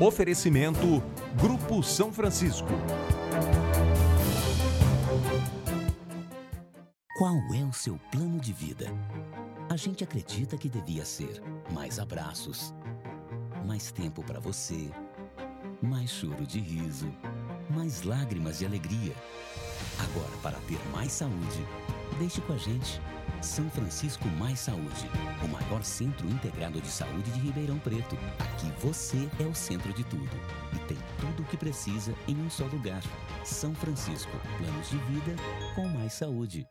[0.00, 1.00] Oferecimento
[1.40, 2.66] Grupo São Francisco.
[7.16, 8.86] Qual é o seu plano de vida?
[9.70, 11.40] A gente acredita que devia ser
[11.70, 12.74] mais abraços,
[13.64, 14.90] mais tempo para você,
[15.80, 17.08] mais choro de riso,
[17.70, 19.14] mais lágrimas de alegria.
[19.96, 21.64] Agora, para ter mais saúde,
[22.18, 23.00] deixe com a gente.
[23.40, 25.10] São Francisco Mais Saúde,
[25.44, 28.16] o maior centro integrado de saúde de Ribeirão Preto.
[28.38, 30.36] Aqui você é o centro de tudo
[30.72, 33.02] e tem tudo o que precisa em um só lugar.
[33.44, 35.36] São Francisco, planos de vida
[35.74, 36.66] com mais saúde.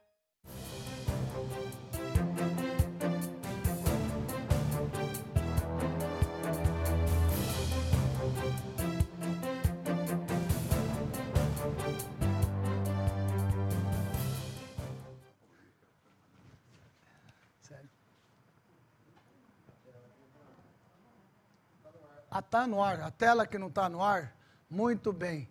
[22.53, 24.31] Está no ar, a tela que não está no ar?
[24.69, 25.49] Muito bem.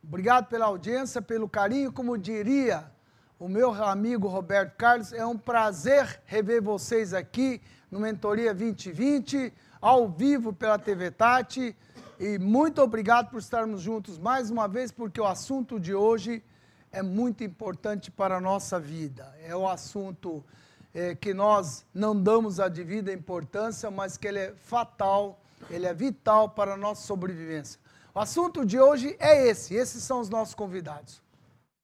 [0.00, 1.92] Obrigado pela audiência, pelo carinho.
[1.92, 2.84] Como diria
[3.36, 10.08] o meu amigo Roberto Carlos, é um prazer rever vocês aqui no Mentoria 2020, ao
[10.08, 11.76] vivo pela TV Tati.
[12.16, 16.44] E muito obrigado por estarmos juntos mais uma vez, porque o assunto de hoje
[16.92, 19.34] é muito importante para a nossa vida.
[19.42, 20.44] É o assunto
[20.94, 25.94] é, que nós não damos a devida importância, mas que ele é fatal ele é
[25.94, 27.80] vital para a nossa sobrevivência.
[28.14, 31.22] O assunto de hoje é esse, esses são os nossos convidados.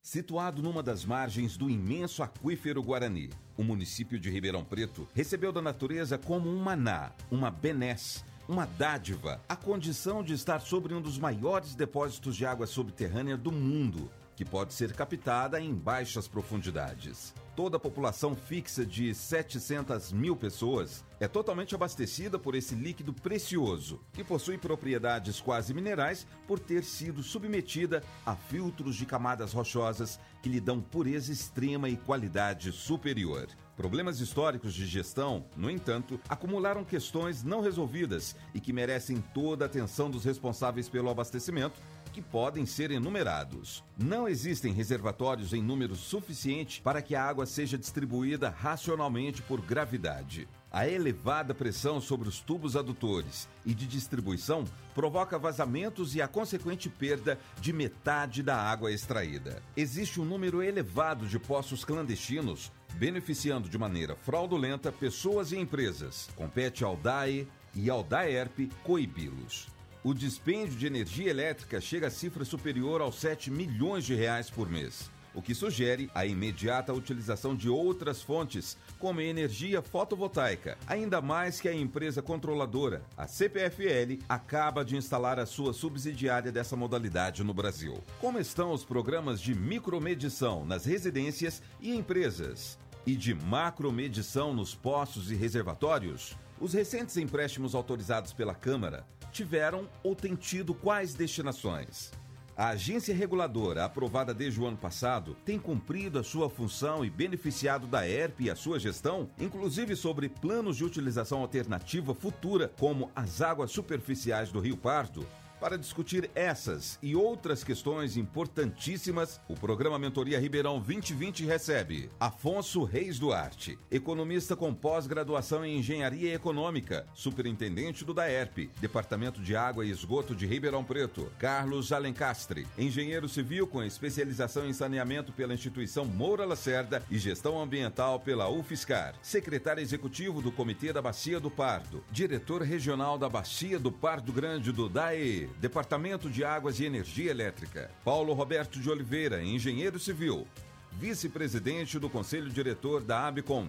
[0.02, 5.62] Situado numa das margens do imenso aquífero Guarani, o município de Ribeirão Preto recebeu da
[5.62, 11.18] natureza como um maná, uma benesse, uma dádiva, a condição de estar sobre um dos
[11.18, 14.10] maiores depósitos de água subterrânea do mundo,
[14.42, 17.32] que pode ser captada em baixas profundidades.
[17.54, 24.00] Toda a população fixa de 700 mil pessoas é totalmente abastecida por esse líquido precioso,
[24.12, 30.48] que possui propriedades quase minerais por ter sido submetida a filtros de camadas rochosas que
[30.48, 33.46] lhe dão pureza extrema e qualidade superior.
[33.76, 39.66] Problemas históricos de gestão, no entanto, acumularam questões não resolvidas e que merecem toda a
[39.66, 41.80] atenção dos responsáveis pelo abastecimento
[42.12, 43.82] que podem ser enumerados.
[43.98, 50.46] Não existem reservatórios em número suficiente para que a água seja distribuída racionalmente por gravidade.
[50.70, 54.64] A elevada pressão sobre os tubos adutores e de distribuição
[54.94, 59.62] provoca vazamentos e a consequente perda de metade da água extraída.
[59.76, 66.28] Existe um número elevado de poços clandestinos, beneficiando de maneira fraudulenta pessoas e empresas.
[66.36, 69.71] Compete ao DAE e ao DAERP coibi-los
[70.04, 74.68] o dispêndio de energia elétrica chega a cifra superior aos 7 milhões de reais por
[74.68, 81.60] mês, o que sugere a imediata utilização de outras fontes, como energia fotovoltaica, ainda mais
[81.60, 87.54] que a empresa controladora, a CPFL, acaba de instalar a sua subsidiária dessa modalidade no
[87.54, 88.02] Brasil.
[88.20, 92.76] Como estão os programas de micromedição nas residências e empresas?
[93.06, 96.36] E de macromedição nos postos e reservatórios?
[96.60, 102.12] Os recentes empréstimos autorizados pela Câmara tiveram ou têm tido quais destinações?
[102.54, 107.86] A agência reguladora, aprovada desde o ano passado, tem cumprido a sua função e beneficiado
[107.86, 113.40] da ERP e a sua gestão, inclusive sobre planos de utilização alternativa futura, como as
[113.40, 115.26] águas superficiais do Rio Pardo,
[115.62, 123.16] para discutir essas e outras questões importantíssimas, o programa Mentoria Ribeirão 2020 recebe Afonso Reis
[123.16, 130.34] Duarte, economista com pós-graduação em Engenharia Econômica, superintendente do DAERP, Departamento de Água e Esgoto
[130.34, 137.04] de Ribeirão Preto, Carlos Alencastre, engenheiro civil com especialização em saneamento pela instituição Moura Lacerda
[137.08, 143.16] e gestão ambiental pela UFSCar, secretário executivo do Comitê da Bacia do Pardo, diretor regional
[143.16, 147.90] da Bacia do Pardo Grande do DAE, Departamento de Águas e Energia Elétrica.
[148.04, 150.46] Paulo Roberto de Oliveira, engenheiro civil,
[150.92, 153.68] vice-presidente do Conselho Diretor da ABCOM,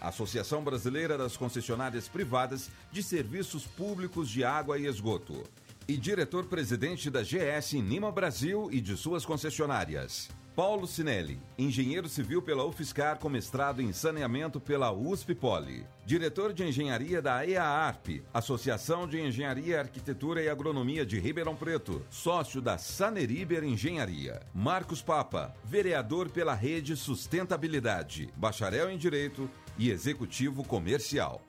[0.00, 5.42] Associação Brasileira das Concessionárias Privadas de Serviços Públicos de Água e Esgoto,
[5.88, 10.28] e diretor-presidente da GS Nima Brasil e de suas concessionárias.
[10.54, 15.84] Paulo Sinelli, engenheiro civil pela UFSCar com mestrado em saneamento pela USP Poli.
[16.06, 22.06] Diretor de engenharia da EAARP, Associação de Engenharia, Arquitetura e Agronomia de Ribeirão Preto.
[22.08, 24.42] Sócio da Saneriber Engenharia.
[24.54, 31.42] Marcos Papa, vereador pela Rede Sustentabilidade, bacharel em Direito e executivo comercial.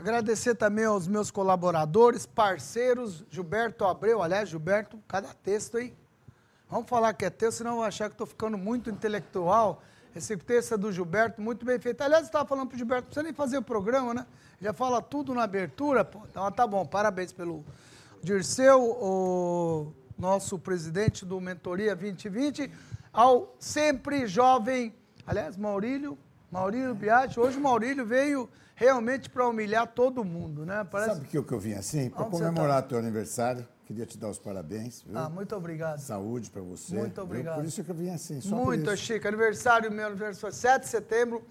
[0.00, 4.22] Agradecer também aos meus colaboradores, parceiros, Gilberto Abreu.
[4.22, 5.94] Aliás, Gilberto, cada texto aí.
[6.70, 9.82] Vamos falar que é texto, senão vou achar que estou ficando muito intelectual
[10.16, 12.06] Executência do Gilberto, muito bem feita.
[12.06, 14.26] Aliás, estava falando para o Gilberto, não precisa nem fazer o programa, né?
[14.58, 16.20] Já fala tudo na abertura, pô.
[16.30, 17.62] Então tá bom, parabéns pelo
[18.22, 22.72] Dirceu, o nosso presidente do Mentoria 2020,
[23.12, 24.94] ao sempre jovem,
[25.26, 26.16] aliás, Maurílio,
[26.50, 27.38] Maurílio Biati.
[27.38, 28.48] Hoje o Maurílio veio
[28.80, 30.82] realmente para humilhar todo mundo, né?
[30.90, 31.10] Parece...
[31.10, 32.08] Sabe o que eu vim assim?
[32.08, 32.88] Para comemorar tá?
[32.88, 33.68] teu aniversário.
[33.84, 35.02] Queria te dar os parabéns.
[35.02, 35.18] Viu?
[35.18, 35.98] Ah, muito obrigado.
[35.98, 36.94] Saúde para você.
[36.94, 37.56] Muito obrigado.
[37.56, 38.40] Por isso que eu vim assim.
[38.40, 39.28] Só muito, Chico.
[39.28, 41.44] Aniversário, meu aniversário foi 7 de setembro.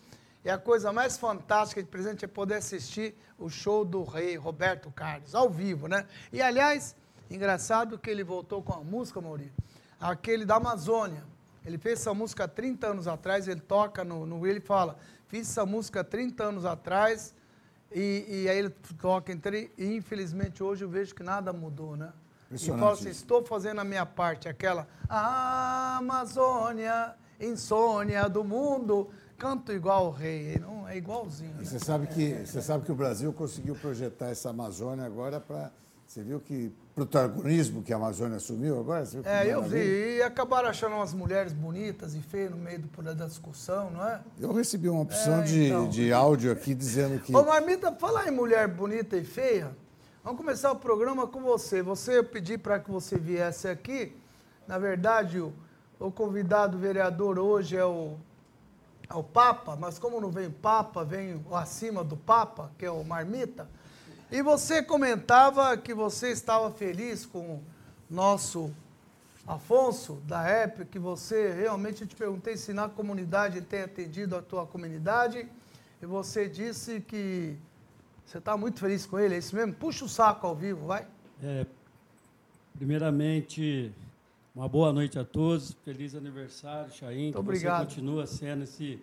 [0.44, 4.90] E a coisa mais fantástica de presente é poder assistir o show do rei Roberto
[4.90, 6.08] Carlos, ao vivo, né?
[6.34, 6.96] E, aliás,
[7.30, 9.54] engraçado que ele voltou com a música, Maurício,
[10.00, 11.24] aquele da Amazônia.
[11.66, 14.98] Ele fez essa música há 30 anos atrás, ele toca no, no ele fala,
[15.30, 17.34] fiz essa música há 30 anos atrás,
[17.92, 22.12] e, e aí ele toca, entre, e infelizmente hoje eu vejo que nada mudou, né?
[22.52, 30.08] E fala assim, estou fazendo a minha parte, aquela Amazônia, insônia do mundo, canto igual
[30.08, 31.54] o rei, não é igualzinho.
[31.54, 31.64] Né?
[31.64, 35.72] Você sabe que você sabe que o Brasil conseguiu projetar essa Amazônia agora para
[36.10, 39.08] você viu que protagonismo que a Amazônia assumiu agora?
[39.26, 40.18] é, eu vi.
[40.18, 44.20] E acabaram achando umas mulheres bonitas e feias no meio do, da discussão, não é?
[44.40, 45.88] Eu recebi uma opção é, de, então.
[45.88, 47.36] de áudio aqui dizendo que.
[47.36, 49.72] Ô, Marmita, falar em mulher bonita e feia,
[50.24, 51.82] Vamos começar o programa com você.
[51.82, 54.16] Você, eu pedi para que você viesse aqui.
[54.68, 55.54] Na verdade, o,
[56.00, 58.18] o convidado vereador hoje é o,
[59.10, 63.04] é o Papa, mas como não vem Papa, vem acima do Papa, que é o
[63.04, 63.70] Marmita.
[64.32, 67.64] E você comentava que você estava feliz com o
[68.10, 68.74] nosso
[69.50, 74.44] Afonso, da época, que você realmente, eu te perguntei se na comunidade tem atendido a
[74.44, 75.48] tua comunidade,
[76.00, 77.58] e você disse que
[78.24, 79.74] você está muito feliz com ele, é isso mesmo?
[79.74, 81.08] Puxa o saco ao vivo, vai.
[81.42, 81.66] É,
[82.78, 83.92] primeiramente,
[84.54, 85.76] uma boa noite a todos.
[85.84, 87.24] Feliz aniversário, Chain.
[87.24, 87.90] Muito obrigado.
[87.90, 89.00] Você continua sendo esse,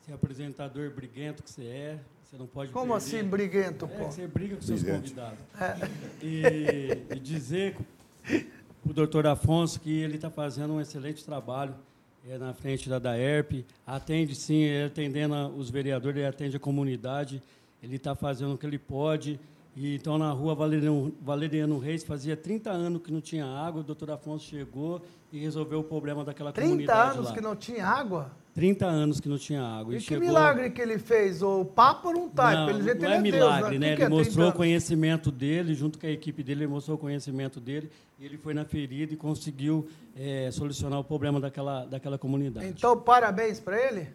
[0.00, 2.00] esse, apresentador briguento que você é.
[2.36, 2.98] Você não pode Como perder.
[2.98, 4.04] assim, briguento, é, pô?
[4.04, 5.38] Você briga com seus convidados.
[5.58, 5.88] É.
[6.22, 7.76] E, e dizer
[8.22, 11.74] para o doutor Afonso que ele está fazendo um excelente trabalho
[12.28, 13.64] é, na frente da DAERP.
[13.86, 17.42] Atende, sim, atendendo os vereadores, ele atende a comunidade
[17.82, 19.38] ele está fazendo o que ele pode.
[19.74, 23.84] E, então, na rua Valeriano, Valeriano Reis, fazia 30 anos que não tinha água, o
[23.84, 25.02] doutor Afonso chegou
[25.32, 27.34] e resolveu o problema daquela 30 comunidade 30 anos lá.
[27.34, 28.30] que não tinha água?
[28.56, 29.92] 30 anos que não tinha água.
[29.92, 30.26] E, e que chegou...
[30.26, 31.42] milagre que ele fez?
[31.42, 33.92] O Papa não está, não, jeito não ele é, é milagre, Deus, né?
[33.92, 37.60] Ele é mostrou o conhecimento dele, junto com a equipe dele, ele mostrou o conhecimento
[37.60, 39.86] dele, e ele foi na ferida e conseguiu
[40.16, 42.66] é, solucionar o problema daquela, daquela comunidade.
[42.66, 44.08] Então, parabéns para ele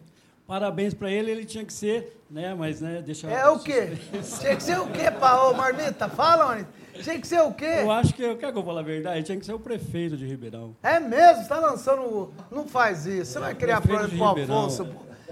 [0.52, 2.54] parabéns para ele, ele tinha que ser, né?
[2.54, 3.96] Mas, né, deixa É o quê?
[4.38, 6.10] tinha que ser o quê, Paulo Marmita?
[6.10, 6.66] Fala, onde?
[7.02, 7.78] Tinha que ser o quê?
[7.80, 9.22] Eu acho que, quer que eu fale a verdade?
[9.22, 10.76] Tinha que ser o prefeito de Ribeirão.
[10.82, 11.42] É mesmo?
[11.42, 12.34] Você tá lançando.
[12.50, 13.32] Não faz isso.
[13.32, 14.86] Você vai criar problema pro Afonso.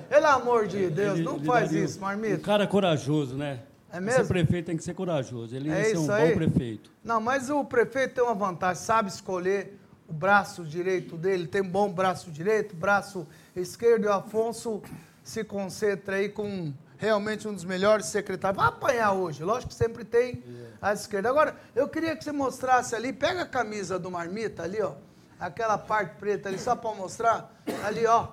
[0.08, 2.36] Pelo amor de Deus, ele, não ele faz isso, Marmita.
[2.36, 3.60] Um cara corajoso, né?
[3.92, 4.24] É mesmo?
[4.24, 5.54] Ser prefeito tem que ser corajoso.
[5.54, 6.30] Ele é ia ser um aí?
[6.30, 6.90] bom prefeito.
[7.04, 9.78] Não, mas o prefeito tem uma vantagem, sabe escolher
[10.08, 14.82] o braço direito dele, tem um bom braço direito, braço esquerdo, e o Afonso
[15.22, 18.62] se concentra aí com realmente um dos melhores secretários.
[18.62, 20.42] Vai apanhar hoje, lógico que sempre tem
[20.80, 21.28] a esquerda.
[21.28, 24.94] Agora, eu queria que você mostrasse ali, pega a camisa do Marmita ali, ó,
[25.38, 27.62] aquela parte preta ali, só para mostrar.
[27.84, 28.28] Ali, ó.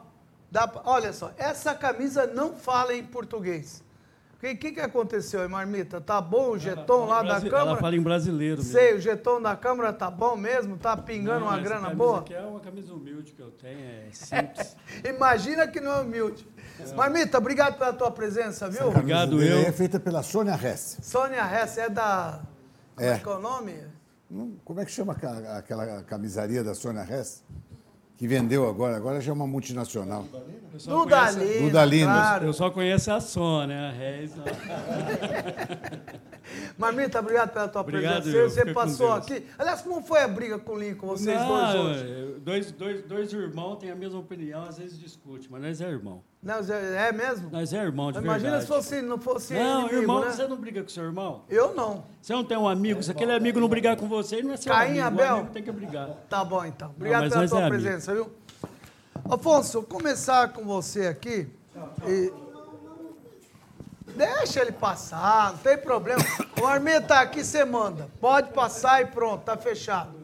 [0.49, 3.83] Dá pra, olha só, essa camisa não fala em português.
[4.37, 5.99] O que, que, que, aconteceu aí, Marmita?
[5.99, 7.71] Tá bom o jeton lá da Câmara?
[7.71, 8.71] Ela fala em brasileiro mesmo.
[8.71, 10.77] Sei, o jeton da Câmara tá bom mesmo?
[10.77, 12.19] Tá pingando não, uma grana boa?
[12.19, 14.77] Aqui é uma camisa humilde que eu tenho, é simples.
[15.03, 16.47] Imagina que não é humilde.
[16.79, 16.93] É.
[16.93, 18.87] Marmita, obrigado pela tua presença, viu?
[18.87, 19.59] Obrigado, eu.
[19.59, 20.97] É feita pela Sônia Hess.
[21.01, 22.41] Sônia Hess, é da...
[22.95, 23.73] Como é, é que é o nome?
[24.65, 25.15] Como é que chama
[25.57, 27.43] aquela camisaria da Sônia Hess?
[28.17, 30.25] que vendeu agora, agora já é uma multinacional.
[30.83, 32.13] Dudalina, Dudalina.
[32.13, 32.47] Claro.
[32.47, 34.31] Eu só conheço a Sônia, a Reis.
[36.77, 38.49] Marmita, obrigado pela tua obrigado, presença.
[38.49, 39.45] Você passou aqui.
[39.57, 42.39] Aliás, como foi a briga com o Lincoln, vocês Não, dois hoje?
[42.39, 46.23] Dois, dois, dois irmãos têm a mesma opinião, às vezes discute, mas nós é irmão.
[46.47, 47.49] Não, é mesmo?
[47.51, 48.61] Nós é irmão, de Imagina verdade.
[48.61, 50.31] se fosse, não fosse Não, inimigo, irmão, né?
[50.31, 51.41] você não briga com seu irmão?
[51.49, 52.05] Eu não.
[52.21, 54.57] Você não tem um amigo, se aquele amigo não brigar com você, ele não é
[54.57, 55.21] seu Caim, amigo.
[55.21, 55.35] Abel?
[55.35, 56.07] amigo tem que brigar.
[56.29, 56.91] Tá bom, então.
[56.95, 58.31] Obrigado não, pela tua é presença, amigo.
[58.31, 59.29] viu?
[59.29, 61.49] Afonso, vou começar com você aqui.
[62.07, 62.31] E...
[64.15, 66.23] Deixa ele passar, não tem problema.
[66.61, 68.07] O Arminha tá aqui, você manda.
[68.21, 70.15] Pode passar e pronto, tá fechado.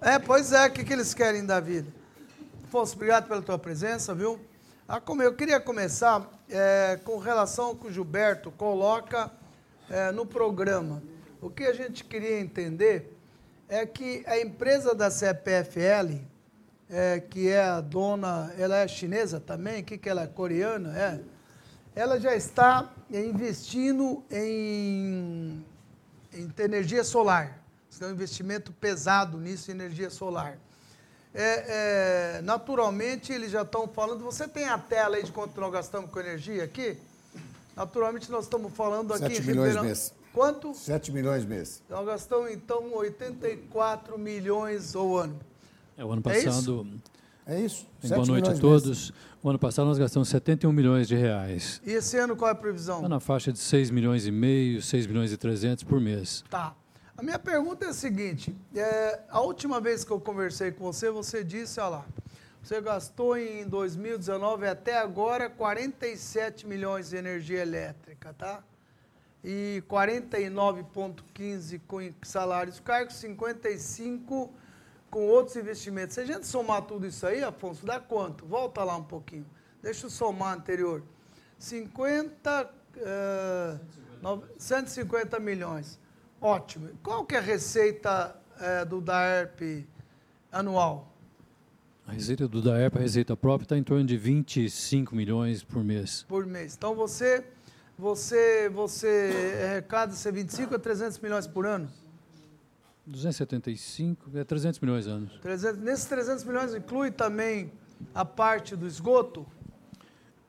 [0.00, 1.88] É, pois é, o que, que eles querem da vida?
[2.68, 4.38] Afonso, obrigado pela tua presença, viu?
[4.88, 9.30] Eu queria começar é, com relação ao que o Gilberto coloca
[9.88, 11.02] é, no programa.
[11.40, 13.16] O que a gente queria entender
[13.68, 16.20] é que a empresa da CPFL
[16.90, 20.26] é, que é a dona, ela é chinesa também, que, que ela é?
[20.26, 21.20] Coreana, é?
[21.94, 25.64] Ela já está investindo em,
[26.34, 27.62] em energia solar.
[27.88, 30.58] Isso é um investimento pesado nisso, energia solar.
[31.34, 34.22] É, é, naturalmente, eles já estão falando.
[34.24, 36.96] Você tem a tela aí de quanto nós gastamos com energia aqui?
[37.74, 39.84] Naturalmente, nós estamos falando aqui 7 em milhões Ribeirão.
[39.84, 40.14] mês.
[40.32, 40.74] Quanto?
[40.74, 41.82] 7 milhões mês.
[41.88, 45.40] Nós gastamos, então, 84 milhões ao ano.
[45.96, 46.86] É, o ano passado.
[47.46, 47.86] É isso.
[48.02, 48.14] É isso.
[48.14, 49.10] Boa noite a todos.
[49.10, 49.12] Mês.
[49.42, 51.80] O ano passado nós gastamos 71 milhões de reais.
[51.84, 52.96] E esse ano qual é a previsão?
[52.96, 56.44] Está na faixa de 6 milhões e meio, 6 milhões e 300 por mês.
[56.48, 56.74] Tá.
[57.22, 61.08] A minha pergunta é a seguinte: é, a última vez que eu conversei com você,
[61.08, 62.04] você disse, olha lá,
[62.60, 68.64] você gastou em 2019 até agora 47 milhões de energia elétrica, tá?
[69.44, 74.52] E 49,15 com salários cargos, 55
[75.08, 76.14] com outros investimentos.
[76.14, 78.44] Se a gente somar tudo isso aí, Afonso, dá quanto?
[78.44, 79.46] Volta lá um pouquinho.
[79.80, 81.04] Deixa eu somar anterior.
[81.56, 86.01] 50, uh, 150 milhões.
[86.42, 86.90] Ótimo.
[87.04, 89.86] Qual que é a receita é, do DAERP
[90.50, 91.08] anual?
[92.04, 96.24] A receita do DAERP, a receita própria, está em torno de 25 milhões por mês.
[96.28, 96.74] Por mês.
[96.74, 97.44] Então você,
[97.96, 101.88] você, você arrecada é, 25 a 300 milhões por ano?
[103.06, 105.32] 275, é 300 milhões anos.
[105.40, 107.72] 300, nesses 300 milhões inclui também
[108.12, 109.46] a parte do esgoto?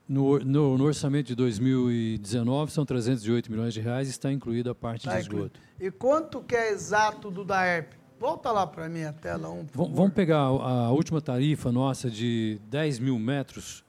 [0.08, 5.06] No, no, no, orçamento de 2019 são 308 milhões de reais, está incluída a parte
[5.06, 5.58] tá de esgoto.
[5.80, 7.94] E quanto que é exato do DAERP?
[8.20, 12.60] Volta lá para a minha tela um, Vamos pegar a, a, última tarifa nossa de
[12.70, 13.84] 10 mil metros,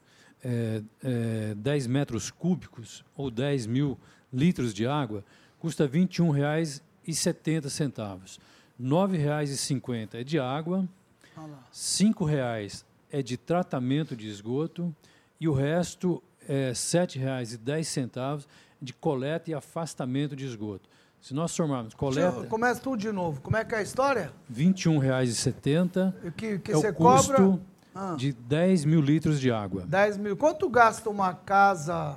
[0.45, 3.99] é, é, 10 metros cúbicos ou 10 mil
[4.33, 5.25] litros de água,
[5.59, 8.39] custa R$ 21,70.
[8.77, 10.89] R$ 9,50 é de água,
[11.37, 11.43] R$
[11.73, 14.95] 5,00 é de tratamento de esgoto
[15.45, 18.47] e o resto é R$ 7,10
[18.81, 20.89] de coleta e afastamento de esgoto.
[21.21, 22.47] Se nós somarmos coleta...
[22.47, 23.43] Começa tudo de novo.
[23.43, 24.33] Como é que é a história?
[24.49, 27.61] R$ 21,70 que, que é o custo cobra?
[27.95, 28.15] Ah.
[28.17, 29.85] de 10 mil litros de água.
[29.87, 30.35] 10 mil.
[30.35, 32.17] Quanto gasta uma casa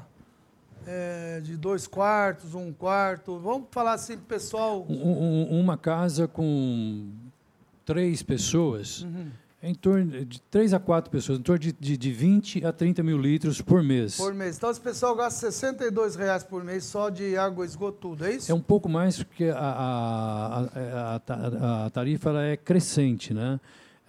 [0.85, 3.37] é, de dois quartos, um quarto?
[3.39, 4.85] Vamos falar assim, pessoal...
[4.87, 7.11] Um, um, uma casa com
[7.83, 9.01] três pessoas...
[9.01, 9.31] Uhum
[9.67, 13.03] em torno de 3 a 4 pessoas, em torno de, de, de 20 a 30
[13.03, 14.15] mil litros por mês.
[14.15, 14.57] Por mês.
[14.57, 18.51] Então, esse pessoal gasta 62 reais por mês só de água esgoto, tudo, é isso?
[18.51, 23.33] É um pouco mais, porque a, a, a, a tarifa ela é crescente.
[23.33, 23.59] Né?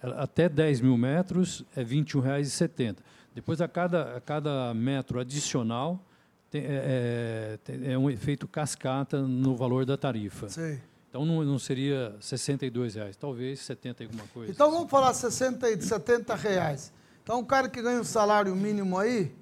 [0.01, 2.97] Até 10 mil metros é R$ 21,70.
[3.35, 6.03] Depois, a cada, a cada metro adicional,
[6.49, 10.49] tem, é, é, é um efeito cascata no valor da tarifa.
[10.49, 10.79] Sim.
[11.09, 14.51] Então não, não seria 62 reais, talvez 70 alguma coisa.
[14.51, 16.93] Então vamos falar 60 e 70 reais.
[17.23, 19.33] Então um cara que ganha um salário mínimo aí,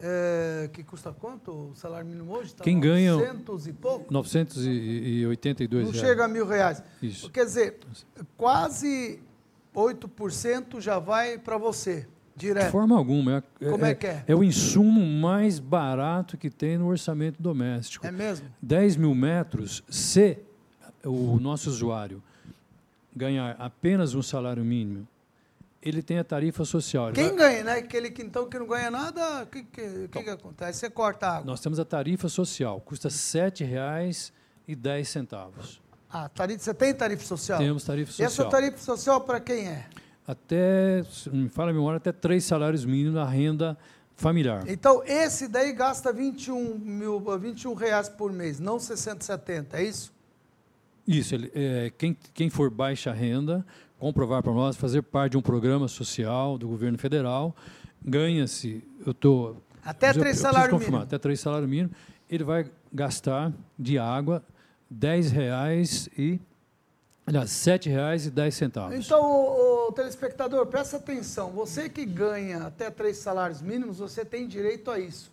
[0.00, 2.54] é, que custa quanto o salário mínimo hoje?
[2.54, 4.12] Tá Quem 900 ganha 900 e pouco?
[4.12, 6.06] 982 Não reais.
[6.06, 6.82] chega a mil reais.
[7.02, 7.28] Isso.
[7.30, 7.78] Quer dizer,
[8.36, 9.20] quase
[9.74, 12.06] 8% já vai para você.
[12.36, 12.66] Direto.
[12.66, 13.44] De forma alguma.
[13.60, 14.24] É, Como é, é, que é?
[14.26, 18.04] É o insumo mais barato que tem no orçamento doméstico.
[18.04, 18.48] É mesmo?
[18.60, 20.38] 10 mil metros, se
[21.04, 22.22] o nosso usuário
[23.14, 25.06] ganhar apenas um salário mínimo,
[25.82, 27.12] ele tem a tarifa social.
[27.12, 27.36] Quem vai...
[27.36, 27.74] ganha, né?
[27.74, 30.78] Aquele que então que não ganha nada, o que, que, que, que acontece?
[30.80, 31.44] Você corta a água.
[31.44, 34.32] Nós temos a tarifa social, custa R$ 7,10.
[36.10, 37.58] Ah, tarifa, você tem tarifa social?
[37.58, 38.24] Temos tarifa social.
[38.24, 39.86] E essa tarifa social para quem é?
[40.26, 43.76] Até, me fala a memória, até três salários mínimos na renda
[44.16, 44.64] familiar.
[44.66, 50.14] Então, esse daí gasta 21, mil, 21 reais por mês, não 670, é isso?
[51.06, 53.64] Isso, ele, é, quem, quem for baixa renda,
[53.98, 57.54] comprovar para nós, fazer parte de um programa social do governo federal,
[58.04, 59.62] ganha-se, eu estou...
[59.84, 61.02] Até eu, três salários mínimos.
[61.02, 61.92] Até três salários mínimos,
[62.28, 64.42] ele vai gastar de água
[64.90, 66.40] R$ reais e
[67.26, 68.98] Aliás, R$ 7,10.
[68.98, 71.50] Então, o, o, telespectador, presta atenção.
[71.52, 75.32] Você que ganha até três salários mínimos, você tem direito a isso.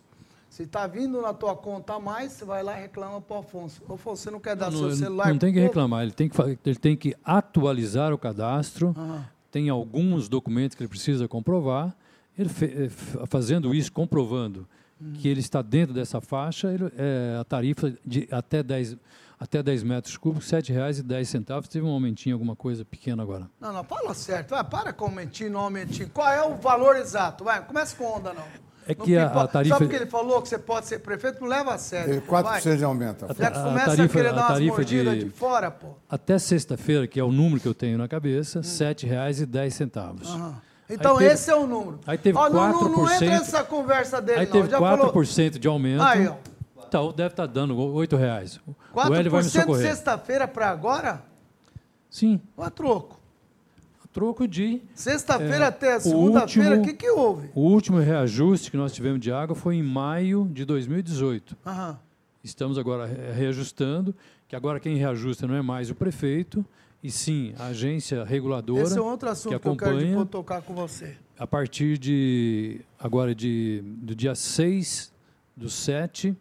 [0.52, 3.40] Se está vindo na tua conta a mais, você vai lá e reclama para o
[3.40, 3.80] Afonso.
[3.88, 5.28] Afonso, você não quer dar não, seu celular?
[5.28, 9.22] Não tem que reclamar, ele tem que, ele tem que atualizar o cadastro, uhum.
[9.50, 11.96] tem alguns documentos que ele precisa comprovar.
[12.38, 12.90] Ele eh,
[13.28, 14.68] fazendo isso, comprovando
[15.00, 15.14] uhum.
[15.14, 18.98] que ele está dentro dessa faixa, ele, é, a tarifa de até 10,
[19.40, 21.66] até 10 metros cúbicos, R$ 7,10.
[21.66, 23.48] Teve um aumentinho, alguma coisa pequena agora.
[23.58, 24.50] Não, não, fala certo.
[24.50, 26.10] Vai, para com aumentinho, não aumentinho.
[26.10, 27.42] Qual é o valor exato?
[27.42, 28.71] Vai, começa com onda, não.
[28.86, 29.76] É que a, a, tarifa...
[29.76, 32.20] Só porque ele falou que você pode ser prefeito, não leva a sério.
[32.22, 33.24] 4% de aumento.
[33.24, 35.88] A, a, começa a, tarifa, a querer dar umas de, de fora, pô.
[36.08, 38.62] Até sexta-feira, que é o número que eu tenho na cabeça, hum.
[38.62, 40.26] R$ 7,10.
[40.26, 40.54] Uhum.
[40.90, 42.00] Então teve, esse é o número.
[42.06, 42.52] Aí teve ó, 4%.
[42.52, 44.52] Não, não, entra nessa conversa dele, aí não.
[44.52, 45.50] teve Já 4% falou.
[45.50, 46.02] de aumento.
[46.02, 46.34] Aí, ó.
[46.86, 48.60] Então, deve estar dando R$ reais.
[48.92, 49.88] O Hélio vai me 4% socorrer.
[49.88, 51.22] sexta-feira para agora?
[52.10, 53.21] Sim, Ou a troco?
[54.12, 54.80] Troco de...
[54.94, 57.50] Sexta-feira É, até segunda-feira, o último- que, que houve?
[57.54, 61.56] O último reajuste que nós tivemos de água foi em maio de 2018.
[61.66, 61.98] Aham.
[62.44, 64.14] Estamos agora re- reajustando,
[64.48, 66.64] que agora quem reajusta não é mais o prefeito,
[67.02, 70.28] e sim a agência reguladora, Esse é um outro assunto que, eu quero acompanha depois
[70.28, 71.16] tocar com você.
[71.38, 75.12] a partir de agora de, do dia 6
[75.56, 76.36] do 7,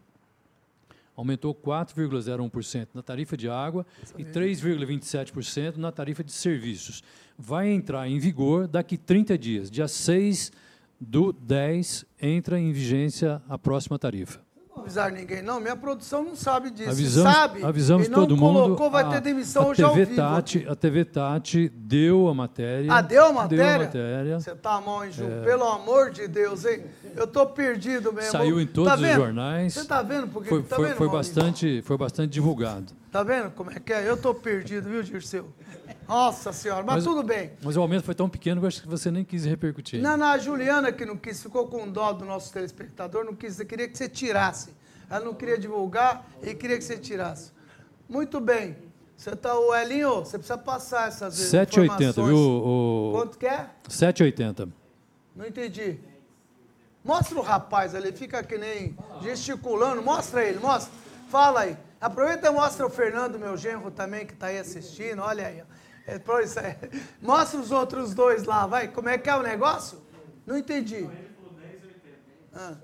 [1.16, 3.86] aumentou 4,01% na tarifa de água
[4.18, 7.04] e 3,27% na tarifa de serviços.
[7.38, 9.72] Vai entrar em vigor daqui 30 dias.
[9.72, 10.52] Dia 6
[11.00, 14.40] do 10 entra em vigência a próxima tarifa.
[14.74, 15.60] Não avisar ninguém, não.
[15.60, 16.90] Minha produção não sabe disso.
[16.90, 17.64] Avisamos, sabe?
[17.64, 18.92] avisamos e não todo colocou, mundo.
[18.92, 20.18] vai a, ter demissão hoje ao TV vivo.
[20.18, 22.94] Tati, a TV Tati deu a matéria.
[22.94, 23.66] Ah, deu a matéria?
[23.66, 24.40] Deu a matéria.
[24.40, 25.26] Você tá mal, hein, Ju?
[25.44, 26.84] Pelo amor de Deus, hein?
[27.16, 28.32] Eu tô perdido mesmo.
[28.32, 29.74] Saiu em todos Tá os jornais.
[29.74, 30.28] Você tá vendo?
[30.30, 32.94] Porque, Foi, tá foi, vendo, foi bastante, foi bastante divulgado.
[33.12, 34.08] Tá vendo como é que é?
[34.08, 35.50] Eu tô perdido, viu, Dirceu?
[36.12, 37.54] Nossa senhora, mas, Mas- tudo bem.
[37.64, 40.02] Mas o aumento foi tão pequeno que eu acho que você nem quis repercutir.
[40.02, 43.58] Não, não, a Juliana que não quis, ficou com dó do nosso telespectador, não quis,
[43.64, 44.72] queria que você tirasse.
[45.10, 47.54] Ela não queria divulgar e queria que você tirasse.
[48.10, 48.76] Muito bem.
[49.16, 52.28] Você tá, o Elinho, você precisa passar essas 7,80, informações.
[52.28, 52.38] viu?
[52.38, 53.70] O, Quanto que é?
[53.88, 54.70] 7,80.
[55.34, 55.98] Não entendi.
[57.06, 60.02] Mostra o rapaz ali, fica que nem gesticulando.
[60.02, 60.92] Mostra ele, mostra.
[61.30, 61.78] Fala aí.
[62.02, 65.22] Aproveita e mostra o Fernando, meu genro também, que está aí assistindo.
[65.22, 65.64] Olha aí.
[66.08, 66.76] É, isso aí.
[67.22, 68.88] Mostra os outros dois lá, vai.
[68.88, 70.02] Como é que é o negócio?
[70.46, 71.10] Não entendi.
[72.54, 72.76] Ah.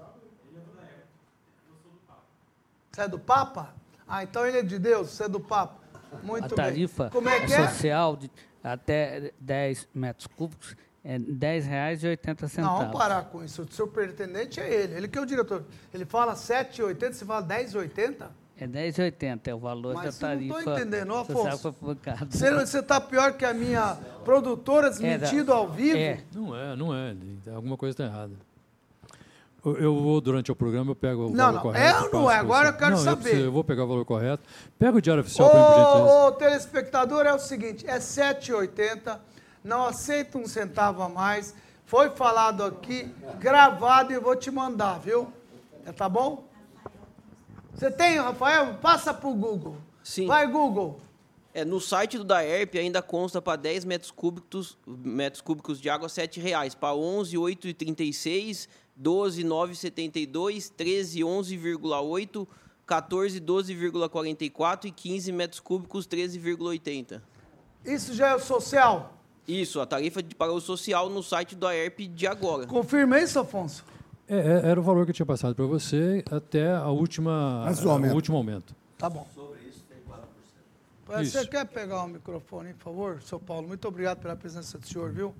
[2.91, 3.75] Você é do Papa?
[4.07, 5.75] Ah, então ele é de Deus, você é do Papa.
[6.23, 6.55] Muito a bem.
[6.55, 7.67] tarifa Como é que é?
[7.67, 8.31] social de
[8.63, 12.57] até 10 metros cúbicos é R$ 10,80.
[12.57, 13.61] Não, vamos parar com isso.
[13.61, 14.95] O seu pretendente é ele.
[14.95, 15.63] Ele que é o diretor.
[15.93, 18.27] Ele fala 7,80, você fala 10,80?
[18.59, 21.75] É 10,80 é o valor Mas da eu não tô tarifa entendendo, social Afonso.
[22.29, 25.95] Você, você tá pior que a minha produtora desmentido ao vivo?
[25.97, 27.15] É, Não é, não é.
[27.53, 28.33] Alguma coisa está errada.
[29.63, 31.97] Eu, eu vou, durante o programa, eu pego o Não, valor não, correto.
[31.97, 32.35] é ou não é?
[32.37, 33.21] Agora eu quero não, saber.
[33.23, 34.43] preciso- Eu, vou pegar o valor correto.
[34.79, 35.97] Pega o diário oficial, por gentileza.
[35.97, 39.19] Ô, ô, telespectador, é o seguinte, é 7,80,
[39.63, 41.53] não aceita um centavo a mais.
[41.85, 45.27] Foi falado aqui, gravado e eu vou te mandar, viu?
[45.85, 46.46] É, tá bom?
[47.77, 48.73] Você tem, Rafael?
[48.81, 49.77] Passa pro Google.
[50.03, 50.25] Sim.
[50.25, 50.99] Vai, Google.
[51.53, 56.09] É, no site do Daerp ainda consta para 10 metros cúbicos, metros cúbicos de água
[56.09, 62.47] 7 reais, para 11, 8,36, 12, 9,72, 13, 11,8,
[62.85, 67.21] 14, 12,44 e 15 metros cúbicos, 13,80.
[67.85, 69.13] Isso já é o social.
[69.47, 72.65] Isso, a tarifa de, para o social no site do Daerp de agora.
[72.65, 73.85] Confirma isso, Afonso?
[74.27, 77.83] É, é, era o valor que eu tinha passado para você até a última, Mas
[77.83, 78.11] o aumento.
[78.11, 78.75] o último aumento.
[78.97, 79.25] Tá bom.
[81.07, 81.47] Você Isso.
[81.49, 83.65] quer pegar o microfone, por favor, seu Paulo?
[83.65, 85.33] Muito obrigado pela presença do senhor, viu?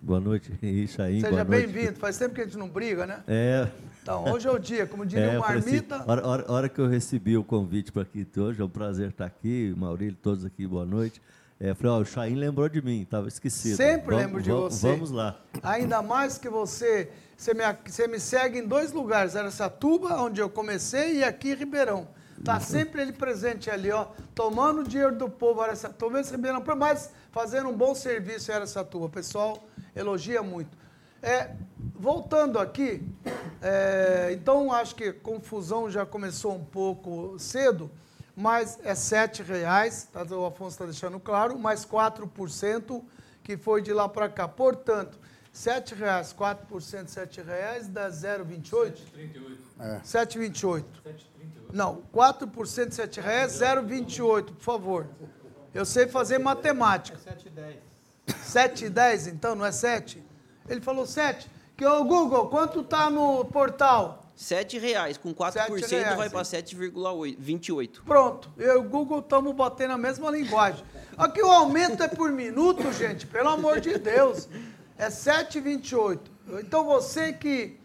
[0.00, 1.20] Boa noite, isso aí.
[1.20, 1.94] Seja bem-vindo.
[1.98, 3.24] Faz tempo que a gente não briga, né?
[3.26, 3.66] É,
[4.02, 6.04] Então, hoje é o dia, como diria é o assim, Marmita.
[6.06, 9.26] hora, hora- hora que eu recebi o convite para aqui hoje, é um prazer estar
[9.26, 11.20] aqui, Maurílio, todos aqui, boa noite.
[11.58, 13.74] É, falei, ó, o Chain lembrou de mim, estava esquecido.
[13.76, 14.88] Sempre Vamos- lembro de vamos- você.
[14.92, 15.40] Vamos lá.
[15.60, 20.48] Ainda mais que você, você me, você me segue em dois lugares, Aracatuba, onde eu
[20.48, 22.08] comecei, e aqui em Ribeirão.
[22.44, 27.68] Tá sempre ele presente ali, ó, tomando o dinheiro do povo, Aracatuba, Ribeirão, mas fazendo
[27.68, 29.06] um bom serviço em Aracatuba.
[29.06, 30.76] O pessoal elogia muito.
[31.22, 31.50] É,
[31.94, 33.02] voltando aqui,
[33.60, 37.90] é, então acho que a confusão já começou um pouco cedo,
[38.34, 43.02] mas é 7 reais, tá, o Afonso está deixando claro, mais 4%
[43.42, 44.46] que foi de lá para cá.
[44.46, 45.18] Portanto,
[45.56, 48.98] 7 reais, 4% de 7 reais dá 0,28?
[50.04, 50.84] 7,28.
[51.72, 55.06] Não, 4% de 7 reais, 0,28, por favor.
[55.72, 57.18] Eu sei fazer matemática.
[58.28, 60.22] 7,10, então, não é 7?
[60.68, 61.50] Ele falou 7.
[61.74, 64.24] Que, ô Google, quanto tá no portal?
[64.34, 68.02] 7 reais, com 4% Sete reais, vai para 7,28.
[68.04, 70.84] Pronto, eu e o Google estamos batendo a mesma linguagem.
[71.16, 74.46] Aqui o aumento é por minuto, gente, pelo amor de Deus.
[74.98, 76.20] É 7,28.
[76.60, 77.78] Então você que,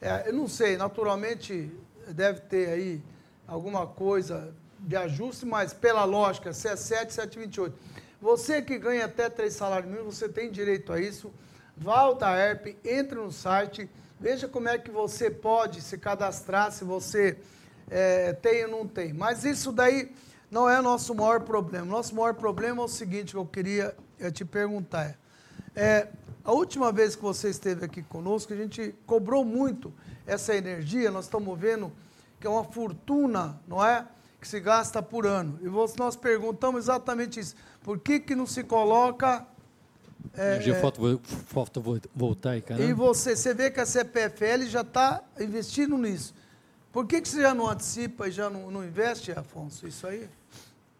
[0.00, 1.70] é, eu não sei, naturalmente
[2.08, 3.02] deve ter aí
[3.46, 7.72] alguma coisa de ajuste, mas pela lógica, se é 7, 7,28.
[8.20, 11.32] Você que ganha até 3 salários mínimos, você tem direito a isso.
[11.76, 16.84] Vá ao Daerp, entre no site, veja como é que você pode se cadastrar, se
[16.84, 17.36] você
[17.90, 19.12] é, tem ou não tem.
[19.12, 20.12] Mas isso daí
[20.50, 21.84] não é nosso maior problema.
[21.84, 25.18] Nosso maior problema é o seguinte que eu queria eh, te perguntar.
[25.74, 26.08] É,
[26.46, 29.92] A última vez que você esteve aqui conosco, a gente cobrou muito
[30.24, 31.92] essa energia, nós estamos vendo
[32.38, 34.06] que é uma fortuna, não é?
[34.40, 35.58] Que se gasta por ano.
[35.60, 37.56] E nós perguntamos exatamente isso.
[37.82, 39.44] Por que, que não se coloca.
[40.34, 40.80] É, energia é,
[41.46, 42.84] fotovoltaica, né?
[42.84, 46.32] E você, você vê que a CPFL já está investindo nisso.
[46.92, 50.28] Por que, que você já não antecipa e já não, não investe, Afonso, isso aí?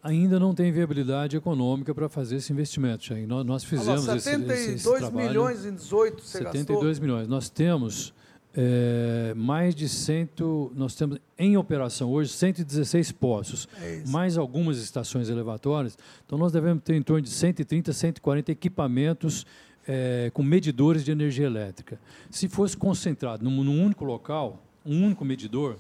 [0.06, 3.04] Ainda não tem viabilidade econômica para fazer esse investimento.
[3.04, 3.26] Jair.
[3.26, 7.02] Nós, nós fizemos Olha, 72 esse, esse, esse milhões em 18 você 72 gastou?
[7.02, 7.28] milhões.
[7.28, 8.14] Nós temos
[8.56, 10.30] é, mais de 100,
[10.74, 15.98] nós temos em operação hoje 116 poços, é mais algumas estações elevatórias.
[16.24, 19.44] Então nós devemos ter em torno de 130, 140 equipamentos
[19.86, 22.00] é, com medidores de energia elétrica.
[22.30, 25.76] Se fosse concentrado num, num único local, um único medidor,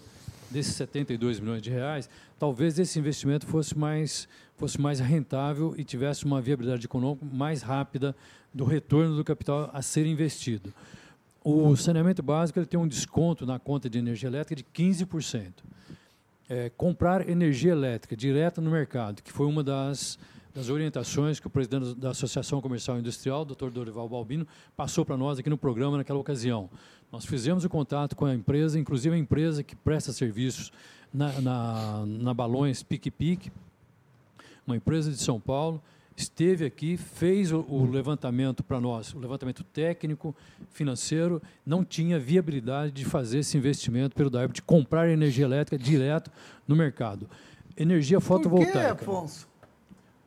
[0.50, 6.24] desses 72 milhões de reais, talvez esse investimento fosse mais, fosse mais rentável e tivesse
[6.24, 8.14] uma viabilidade econômica mais rápida
[8.52, 10.72] do retorno do capital a ser investido.
[11.44, 15.52] O saneamento básico ele tem um desconto na conta de energia elétrica de 15%.
[16.48, 20.18] É, comprar energia elétrica direta no mercado, que foi uma das,
[20.54, 23.68] das orientações que o presidente da Associação Comercial e Industrial, Dr.
[23.70, 26.70] Dorival Balbino, passou para nós aqui no programa naquela ocasião.
[27.10, 30.72] Nós fizemos o contato com a empresa, inclusive a empresa que presta serviços
[31.12, 33.50] na, na, na Balões Pique Pique,
[34.66, 35.80] uma empresa de São Paulo,
[36.16, 40.34] esteve aqui, fez o, o levantamento para nós, o levantamento técnico,
[40.70, 46.30] financeiro, não tinha viabilidade de fazer esse investimento pelo DAEB, de comprar energia elétrica direto
[46.66, 47.28] no mercado.
[47.76, 48.94] Energia fotovoltaica.
[48.94, 49.48] Por que, Afonso?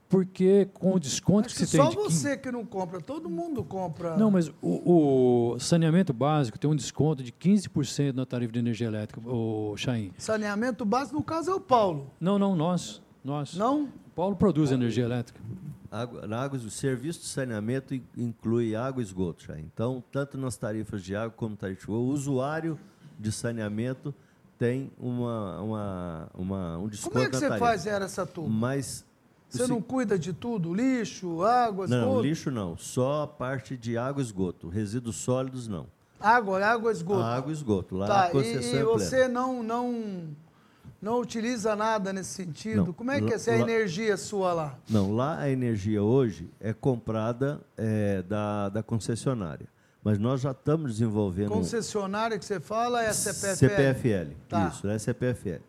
[0.09, 1.85] Porque com o desconto Acho que se tem.
[1.85, 4.17] Só você que não compra, todo mundo compra.
[4.17, 8.87] Não, mas o, o saneamento básico tem um desconto de 15% na tarifa de energia
[8.87, 10.11] elétrica, o Chain.
[10.17, 12.11] Saneamento básico, no caso, é o Paulo.
[12.19, 13.03] Não, não, nós.
[13.23, 13.55] nós.
[13.55, 13.83] Não?
[13.83, 15.39] O Paulo produz energia elétrica.
[15.91, 19.61] Água, na água, o serviço de saneamento inclui água e esgoto, Chain.
[19.71, 22.79] Então, tanto nas tarifas de água como tarifa de o usuário
[23.17, 24.13] de saneamento
[24.57, 28.53] tem uma, uma, uma, um desconto Como é que você faz essa turma?
[28.53, 29.05] Mas
[29.49, 30.73] você não cuida de tudo?
[30.73, 32.05] Lixo, água, esgoto?
[32.05, 32.77] Não, lixo não.
[32.77, 34.69] Só a parte de água e esgoto.
[34.69, 35.87] Resíduos sólidos, não.
[36.19, 37.21] Água, água e esgoto.
[37.21, 37.95] Água e esgoto.
[37.95, 40.27] Lá tá, a concessão e, e você não, não,
[41.01, 42.85] não utiliza nada nesse sentido?
[42.87, 42.93] Não.
[42.93, 44.79] Como é que é essa lá, energia sua lá?
[44.89, 49.67] Não, lá a energia hoje é comprada é, da, da concessionária.
[50.03, 51.49] Mas nós já estamos desenvolvendo...
[51.49, 53.55] Concessionária que você fala é a CPFL?
[53.55, 54.67] CPFL, tá.
[54.67, 55.61] isso, é a CPFL.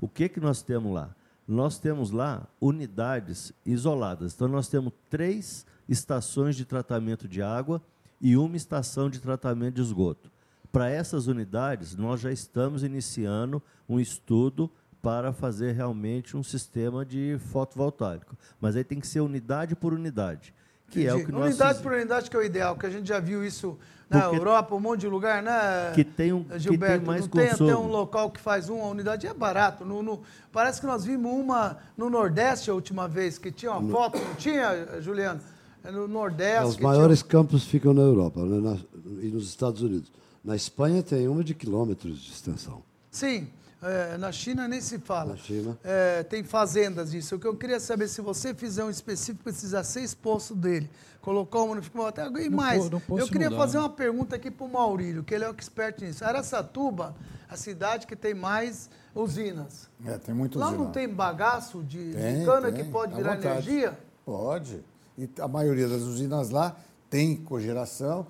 [0.00, 1.10] O que, que nós temos lá?
[1.46, 4.34] Nós temos lá unidades isoladas.
[4.34, 7.82] Então, nós temos três estações de tratamento de água
[8.20, 10.30] e uma estação de tratamento de esgoto.
[10.72, 14.70] Para essas unidades, nós já estamos iniciando um estudo
[15.02, 18.36] para fazer realmente um sistema de fotovoltaico.
[18.58, 20.54] Mas aí tem que ser unidade por unidade.
[20.88, 21.06] Que Entendi.
[21.06, 23.20] é o que nós unidade por unidade que é o ideal, que a gente já
[23.20, 23.78] viu isso
[24.08, 25.92] na Porque Europa, um monte de lugar, né?
[25.94, 27.58] Que tem um Gilberto, que tem mais não consumo.
[27.58, 29.84] tem até um local que faz uma unidade, é barato.
[29.84, 33.90] No, no, parece que nós vimos uma no Nordeste a última vez, que tinha uma
[33.90, 35.40] foto, não tinha, Juliano?
[35.82, 36.64] É no Nordeste.
[36.64, 37.30] É, os maiores tinha...
[37.30, 38.78] campos ficam na Europa né, na,
[39.22, 40.10] e nos Estados Unidos.
[40.44, 42.82] Na Espanha tem uma de quilômetros de extensão.
[43.10, 43.48] Sim.
[43.84, 45.32] É, na China nem se fala.
[45.32, 45.78] Na China.
[45.84, 47.36] É, tem fazendas disso.
[47.36, 50.88] O que eu queria saber, se você fizer um específico, precisa ser exposto dele.
[51.20, 52.88] Colocou não ficou até e mais.
[52.88, 53.82] Não, não eu queria mudar, fazer né?
[53.82, 56.24] uma pergunta aqui para o Maurílio, que ele é o expert nisso.
[56.24, 57.14] Araçatuba,
[57.46, 59.90] a cidade que tem mais usinas.
[60.06, 60.82] É, tem muito Lá usina.
[60.82, 62.84] não tem bagaço de, tem, de cana tem.
[62.84, 63.98] que pode virar energia?
[64.24, 64.82] Pode.
[65.18, 66.74] E a maioria das usinas lá
[67.10, 68.26] tem cogeração,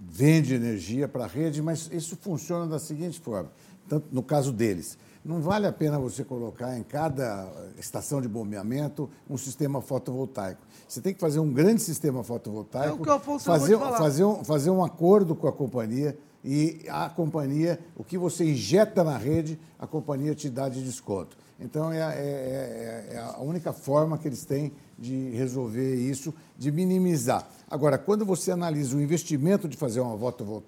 [0.00, 3.50] vende energia para a rede, mas isso funciona da seguinte forma
[3.88, 4.98] tanto no caso deles.
[5.24, 10.60] Não vale a pena você colocar em cada estação de bombeamento um sistema fotovoltaico.
[10.86, 15.34] Você tem que fazer um grande sistema fotovoltaico, é fazer, fazer, um, fazer um acordo
[15.34, 20.50] com a companhia e a companhia, o que você injeta na rede, a companhia te
[20.50, 21.38] dá de desconto.
[21.58, 26.70] Então, é, é, é, é a única forma que eles têm de resolver isso, de
[26.70, 27.48] minimizar.
[27.70, 30.16] Agora, quando você analisa o investimento de fazer uma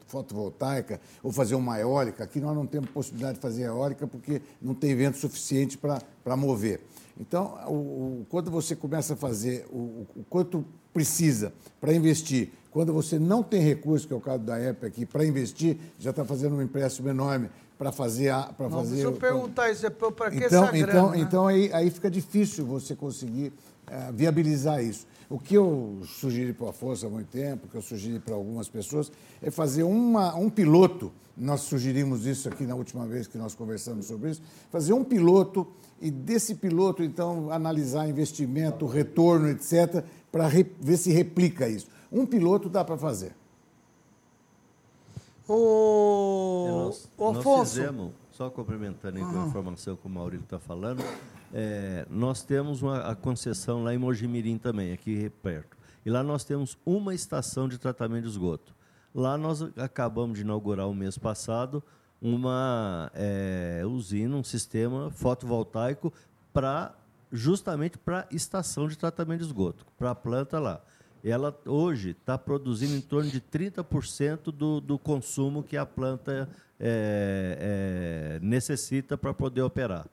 [0.06, 4.74] fotovoltaica ou fazer uma eólica, aqui nós não temos possibilidade de fazer eólica porque não
[4.74, 6.80] tem vento suficiente para mover.
[7.18, 12.92] Então, o, o, quando você começa a fazer o, o quanto precisa para investir, quando
[12.92, 16.24] você não tem recurso, que é o caso da EPA aqui, para investir, já está
[16.24, 18.94] fazendo um empréstimo enorme para fazer para fazer.
[18.94, 21.18] Deixa eu perguntar isso é para que então, essa então, grana, né?
[21.20, 23.52] então aí, aí fica difícil você conseguir
[23.88, 25.07] uh, viabilizar isso.
[25.29, 28.68] O que eu sugeri para a Força há muito tempo, que eu sugeri para algumas
[28.68, 29.11] pessoas,
[29.42, 31.12] é fazer uma, um piloto.
[31.37, 35.66] Nós sugerimos isso aqui na última vez que nós conversamos sobre isso, fazer um piloto
[36.01, 40.49] e desse piloto então analisar investimento, retorno, etc, para
[40.81, 41.88] ver se replica isso.
[42.11, 43.35] Um piloto dá para fazer.
[45.49, 50.59] O, É, nós, o nós Afonso, fizemos, só complementando a informação que o Maurílio está
[50.59, 51.03] falando,
[51.59, 55.75] é, nós temos uma, a concessão lá em Mojimirim também, aqui perto.
[56.05, 58.75] E lá nós temos uma estação de tratamento de esgoto.
[59.14, 61.83] Lá nós acabamos de inaugurar o mês passado
[62.21, 66.12] uma é, usina, um sistema fotovoltaico
[66.53, 66.95] para
[67.33, 70.83] justamente para estação de tratamento de esgoto, para a planta lá.
[71.25, 78.37] Ela hoje está produzindo em torno de 30% do, do consumo que a planta é,
[78.38, 80.07] é, necessita para poder operar.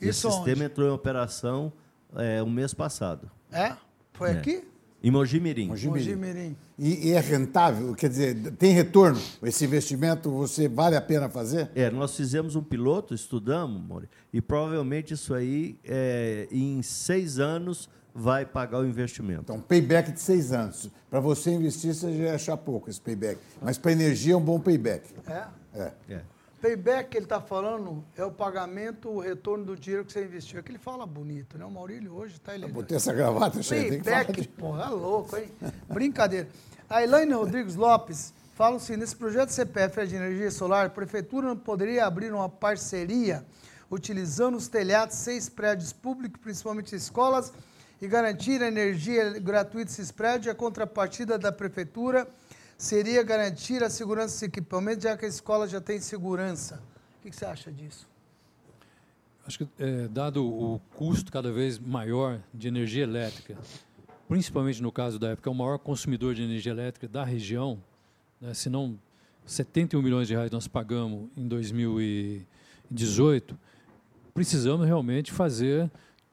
[0.00, 0.64] Isso Esse sistema onde?
[0.64, 1.72] entrou em operação
[2.16, 3.74] é, o mês passado, é?
[4.12, 4.32] Foi É.
[4.32, 4.64] aqui?
[5.00, 5.68] em Mojimirim.
[5.68, 6.04] Mojimirim.
[6.16, 6.56] Mojimirim.
[6.76, 7.94] E, e é rentável?
[7.94, 9.20] Quer dizer, tem retorno?
[9.44, 11.70] Esse investimento, você vale a pena fazer?
[11.74, 17.88] É, nós fizemos um piloto, estudamos, Mori, e provavelmente isso aí, é, em seis anos,
[18.12, 19.42] vai pagar o investimento.
[19.42, 20.90] Então, payback de seis anos.
[21.08, 23.38] Para você investir, você já achar pouco esse payback.
[23.62, 25.04] Mas para energia é um bom payback.
[25.28, 25.44] É?
[25.74, 25.92] É.
[26.08, 26.20] É.
[26.60, 30.58] Payback que ele está falando é o pagamento, o retorno do dinheiro que você investiu.
[30.58, 31.64] É que ele fala bonito, né?
[31.64, 32.74] O Maurílio hoje está elegante.
[32.74, 34.48] Botei essa gravata, chefe, tem que falar Payback, de...
[34.48, 35.50] porra, é louco, hein?
[35.88, 36.48] Brincadeira.
[36.90, 41.56] A Elaine Rodrigues Lopes fala assim, nesse projeto CPF de energia solar, a prefeitura não
[41.56, 43.44] poderia abrir uma parceria
[43.90, 47.52] utilizando os telhados, seis prédios públicos, principalmente escolas,
[48.02, 52.28] e garantir a energia gratuita desses prédios, a contrapartida da prefeitura
[52.78, 56.80] seria garantir a segurança dos equipamentos, já que a escola já tem segurança.
[57.18, 58.08] O que você acha disso?
[59.44, 63.58] Acho que, é, dado o custo cada vez maior de energia elétrica,
[64.28, 67.82] principalmente no caso da época, é o maior consumidor de energia elétrica da região,
[68.40, 68.96] né, se não
[69.44, 73.58] 71 milhões de reais nós pagamos em 2018,
[74.34, 75.90] precisamos realmente fazer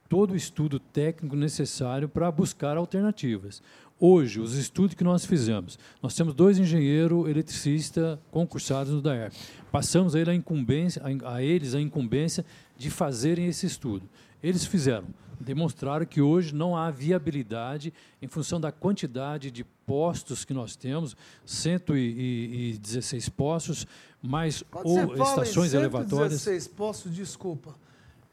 [0.10, 3.64] todo o estudo técnico necessário para buscar alternativas.
[4.00, 9.32] Hoje, os estudos que nós fizemos, nós temos dois engenheiros eletricistas concursados no DAER.
[9.72, 12.46] Passamos a, ele a, incumbência, a, a eles a incumbência
[12.78, 14.08] de fazerem esse estudo.
[14.44, 15.08] Eles fizeram,
[15.40, 21.16] demonstraram que hoje não há viabilidade em função da quantidade de postos que nós temos,
[21.46, 23.88] 116 postos,
[24.22, 26.42] mais Quando ou estações elevatórias.
[26.42, 27.76] 116 postos, desculpa,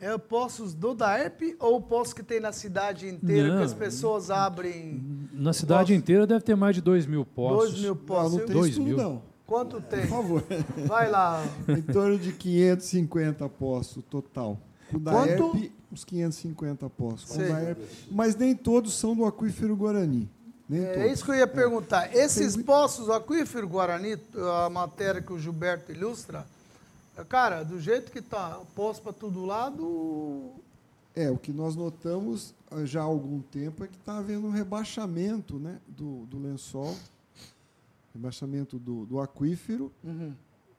[0.02, 3.58] é postos do DAEP ou postos que tem na cidade inteira Não.
[3.58, 5.00] que as pessoas abrem
[5.32, 7.70] Na cidade inteira deve ter mais de 2 mil postos.
[7.74, 8.38] 2 mil Não, postos?
[8.38, 8.96] não tem Dois mil.
[8.96, 9.22] não.
[9.46, 10.00] Quanto tem?
[10.00, 10.44] Por favor.
[10.86, 11.44] Vai lá.
[11.68, 14.58] em torno de 550 postos total.
[14.92, 15.70] O da Quanto?
[15.92, 17.24] Uns 550 postos.
[17.30, 17.48] Com o Sei.
[17.52, 17.78] da ERP,
[18.10, 20.28] mas nem todos são do aquífero Guarani.
[20.68, 21.12] Nem É todos.
[21.12, 22.14] isso que eu ia perguntar.
[22.16, 24.16] Esses postos, o aquífero Guarani,
[24.64, 26.46] a matéria que o Gilberto ilustra,
[27.29, 30.51] cara, do jeito que tá, posto para todo lado,
[31.14, 34.51] É, o que nós notamos ah, já há algum tempo é que está havendo um
[34.51, 36.96] rebaixamento né, do, do lençol,
[38.14, 40.33] rebaixamento do, do aquífero, Uhum.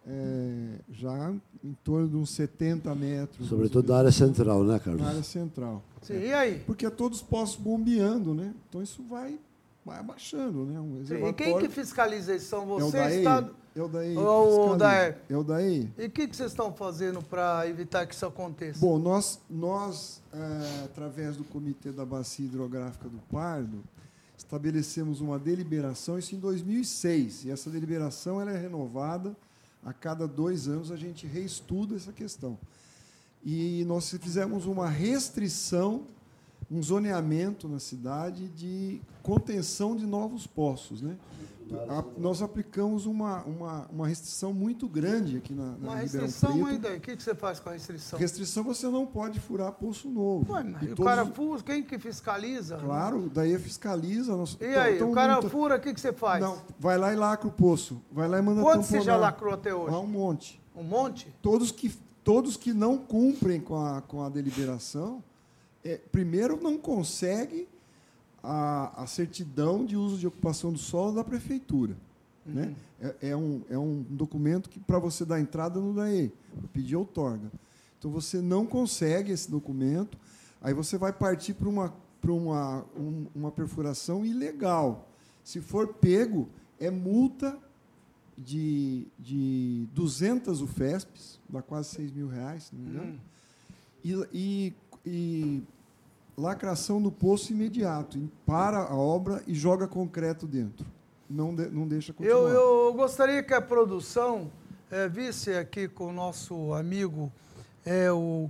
[0.08, 3.48] é, já em torno de uns 70 metros.
[3.48, 5.02] Sobretudo da área central, né, Carlos?
[5.02, 5.84] Na área central.
[6.02, 6.60] Sim, e aí?
[6.66, 8.54] Porque é todos os postos bombeando, né?
[8.70, 9.40] Então isso vai,
[9.86, 10.80] vai abaixando, né?
[10.80, 12.48] Um Sim, E quem que fiscaliza isso?
[12.48, 13.56] São é vocês, DAEI, Estado?
[13.76, 14.78] É Ou o fiscaliza.
[14.78, 15.18] DAER?
[15.30, 15.92] É o DAEI.
[15.98, 18.80] E o que, que vocês estão fazendo para evitar que isso aconteça?
[18.80, 23.84] Bom, nós, nós eh, através do Comitê da Bacia Hidrográfica do Pardo,
[24.38, 29.36] estabelecemos uma deliberação, isso em 2006, e essa deliberação ela é renovada
[29.84, 32.58] a cada dois anos, a gente reestuda essa questão.
[33.44, 36.04] E nós fizemos uma restrição,
[36.72, 41.02] um zoneamento na cidade de contenção de novos poços.
[41.02, 41.18] Né?
[41.90, 46.52] A- nós aplicamos uma, uma, uma restrição muito grande aqui na, na Uma Ribeirão restrição
[46.54, 46.68] Preto.
[46.68, 46.94] ainda.
[46.94, 48.20] O que, que você faz com a restrição?
[48.20, 50.52] Restrição você não pode furar poço novo.
[50.54, 52.78] Ué, E o todos cara fura, quem que fiscaliza?
[52.78, 54.36] Claro, daí fiscaliza.
[54.36, 56.42] Nós, E aí, o cara fura, o que, que você faz?
[56.42, 58.02] Não, vai lá e lacra o poço.
[58.12, 59.96] Vai lá e manda Quantos você já lacrou até hoje?
[59.96, 60.62] Ah, um monte.
[60.76, 61.34] Um monte?
[61.42, 61.90] Todos que,
[62.24, 65.24] todos que não cumprem com a, com a deliberação,
[65.84, 67.68] é, primeiro não consegue
[68.44, 71.96] a, a certidão de uso de ocupação do solo da prefeitura.
[72.46, 72.76] Né?
[73.02, 76.30] É, é um, é um documento que, para você dar entrada no DAE,
[76.60, 77.50] para pedir outorga.
[77.98, 80.18] Então, você não consegue esse documento,
[80.62, 85.08] aí você vai partir para uma, pra uma, um- uma perfuração ilegal.
[85.42, 86.50] Se for pego,
[86.82, 87.58] é multa
[88.38, 93.20] de, de 200 UFESPs, dá quase 6 mil reais, se não me engano.
[94.04, 94.74] E, e,
[95.06, 95.64] e
[96.38, 98.30] lacração no poço imediato.
[98.46, 100.86] Para a obra e joga concreto dentro.
[101.30, 102.38] Não, de- não deixa continuar.
[102.38, 104.52] Eu, eu gostaria que a produção
[104.92, 107.32] eh, visse aqui com o nosso amigo
[107.86, 108.50] eh, o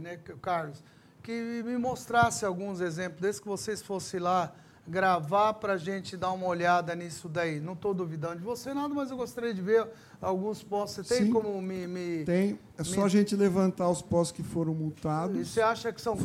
[0.00, 0.82] né, que é o Carlos,
[1.22, 4.52] que me mostrasse alguns exemplos desses que vocês fossem lá
[4.86, 7.58] gravar para a gente dar uma olhada nisso daí.
[7.60, 9.86] Não estou duvidando de você nada, mas eu gostaria de ver
[10.20, 11.06] alguns postos.
[11.06, 11.32] Você tem Sim.
[11.32, 12.58] como me, me- Tem.
[12.76, 15.38] É só me- a gente levantar os postos que foram multados.
[15.40, 16.18] E você acha que são ou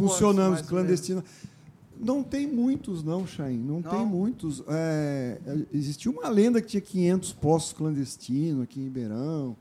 [0.63, 1.23] clandestinos.
[2.01, 3.57] Não tem muitos, não, Chain.
[3.57, 3.89] Não, Não?
[3.89, 4.63] tem muitos.
[4.67, 9.55] É, é, existia uma lenda que tinha 500 poços clandestinos aqui em Ribeirão.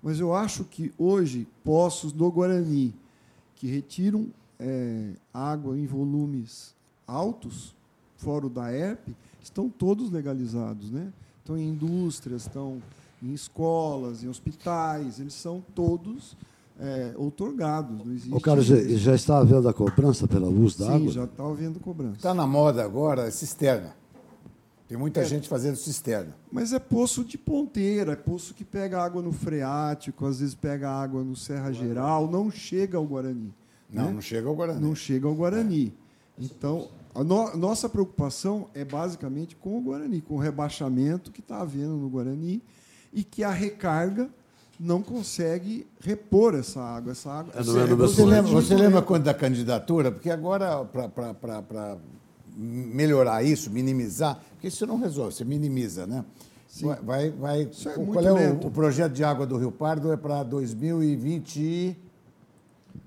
[0.00, 2.94] Mas eu acho que hoje, poços do Guarani,
[3.56, 4.26] que retiram
[4.60, 6.72] é, água em volumes
[7.04, 7.74] altos,
[8.22, 9.08] fora da ERP,
[9.42, 10.90] estão todos legalizados.
[10.90, 11.12] Né?
[11.40, 12.80] Estão em indústrias, estão
[13.22, 16.36] em escolas, em hospitais, eles são todos
[16.78, 18.04] é, outorgados.
[18.04, 21.12] Não existe O cara já, já está havendo a cobrança pela luz da Sim, água?
[21.12, 22.16] já está havendo cobrança.
[22.16, 23.94] Está na moda agora a cisterna.
[24.88, 26.36] Tem muita gente fazendo cisterna.
[26.50, 30.90] Mas é poço de ponteira, é poço que pega água no freático, às vezes pega
[30.90, 33.54] água no Serra Geral, não chega ao Guarani.
[33.90, 34.12] Não, né?
[34.12, 34.80] não chega ao Guarani.
[34.80, 35.94] Não chega ao Guarani.
[36.38, 41.60] Então, a no- nossa preocupação é basicamente com o Guarani, com o rebaixamento que está
[41.60, 42.62] havendo no Guarani
[43.12, 44.28] e que a recarga
[44.80, 47.12] não consegue repor essa água.
[47.12, 50.10] Essa água É, é Você, mesmo lembra, você lembra quando da candidatura?
[50.10, 51.96] Porque agora, para
[52.56, 56.24] melhorar isso, minimizar, porque isso não resolve, você minimiza, né?
[56.80, 58.66] Vai, vai, vai- Isso é qual muito é o, lento.
[58.66, 60.10] o projeto de água do Rio Pardo?
[60.10, 61.94] É para 2020.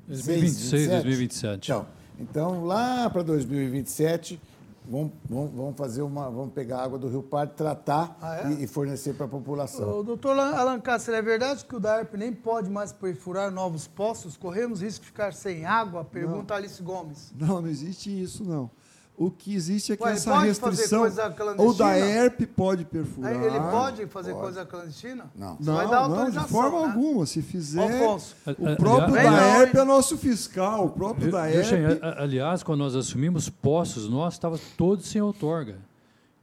[0.08, 1.72] 2026, 2027.
[1.72, 1.86] Então,
[2.19, 4.41] então lá para 2027,
[4.89, 6.30] vamos, vamos, fazer uma.
[6.30, 8.51] Vamos pegar a água do Rio Pardo, tratar Ah, é?
[8.63, 9.99] e, fornecer para a população.
[9.99, 14.38] Ô, doutor Alan Cássio, é verdade que o DARP nem pode mais perfurar novos poços?
[14.38, 16.04] Corremos risco de ficar sem água?
[16.04, 17.34] Pergunta Alice Gomes.
[17.36, 18.69] Não, não existe isso, não.
[19.17, 20.99] O que existe é que Ué, ele essa pode fazer restrição.
[20.99, 21.69] coisa clandestina?
[21.69, 23.32] O da ERP pode perfurar.
[23.34, 25.32] Ele pode fazer coisa clandestina?
[25.34, 25.56] Não.
[25.56, 26.86] Você vai Não, dar não, de autorização, forma né?
[26.88, 27.25] alguma.
[27.25, 28.36] Se fizer, Alfonso.
[28.45, 32.01] o próprio aliás- da Não, ERP é nosso fiscal, o próprio da ERP.
[32.17, 35.78] aliás, quando nós assumimos postos, nós estávamos todos sem outorga.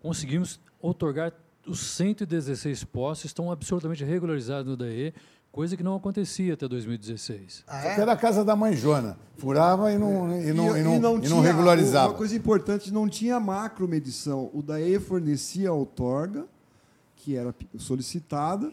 [0.00, 1.32] Conseguimos outorgar
[1.66, 5.12] os 116 postos, estão absolutamente regularizados no DAE,
[5.52, 7.62] coisa que não acontecia até 2016.
[7.68, 7.94] Ah, é?
[7.94, 9.18] que era a casa da mãe Jona.
[9.36, 12.08] Furava e não, e não, e não, e não tinha- regularizava.
[12.08, 14.50] Uma coisa importante, não tinha macro medição.
[14.54, 16.46] O DAE fornecia a outorga,
[17.16, 18.72] que era solicitada.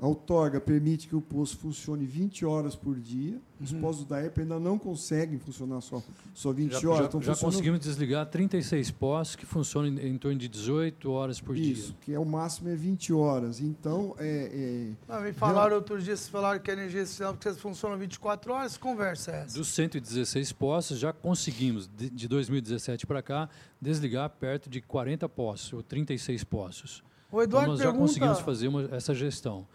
[0.00, 3.40] A outorga permite que o poço funcione 20 horas por dia.
[3.60, 3.80] Os Uhum.
[3.80, 6.00] postos da ERP ainda não conseguem funcionar só,
[6.32, 7.12] só 20 Já, horas.
[7.12, 11.56] já- já conseguimos desligar 36 postos que funcionam em, em torno de 18 horas por
[11.56, 11.96] Isso, dia.
[12.02, 13.60] que é o máximo é 20 horas.
[13.60, 17.50] Então, é, é, Não, me falaram outro dia, vocês falaram que a energia social porque
[17.54, 19.58] funciona 24 horas, que conversa é essa?
[19.58, 23.48] Dos 116 postos, já conseguimos, de, de 2017 para cá,
[23.82, 27.02] desligar perto de 40 postos, ou 36 postos.
[27.32, 29.66] O Eduardo então, nós já pergunta- conseguimos fazer uma- essa gestão.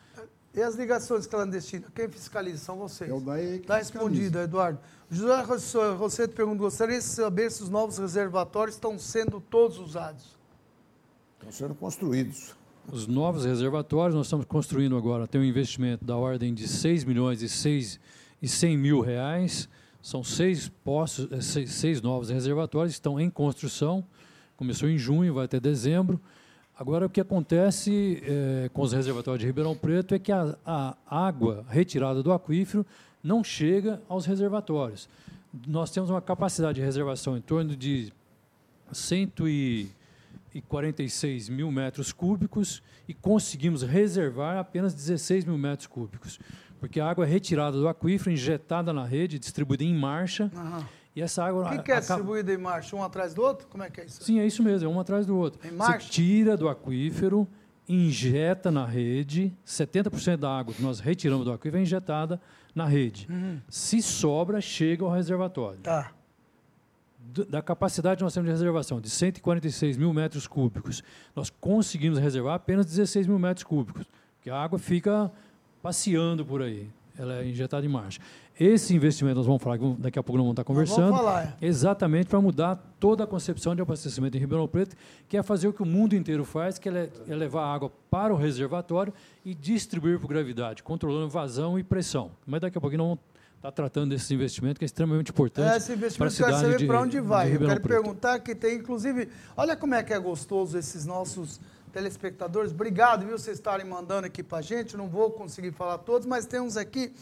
[0.56, 1.90] E as ligações clandestinas?
[1.96, 2.60] Quem fiscaliza?
[2.60, 3.10] São vocês.
[3.10, 4.80] é o DAE que Está respondido, Eduardo.
[5.10, 5.42] José
[5.98, 10.38] Rosseto pergunta, gostaria de saber se os novos reservatórios estão sendo todos usados.
[11.38, 12.56] Estão sendo construídos.
[12.92, 17.42] Os novos reservatórios, nós estamos construindo agora, tem um investimento da ordem de 6 milhões
[17.42, 18.00] e 6
[18.42, 19.70] e 100 mil reais.
[20.02, 24.06] São seis postos, eh, seis, seis novos reservatórios, estão em construção.
[24.58, 26.20] Começou em junho, vai até dezembro.
[26.78, 30.96] Agora, o que acontece eh, com os reservatórios de Ribeirão Preto é que a, a
[31.08, 32.84] água retirada do aquífero
[33.24, 35.08] não chega aos reservatórios.
[35.68, 38.12] Nós temos uma capacidade de reservação em torno de
[38.92, 46.40] 146 mil metros cúbicos e conseguimos reservar apenas 16 mil metros cúbicos,
[46.80, 50.84] porque a água é retirada do aquífero, injetada na rede, distribuída em marcha, Aham.
[51.16, 51.66] E essa água...
[51.66, 52.96] O que, que é acaba- distribuído em marcha?
[52.96, 53.68] Um atrás do outro?
[53.68, 54.24] Como é que é isso?
[54.24, 55.60] Sim, é isso mesmo, é um atrás do outro.
[55.66, 56.10] Em Você marcha?
[56.10, 57.48] tira do aquífero,
[57.88, 62.42] injeta na rede, 70% da água que nós retiramos do aquífero é injetada
[62.74, 63.28] na rede.
[63.30, 63.60] Uhum.
[63.70, 65.80] Se sobra, chega ao reservatório.
[65.82, 66.12] Tá.
[67.50, 71.02] Da capacidade que nós temos de reservação, de 146 mil metros cúbicos,
[71.36, 75.32] nós conseguimos reservar apenas 16 mil metros cúbicos, porque a água fica
[75.82, 78.20] passeando por aí, ela é injetada em marcha.
[78.60, 81.58] Esse investimento, nós vamos falar, daqui a pouco nós vamos estar Nós vamos conversando, falar,
[81.60, 81.66] é.
[81.66, 84.96] exatamente para mudar toda a concepção de abastecimento em Ribeirão Preto,
[85.28, 87.92] que é fazer o que o mundo inteiro faz, que é é levar a água
[88.12, 89.12] para o reservatório
[89.44, 92.32] e distribuir por gravidade, controlando vazão e pressão.
[92.46, 93.24] Mas daqui a pouquinho nós vamos
[93.56, 96.58] estar tratando desse investimento, que é extremamente importante É, esse para a investimento eu quero
[96.58, 97.48] cidade saber para onde de vai.
[97.56, 97.88] Eu quero Preto.
[97.88, 101.60] perguntar que tem, inclusive, olha como é que é gostoso esses nossos
[101.92, 102.72] telespectadores.
[102.72, 104.96] Obrigado, viu, vocês estarem mandando aqui para a gente.
[104.98, 107.14] Não vou conseguir falar todos, mas tem uns aqui.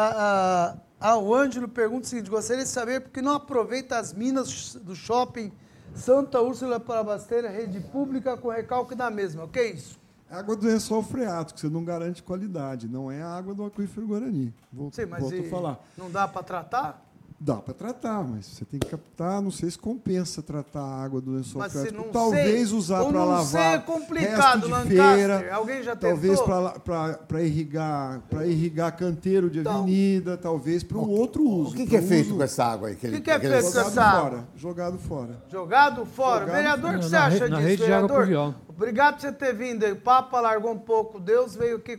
[0.00, 3.98] Ah, ah, ah, o Ângelo pergunta o seguinte: gostaria de saber por que não aproveita
[3.98, 5.50] as minas do shopping
[5.92, 9.42] Santa Úrsula para abastecer a rede pública com recalque da mesma.
[9.42, 9.98] O que é isso?
[10.30, 12.86] É água do lençol freático, você não garante qualidade.
[12.86, 14.54] Não é a água do aquífero Guarani.
[14.72, 15.80] Vou, Sim, mas volto a falar.
[15.96, 17.07] não dá para tratar?
[17.40, 19.40] Dá para tratar, mas você tem que captar.
[19.40, 21.96] Não sei se compensa tratar a água do lençol Mas freático.
[21.96, 23.44] não Talvez sei, usar para não lavar.
[23.46, 25.14] sei é complicado, resto de Lancaster.
[25.14, 31.08] feira, Alguém já Talvez para irrigar, para irrigar canteiro de Então, avenida, talvez para um
[31.08, 31.70] outro uso.
[31.70, 32.94] O que, que é feito uso- com essa água aí?
[32.96, 34.20] Que, que ele- que é feito com Jogado essa água?
[34.30, 34.44] fora.
[34.56, 35.42] Jogado fora.
[35.48, 36.40] Jogado fora.
[36.40, 38.54] Jogado vereador, o que Na você acha na disso, vereador?
[38.68, 39.92] Obrigado por você ter vindo aí.
[39.92, 41.20] O Papa largou um pouco.
[41.20, 41.96] Deus veio aqui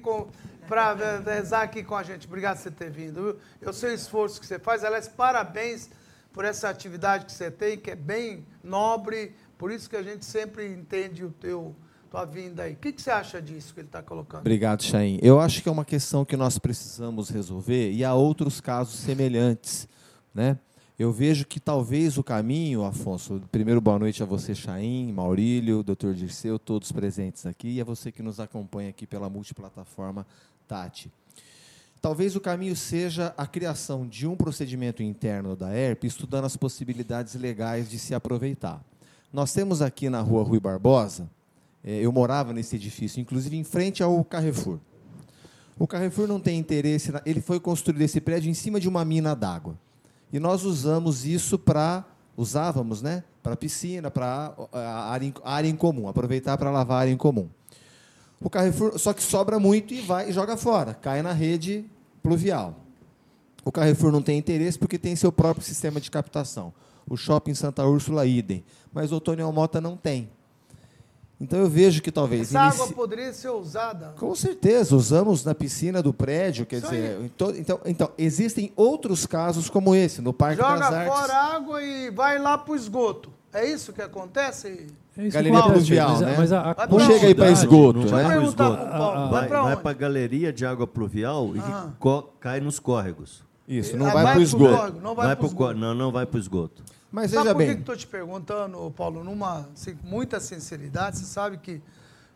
[0.69, 0.93] para
[1.25, 2.27] rezar aqui com a gente.
[2.27, 3.39] Obrigado por você ter vindo.
[3.59, 4.83] Eu sei o esforço que você faz.
[4.83, 5.89] Aliás, parabéns
[6.31, 9.35] por essa atividade que você tem, que é bem nobre.
[9.57, 11.75] Por isso que a gente sempre entende o teu
[12.11, 12.73] tua vinda aí.
[12.73, 14.41] O que, você acha disso que ele está colocando?
[14.41, 15.19] Obrigado, Chain.
[15.21, 19.87] Eu acho que é uma questão que nós precisamos resolver e há outros casos semelhantes,
[20.33, 20.57] né?
[20.97, 26.13] Eu vejo que talvez o caminho, Afonso, primeiro boa noite a você, Chain, Maurílio, doutor
[26.13, 30.27] Dirceu, todos presentes aqui, e a você que nos acompanha aqui pela multiplataforma
[30.69, 31.11] Tati.
[31.99, 37.33] Talvez o caminho seja a criação de um procedimento interno da ERP, estudando as possibilidades
[37.33, 38.81] legais de se aproveitar.
[39.33, 41.29] Nós temos aqui na rua Rui Barbosa,
[41.83, 44.79] eh, eu morava nesse edifício, inclusive em frente ao Carrefour.
[45.77, 49.35] O Carrefour não tem interesse, ele foi construído esse prédio em cima de uma mina
[49.35, 49.77] d'água.
[50.31, 52.05] E nós usamos isso para,
[52.37, 53.23] usávamos, né?
[53.41, 57.49] Para piscina, para área, área em comum, aproveitar para lavar área em comum.
[58.41, 61.85] O Carrefour, só que sobra muito e vai e joga fora, cai na rede
[62.23, 62.75] pluvial.
[63.65, 66.73] O Carrefour não tem interesse porque tem seu próprio sistema de captação.
[67.07, 68.63] O shopping Santa Úrsula, idem.
[68.93, 70.29] Mas o Otônio Mota não tem.
[71.41, 72.49] Então eu vejo que talvez.
[72.53, 74.13] Essa inici- água poderia ser usada.
[74.17, 77.25] Com certeza, usamos na piscina do prédio, quer Isso dizer, aí.
[77.25, 81.13] então, então, existem outros casos como esse, no Parque das Joga Artes.
[81.17, 83.31] fora a água e vai lá para o esgoto.
[83.51, 84.67] É isso que acontece?
[84.67, 86.35] É isso que Galeria acontece, pluvial, mas né?
[86.37, 88.37] mas a- a Não chega aí para esgoto, Não né?
[88.39, 91.89] o Paulo, vai Vai, para a galeria de água pluvial e Ah.
[91.99, 93.43] co- cai nos córregos.
[93.67, 94.75] Isso, não Ah, vai vai para o esgoto.
[94.77, 95.79] córrego, não vai Vai pro có- esgoto.
[95.79, 96.83] não, não vai para o esgoto.
[97.11, 100.39] Mas Sabe veja por que bem, que estou te perguntando, Paulo, numa assim, com muita
[100.39, 101.81] sinceridade, você sabe que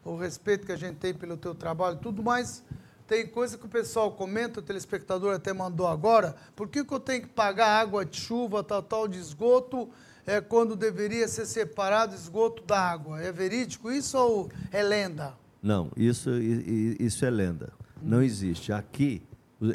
[0.03, 2.63] o respeito que a gente tem pelo teu trabalho, tudo mais,
[3.07, 6.99] tem coisa que o pessoal comenta, o telespectador até mandou agora, por que, que eu
[6.99, 9.87] tenho que pagar água de chuva, tal, tal, de esgoto,
[10.25, 13.21] é, quando deveria ser separado esgoto da água?
[13.21, 15.33] É verídico isso ou é lenda?
[15.61, 17.71] Não, isso, isso é lenda.
[18.01, 18.71] Não existe.
[18.73, 19.21] Aqui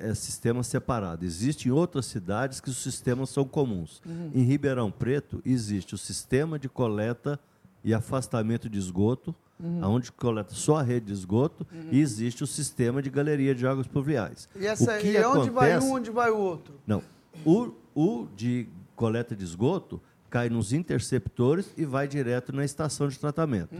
[0.03, 1.25] é sistema separado.
[1.25, 4.03] Existe em outras cidades que os sistemas são comuns.
[4.35, 7.41] Em Ribeirão Preto existe o sistema de coleta
[7.83, 9.35] e afastamento de esgoto,
[9.83, 13.87] onde coleta só a rede de esgoto, e existe o sistema de galeria de águas
[13.87, 14.47] pluviais.
[14.55, 16.75] E, essa, o que e onde vai acontece- um, onde vai o outro?
[16.87, 17.03] Não.
[17.47, 23.19] O, o de coleta de esgoto cai nos interceptores e vai direto na estação de
[23.19, 23.75] tratamento.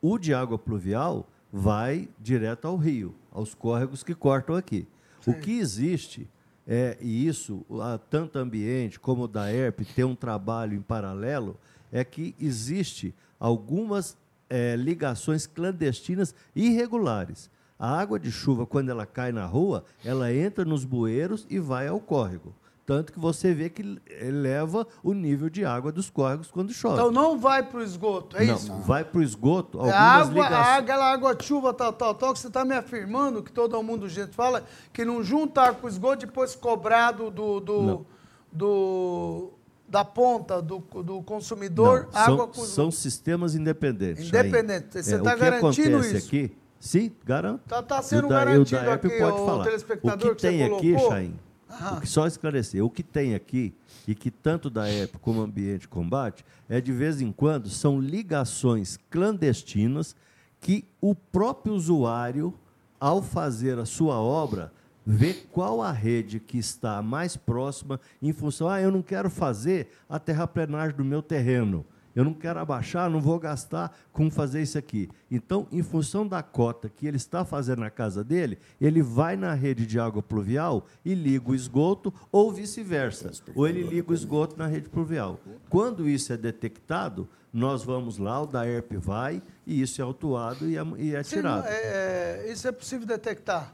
[0.00, 4.86] O de água pluvial vai direto ao rio, aos córregos que cortam aqui.
[5.26, 6.28] O que existe
[6.66, 11.56] é, e isso, a, tanto ambiente como o da ERP tem um trabalho em paralelo,
[11.90, 14.18] é que existe algumas
[14.50, 17.50] eh, ligações clandestinas irregulares.
[17.78, 21.86] A água de chuva, quando ela cai na rua, ela entra nos bueiros e vai
[21.86, 22.54] ao córrego.
[22.88, 26.94] Tanto que você vê que eleva o nível de água dos córregos quando chove.
[26.94, 28.72] Então não vai para o esgoto, é não, isso?
[28.78, 30.52] vai para o esgoto É a água, a ligações.
[30.66, 34.08] água, aquela água chuva, tal, tal, tal, que você está me afirmando, que todo mundo
[34.08, 38.06] gente fala, que não junta com esgoto depois cobrado do, do, Não.
[38.50, 39.50] do-
[39.86, 44.28] da ponta do, do consumidor, Não, água são, com são sistemas independentes.
[44.28, 45.02] Independente.
[45.02, 46.16] Você É, tá o garantindo isso?
[46.16, 46.56] aqui?
[46.80, 47.60] Sim, garanto.
[47.68, 49.64] Tá- tá E o sendo da- o garantido ERP aqui, pode o falar.
[49.64, 50.98] telespectador O que que tem aqui?
[50.98, 51.34] Chain,
[51.68, 51.98] Ah.
[52.00, 53.74] que só esclarecer, o que tem aqui
[54.06, 58.98] e que tanto da ERP como Ambiente Combate é de vez em quando são ligações
[59.10, 60.16] clandestinas
[60.60, 62.54] que o próprio usuário,
[62.98, 64.72] ao fazer a sua obra,
[65.06, 69.88] vê qual a rede que está mais próxima em função, ah, eu não quero fazer
[70.08, 71.84] a terraplenagem do meu terreno.
[72.18, 75.08] Eu não quero abaixar, não vou gastar com fazer isso aqui.
[75.30, 79.54] Então, em função da cota que ele está fazendo na casa dele, ele vai na
[79.54, 83.30] rede de água pluvial e liga o esgoto, ou vice-versa.
[83.54, 85.38] Ou ele liga o esgoto na rede pluvial.
[85.70, 90.68] Quando isso é detectado, nós vamos lá, o da ERP vai, e isso é autuado
[90.68, 91.68] e é, e é Sim, tirado.
[91.68, 93.72] é- é- isso é possível detectar.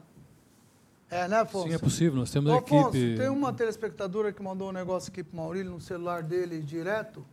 [1.11, 1.69] É, né, Afonso?
[1.69, 2.19] Sim, é possível.
[2.19, 3.17] Nós temos Ô, a Afonso, equipe.
[3.17, 7.25] tem uma telespectadora que mandou um negócio aqui pro Maurílio no celular dele direto.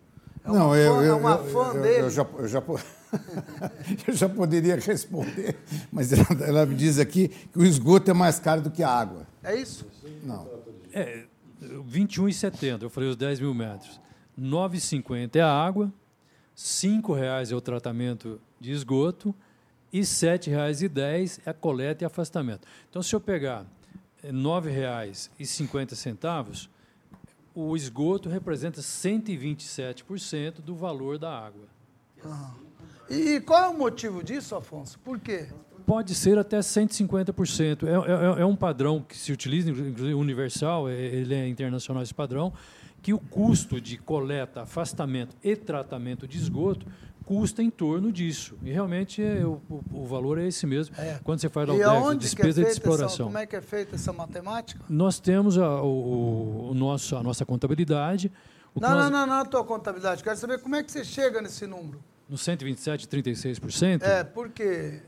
[0.43, 1.99] É Não, uma eu, fã, eu, é uma eu- fã eu- dele.
[2.05, 2.61] eu já, eu, já,
[4.07, 5.57] eu já poderia responder,
[5.91, 8.89] mas ela, ela me diz aqui que o esgoto é mais caro do que a
[8.89, 9.27] água.
[9.43, 9.85] É isso?
[10.23, 10.47] Não.
[10.93, 11.25] É,
[11.61, 13.99] 21,70, eu falei os 10 mil metros.
[14.39, 15.91] 9,50 é a água, R$
[16.55, 19.35] 5,00 é o tratamento de esgoto
[19.93, 22.67] e R$ 7,10 é a coleta e afastamento.
[22.89, 23.65] Então, se eu pegar
[24.23, 26.67] eh, R$ 9,50,
[27.53, 31.67] o esgoto representa 127% do valor da água.
[32.23, 32.51] Ah.
[33.09, 34.97] E qual é o motivo disso, Afonso?
[34.99, 35.47] Por quê?
[35.85, 37.83] Pode ser até 150%.
[37.83, 42.13] É, é, é um padrão que se utiliza, inclusive universal, é, ele é internacional esse
[42.13, 42.53] padrão,
[43.01, 46.85] que o custo de coleta, afastamento e tratamento de esgoto
[47.31, 48.57] custa em torno disso.
[48.61, 50.93] E realmente é, o, o, valor é esse mesmo.
[50.97, 51.17] É.
[51.23, 53.05] Quando você faz a UDEX, despesa é de exploração.
[53.05, 54.83] Essa, como é que é feita essa matemática?
[54.89, 58.29] Nós temos a, o, o, nosso, a nossa contabilidade.
[58.75, 59.09] não, nós...
[59.09, 60.21] não, não, não, a tua contabilidade.
[60.21, 62.03] Quero saber como é que você chega nesse número.
[62.27, 64.01] No 127,36%?
[64.01, 65.01] É, por quê?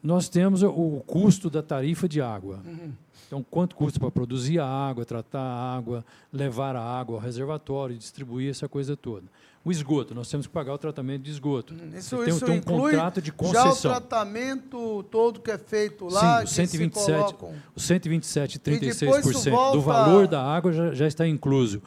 [0.00, 2.60] Nós temos o custo da tarifa de água.
[2.64, 2.92] Uhum.
[3.26, 7.96] Então, quanto custa para produzir a água, tratar a água, levar a água ao reservatório,
[7.96, 9.26] distribuir essa coisa toda.
[9.64, 11.72] O esgoto, nós temos que pagar o tratamento de esgoto.
[11.72, 13.92] Hum, isso, tem, isso tem um contrato de concessão.
[13.92, 20.26] Já o tratamento todo que é feito lá, Sim, o 127, o 127,36% do valor
[20.26, 21.80] da água já, já está incluso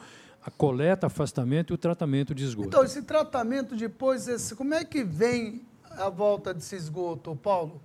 [0.46, 2.68] a coleta, afastamento e o tratamento de esgoto.
[2.68, 7.82] Então, esse tratamento depois, esse, como é que vem a volta desse esgoto, Paulo?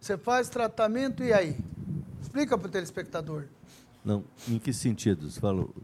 [0.00, 1.56] Você faz tratamento e aí?
[2.22, 3.44] Explica para o telespectador.
[4.04, 5.28] Não, em que sentido?
[5.28, 5.74] Você falou.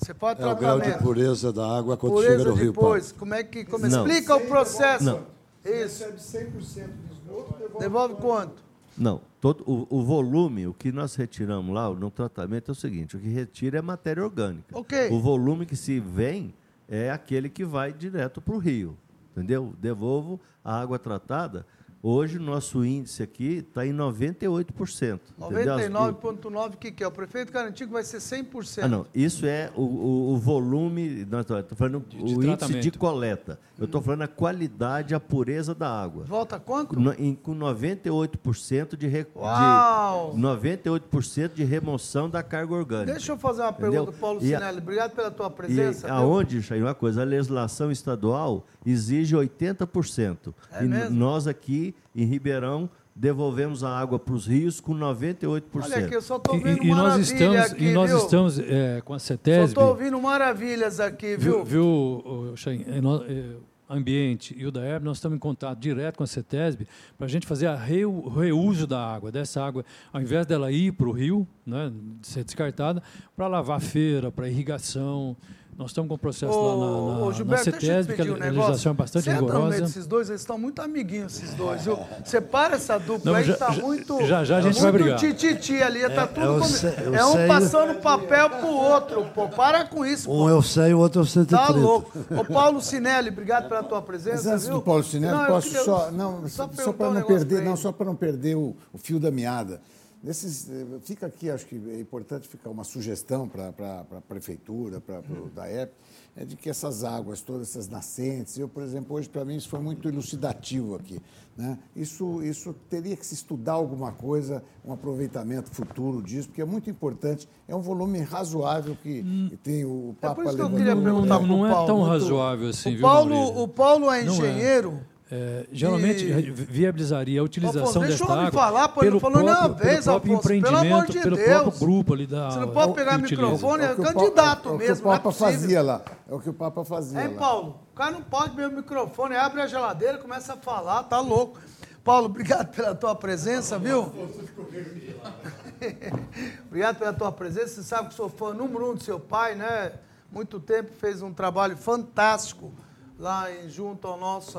[0.00, 2.72] Você pode é o grau de pureza da água quando pureza chega no rio.
[2.72, 3.64] Depois, como é que.
[3.66, 5.04] Como explica o processo.
[5.04, 5.26] Não.
[5.62, 6.04] Isso.
[6.04, 8.62] Recebe 100% de esgoto, devolve, devolve quanto?
[8.96, 13.14] Não, todo, o, o, volume, o que nós retiramos lá no tratamento é o seguinte:
[13.14, 14.78] o que retira é matéria orgânica.
[14.78, 15.10] Okay.
[15.10, 16.54] O volume que se vem
[16.88, 18.96] é aquele que vai direto para o rio.
[19.32, 19.74] Entendeu?
[19.78, 21.66] Devolvo a água tratada
[22.02, 25.20] Hoje o nosso índice aqui está em 98%.
[25.38, 27.06] 99,9% o que, que é?
[27.06, 28.84] O prefeito garantiu que vai ser 100%.
[28.84, 29.06] Ah, não.
[29.14, 33.58] Isso é o, o, o volume, estou falando de, de o índice de coleta.
[33.78, 36.24] Eu estou falando a qualidade, a pureza da água.
[36.24, 36.98] Volta quanto?
[36.98, 40.32] No, em, com 98% de, re, Uau!
[40.34, 43.12] de 98% de remoção da carga orgânica.
[43.12, 43.90] Deixa eu fazer uma Entendeu?
[43.92, 44.78] pergunta, Paulo Sinelli.
[44.78, 46.06] Obrigado pela tua presença.
[46.06, 50.54] E aonde, Chay, uma coisa, a legislação estadual exige 80%.
[50.72, 51.16] É e mesmo?
[51.16, 55.62] nós aqui em Ribeirão devolvemos a água para os rios com 98%.
[55.82, 58.18] Olha aqui, eu só estou ouvindo e, e nós estamos, aqui, E nós viu?
[58.18, 59.60] estamos é, com a CETESB...
[59.60, 61.64] Só estou ouvindo maravilhas aqui, viu?
[61.64, 63.60] Viu, viu
[63.92, 66.86] Ambiente e o da nós estamos em contato direto com a CETESB
[67.18, 67.68] para a gente fazer
[68.06, 72.44] o reuso da água, dessa água, ao invés dela ir para o rio, né, ser
[72.44, 73.02] descartada,
[73.34, 75.36] para lavar feira, para irrigação,
[75.80, 78.92] nós estamos com o processo ô, lá na, na, Gilberto, na CETESB, que a legislação
[78.92, 79.76] é bastante Você rigorosa.
[79.76, 81.82] Entra esses dois, eles estão muito amiguinhos, esses dois.
[81.82, 81.98] Viu?
[82.22, 84.26] Separa essa dupla Não, aí, está muito.
[84.26, 85.18] Já já a gente vai brigar.
[85.18, 86.64] Tititi ali, está é, tudo.
[86.86, 87.16] É, como...
[87.16, 87.48] é um sei...
[87.48, 89.48] passando papel para o outro, pô.
[89.48, 90.30] Para com isso.
[90.30, 90.50] Um pô.
[90.50, 91.46] eu sei, o outro eu sei.
[91.46, 92.12] Tá louco.
[92.30, 94.36] Ô, Paulo Sinelli, obrigado pela tua presença.
[94.36, 94.74] Mas antes viu?
[94.74, 95.84] do Paulo Sinelli, não, posso queria...
[95.84, 96.10] só.
[96.10, 99.18] Não, só, só para um não perder, não, só para não perder o, o fio
[99.18, 99.80] da meada.
[100.22, 105.20] Nesses, eh, fica aqui, acho que é importante ficar uma sugestão para a prefeitura, para
[105.20, 105.92] o DAEP,
[106.36, 109.68] é de que essas águas, todas essas nascentes, eu, por exemplo, hoje para mim isso
[109.68, 111.20] foi muito elucidativo aqui.
[111.56, 111.78] Né?
[111.96, 116.90] Isso, isso teria que se estudar alguma coisa, um aproveitamento futuro disso, porque é muito
[116.90, 119.50] importante, é um volume razoável que hum.
[119.62, 120.78] tem o Papa é levantou.
[120.78, 124.24] Não, não, não é tão razoável assim, o viu, Paulo, O Paulo é, é.
[124.26, 125.00] engenheiro.
[125.32, 126.50] É, geralmente e...
[126.50, 131.12] viabilizaria a utilização Afonso, desta água falar, pô, pelo, próprio, pelo vez, próprio Afonso, empreendimento,
[131.12, 131.48] de pelo Deus.
[131.48, 134.92] próprio grupo ali da Você não pode pegar o microfone, é, é candidato o, mesmo.
[134.92, 136.02] É o que o Papa é fazia lá.
[136.28, 137.20] É o que o Papa fazia.
[137.20, 137.34] É, lá.
[137.34, 141.20] Paulo, o cara não pode ver o microfone, abre a geladeira, começa a falar, tá
[141.20, 141.60] louco.
[142.02, 144.10] Paulo, obrigado pela tua presença, viu?
[146.66, 147.68] obrigado pela tua presença.
[147.68, 149.92] Você sabe que sou fã número um do seu pai, né?
[150.32, 152.72] Muito tempo fez um trabalho fantástico
[153.16, 154.58] lá em, junto ao nosso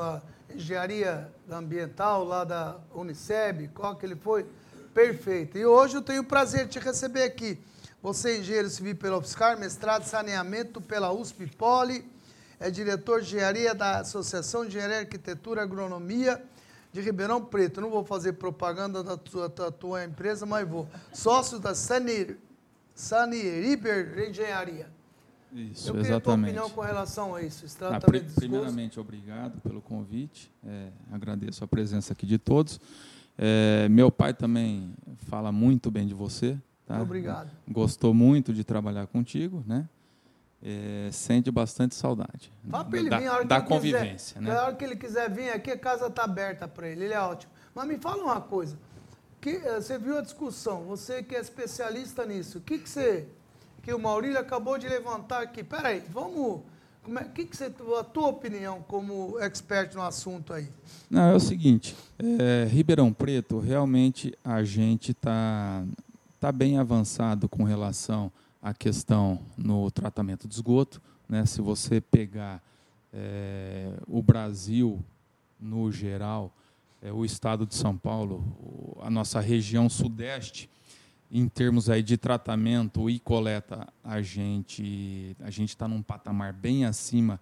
[0.54, 4.46] engenharia ambiental lá da Uniceb, qual que ele foi?
[4.94, 5.56] Perfeito.
[5.56, 7.58] E hoje eu tenho o prazer de te receber aqui.
[8.02, 12.04] Você é engenheiro civil pela UFSCar, mestrado em saneamento pela USP Poli,
[12.60, 16.40] é diretor de engenharia da Associação de Engenharia, Arquitetura e Agronomia
[16.92, 17.80] de Ribeirão Preto.
[17.80, 20.86] Não vou fazer propaganda da tua, da tua empresa, mas vou.
[21.12, 22.36] Sócio da Sani,
[22.94, 24.91] Sani Riber Engenharia.
[25.54, 26.54] Isso, Eu queria exatamente.
[26.54, 27.66] tua opinião com relação a isso.
[27.82, 30.50] Ah, pr primeiramente, obrigado pelo convite.
[30.66, 32.80] É, agradeço a presença aqui de todos.
[33.36, 34.94] É, meu pai também
[35.28, 36.58] fala muito bem de você.
[36.86, 37.00] Tá?
[37.00, 37.50] Obrigado.
[37.68, 39.88] Gostou muito de trabalhar contigo, né?
[40.64, 44.38] É, sente bastante saudade Fala para ele da, vir a hora da que convivência.
[44.38, 44.56] Quiser, né?
[44.56, 47.20] A hora que ele quiser vir aqui, a casa está aberta para ele, ele é
[47.20, 47.52] ótimo.
[47.74, 48.78] Mas me fala uma coisa,
[49.40, 53.26] que, eh, você viu a discussão, você que é especialista nisso, o que, que você
[53.82, 55.62] que o Maurílio acabou de levantar aqui.
[55.64, 56.62] Peraí, vamos.
[57.02, 57.64] Como é, que, que você,
[57.98, 60.68] a tua opinião como expert no assunto aí?
[61.10, 65.84] Não, é o seguinte, é, Ribeirão Preto, realmente a gente está
[66.38, 68.30] tá bem avançado com relação
[68.62, 71.02] a questão no tratamento de esgoto.
[71.28, 71.44] Né?
[71.44, 72.62] Se você pegar
[73.12, 75.04] é, o Brasil
[75.58, 76.54] no geral,
[77.02, 80.70] é, o estado de São Paulo, a nossa região sudeste,
[81.32, 86.84] em termos aí de tratamento e coleta, a gente a gente está num patamar bem
[86.84, 87.40] acima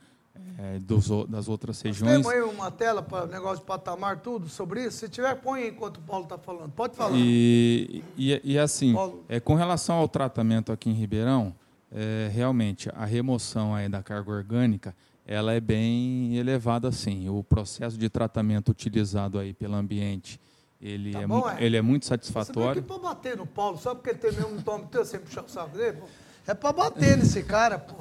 [0.56, 2.12] é, dos, das outras regiões.
[2.12, 4.98] Temos aí uma tela para negócio de patamar, tudo sobre isso?
[4.98, 6.70] Se tiver, põe enquanto o Paulo está falando.
[6.70, 7.16] Pode falar.
[7.16, 8.94] E, e, e assim,
[9.28, 11.52] é, com relação ao tratamento aqui em Ribeirão,
[11.90, 14.94] é, realmente a remoção aí da carga orgânica
[15.26, 17.28] ela é bem elevada, sim.
[17.28, 20.40] O processo de tratamento utilizado aí pelo ambiente
[20.80, 21.62] ele, tá é, bom, é?
[21.62, 22.80] ele é muito satisfatório.
[22.80, 25.76] Você para bater no Paulo, só porque tem mesmo tome teu, sempre puxar o saco
[25.76, 26.06] dele, pô.
[26.46, 27.96] É para bater nesse cara, pô.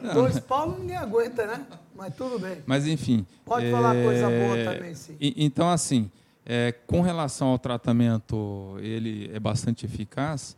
[0.00, 0.14] Não.
[0.14, 1.66] Dois Paulo ninguém aguenta, né?
[1.94, 2.58] Mas tudo bem.
[2.66, 3.26] Mas enfim.
[3.44, 3.70] Pode é...
[3.70, 5.16] falar coisa boa também, sim.
[5.20, 6.10] Então, assim,
[6.44, 10.56] é, com relação ao tratamento, ele é bastante eficaz.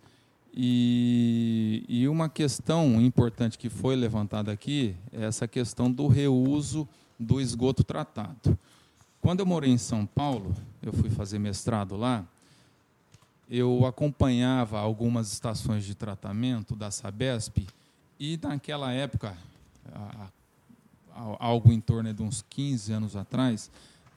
[0.57, 7.41] E, e uma questão importante que foi levantada aqui é essa questão do reuso do
[7.41, 8.57] esgoto tratado.
[9.25, 12.27] Quando eu morei em São Paulo, eu fui fazer mestrado lá,
[13.49, 17.67] eu acompanhava algumas estações de tratamento da Sabesp
[18.21, 19.35] e naquela época,
[21.39, 23.71] algo em torno de uns 15 anos atrás,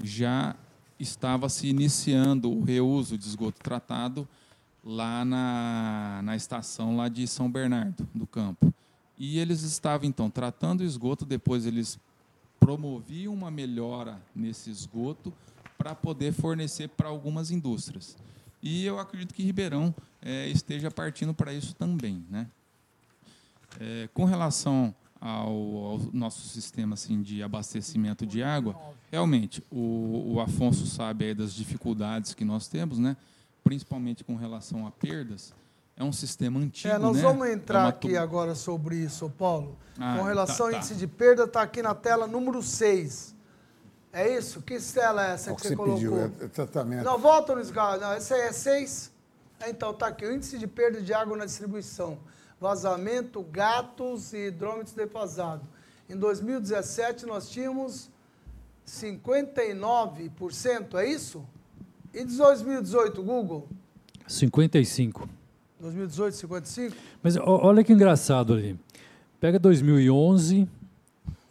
[0.04, 0.54] já
[1.00, 4.28] estava se iniciando o reuso de esgoto tratado
[4.84, 8.74] lá na, na estação lá de São Bernardo do Campo.
[9.18, 11.98] E eles estavam então tratando o esgoto, depois eles
[12.68, 15.32] promovia uma melhora nesse esgoto
[15.78, 18.18] para poder fornecer para algumas indústrias.
[18.62, 22.26] E eu acredito que Ribeirão é, esteja partindo para isso também.
[22.30, 22.46] Né?
[23.80, 28.76] É, com relação ao, ao, nosso sistema assim, de abastecimento de água,
[29.10, 33.16] realmente, o, o Afonso sabe das dificuldades que nós temos, né?
[33.64, 35.54] principalmente com relação a perdas,
[35.98, 36.94] é um sistema antigo.
[36.94, 37.24] É, nós né?
[37.24, 39.76] vamos entrar é aqui agora sobre isso, Paulo.
[40.00, 40.78] Ah, com relação tá, ao tá.
[40.78, 43.36] índice de perda, está aqui na tela número 6.
[44.14, 44.62] É isso?
[44.62, 45.96] Que tela é essa que, que, você, colocou?
[45.96, 47.04] Pediu, é, é tratamento.
[47.04, 48.00] Não, volta no esgalo.
[48.00, 49.12] Não, essa aí é 6.
[49.68, 52.20] Então, está aqui, o índice de perda de água na distribuição.
[52.62, 55.68] Vazamento, gatos e hidrômetros defasados.
[56.08, 58.12] Em 2017, nós tínhamos
[58.86, 61.44] 59%, é isso?
[62.14, 63.68] E de 2018, Google?
[64.28, 65.37] 55%.
[65.80, 66.96] 2018, 55?
[67.22, 68.78] Mas olha que engraçado ali.
[69.40, 70.68] Pega 2011,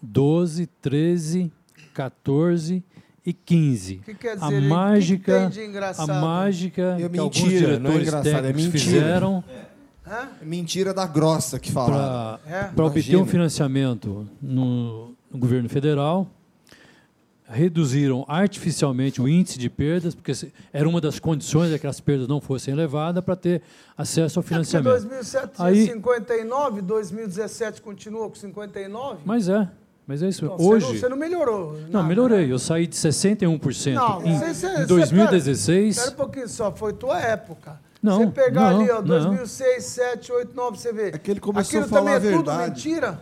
[0.02, 1.52] 12, 13,
[1.94, 2.84] 14
[3.24, 3.94] e 15.
[3.94, 4.56] O que quer dizer?
[4.56, 9.44] A mágica, que que a mágica é que alguns diretores não é técnicos é fizeram
[10.06, 10.44] é.
[10.44, 12.40] mentira da grossa que falaram.
[12.74, 12.86] Para é.
[12.86, 16.30] obter um financiamento no, no governo federal,
[17.48, 20.32] reduziram artificialmente o índice de perdas, porque
[20.72, 23.62] era uma das condições de que as perdas não fossem elevadas para ter
[23.96, 24.88] acesso ao financiamento.
[24.88, 29.20] É 2007 Aí, 59, 2017 continua com 59?
[29.24, 29.68] Mas é.
[30.06, 30.44] Mas é isso.
[30.44, 30.86] Então, Hoje.
[30.86, 31.72] Você não, você não melhorou.
[31.72, 32.46] Nada, não, melhorei.
[32.46, 32.52] Né?
[32.52, 35.96] Eu saí de 61% não, em, você, em 2016.
[35.96, 37.80] Espera um pouquinho só, foi tua época.
[38.00, 41.08] Não, você pegar não, ali, ó, 2006, 7, 8, 9, você vê.
[41.08, 42.48] É que ele começou Aquilo a falar também a verdade.
[42.48, 43.20] é tudo mentira?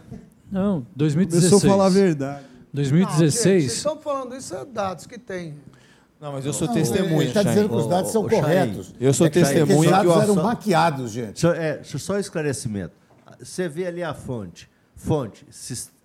[0.50, 1.50] Não, 2016.
[1.50, 2.53] Começou a falar a verdade.
[2.74, 3.44] 2016.
[3.44, 5.54] Não, gente, estão falando isso, é dados que tem.
[6.20, 7.20] Não, mas eu sou não, testemunha.
[7.20, 8.94] Ele está dizendo que os dados são corretos.
[8.98, 9.78] Eu sou é testemunha.
[9.78, 11.38] Os dados eram maquiados, gente.
[11.38, 12.94] Só, é, só esclarecimento.
[13.38, 14.68] Você vê ali a fonte.
[14.96, 15.46] Fonte,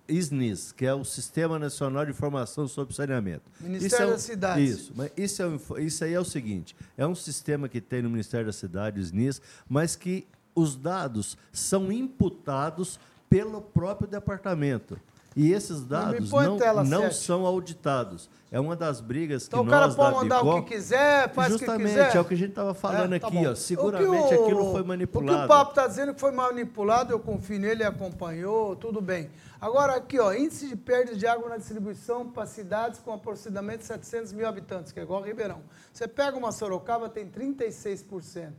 [0.08, 3.42] SNIS, que é o Sistema Nacional de Informação sobre Saneamento.
[3.60, 4.70] Ministério é das Cidades.
[4.70, 8.10] Isso, mas isso, é, isso aí é o seguinte: é um sistema que tem no
[8.10, 12.98] Ministério da Cidade, SNIS, mas que os dados são imputados
[13.28, 15.00] pelo próprio departamento.
[15.36, 18.28] E esses dados não, não, não são auditados.
[18.52, 21.32] É uma das brigas então, que nós Então o cara pode mandar o que quiser,
[21.32, 21.78] faz o que quiser.
[21.78, 23.46] Justamente, é o que a gente estava falando é, tá aqui.
[23.46, 25.36] Ó, seguramente o, aquilo foi manipulado.
[25.36, 29.30] O que o papo está dizendo que foi manipulado, eu confio nele, acompanhou, tudo bem.
[29.60, 34.32] Agora aqui, ó, índice de perda de água na distribuição para cidades com aproximadamente 700
[34.32, 35.60] mil habitantes, que é igual a Ribeirão.
[35.92, 38.50] Você pega uma Sorocaba, tem 36%.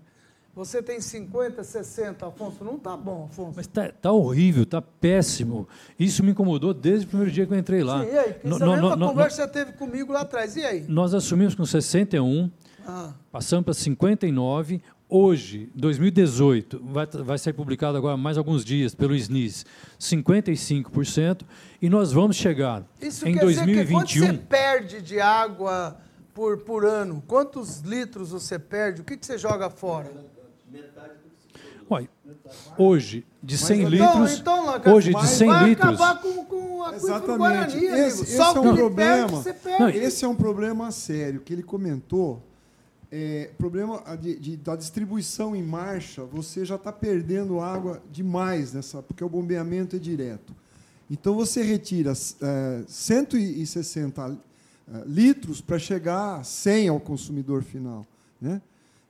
[0.54, 3.54] Você tem 50, 60, Afonso, não está bom, Afonso.
[3.56, 5.66] Mas está tá horrível, está péssimo.
[5.98, 8.04] Isso me incomodou desde o primeiro dia que eu entrei lá.
[8.04, 8.30] Sim, e aí?
[8.44, 10.86] Essa no, mesma no, conversa no, você teve comigo lá atrás, e aí?
[10.90, 12.52] Nós assumimos com 61,
[12.86, 13.14] ah.
[13.32, 19.66] passamos para 59, hoje, 2018, vai, vai ser publicado agora mais alguns dias pelo SNIS,
[19.98, 21.44] 55%,
[21.82, 24.04] e nós vamos chegar Isso em quer 2021...
[24.04, 25.98] Dizer que quanto você perde de água
[26.34, 27.24] por, por ano?
[27.26, 29.02] Quantos litros você perde?
[29.02, 30.12] O que, que você joga fora?
[31.92, 32.10] Uai,
[32.78, 34.40] hoje, de 100 mas, litros.
[34.40, 36.02] Então, então, hoje, de 100 vai litros.
[36.02, 37.38] acabar com, com a Exatamente.
[37.38, 39.44] Guarani, esse, esse é um problema.
[39.80, 42.42] Não, esse é um problema sério que ele comentou
[43.12, 49.04] é, problema de, de, da distribuição em marcha, você já está perdendo água demais nessa,
[49.04, 50.56] porque o bombeamento é direto.
[51.10, 58.06] Então você retira é, 160 é, litros para chegar a 100 ao consumidor final.
[58.40, 58.62] Né?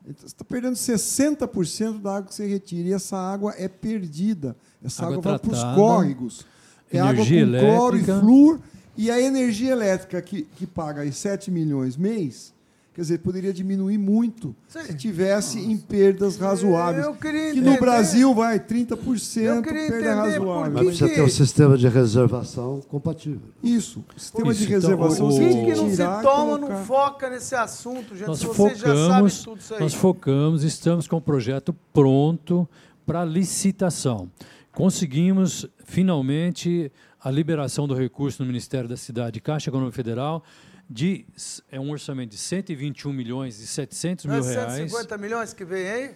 [0.03, 4.55] Então, você está perdendo 60% da água que você retira e essa água é perdida.
[4.83, 6.45] Essa água, água vai para os córregos.
[6.91, 7.75] É água com elétrica.
[7.75, 8.59] cloro e flúor.
[8.97, 12.53] E a energia elétrica que, que paga aí 7 milhões mês,
[12.93, 14.83] Quer dizer, poderia diminuir muito Sim.
[14.83, 15.71] se tivesse Nossa.
[15.71, 17.05] em perdas razoáveis.
[17.05, 20.73] Eu queria que no Brasil vai 30% perda razoável.
[20.73, 23.47] Mas precisa ter um sistema de reservação compatível.
[23.63, 24.59] Isso, sistema Isso.
[24.59, 25.29] de então, reservação.
[25.29, 26.57] Por que, que não se toma, colocar...
[26.57, 28.27] não foca nesse assunto, gente?
[28.27, 29.79] Nós focamos, já sabe tudo isso aí.
[29.79, 32.67] Nós focamos, estamos com o projeto pronto
[33.05, 34.29] para licitação.
[34.73, 36.91] Conseguimos, finalmente,
[37.23, 40.43] a liberação do recurso no Ministério da Cidade e Caixa Econômica Federal
[40.91, 41.25] de
[41.71, 44.73] é um orçamento de 121 milhões e 700 mil reais.
[44.73, 46.11] 150 milhões que vem aí?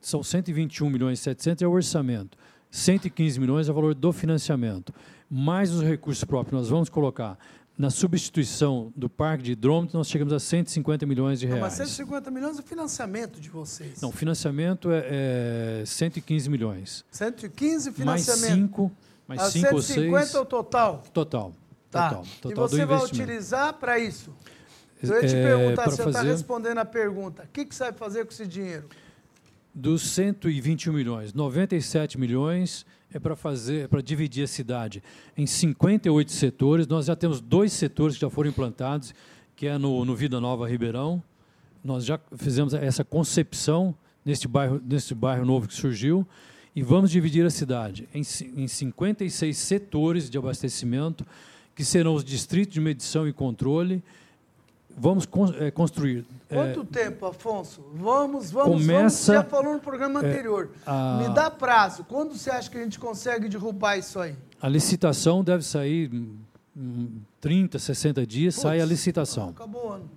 [0.00, 2.36] São 121 milhões e 700 é o orçamento.
[2.70, 4.92] 115 milhões é o valor do financiamento.
[5.30, 7.38] Mais os recursos próprios nós vamos colocar
[7.78, 11.60] na substituição do parque de hidrômetros, nós chegamos a 150 milhões de reais.
[11.60, 14.00] Não, mas 150 milhões é o financiamento de vocês.
[14.00, 17.04] Não, o financiamento é, é 115 milhões.
[17.10, 18.48] 115 financiamento.
[18.48, 18.92] Mais 5
[19.28, 19.94] mais 5 ou 6.
[19.94, 21.02] 150 é o total?
[21.12, 21.52] Total.
[21.96, 22.08] Tá.
[22.10, 24.32] Total, total e você vai utilizar para isso?
[25.02, 27.42] Eu ia te é, perguntar, você está respondendo a pergunta.
[27.44, 28.88] O que, que você vai fazer com esse dinheiro?
[29.74, 35.02] Dos 121 milhões, 97 milhões é para fazer, é para dividir a cidade
[35.36, 36.86] em 58 setores.
[36.86, 39.14] Nós já temos dois setores que já foram implantados,
[39.54, 41.22] que é no, no Vida Nova Ribeirão.
[41.84, 43.94] Nós já fizemos essa concepção
[44.24, 46.26] neste bairro, neste bairro novo que surgiu
[46.74, 48.22] e vamos dividir a cidade em,
[48.54, 51.24] em 56 setores de abastecimento
[51.76, 54.02] que serão os distritos de medição e controle.
[54.98, 55.28] Vamos
[55.60, 56.24] é, construir.
[56.48, 57.84] Quanto é, tempo, Afonso?
[57.94, 59.44] Vamos, vamos, começa, vamos.
[59.44, 60.70] Já falou no programa é, anterior.
[60.74, 62.02] É, a, Me dá prazo.
[62.04, 64.34] Quando você acha que a gente consegue derrubar isso aí?
[64.60, 66.10] A licitação deve sair
[67.42, 69.50] 30, 60 dias, Puts, sai a licitação.
[69.50, 70.10] Acabou o ano.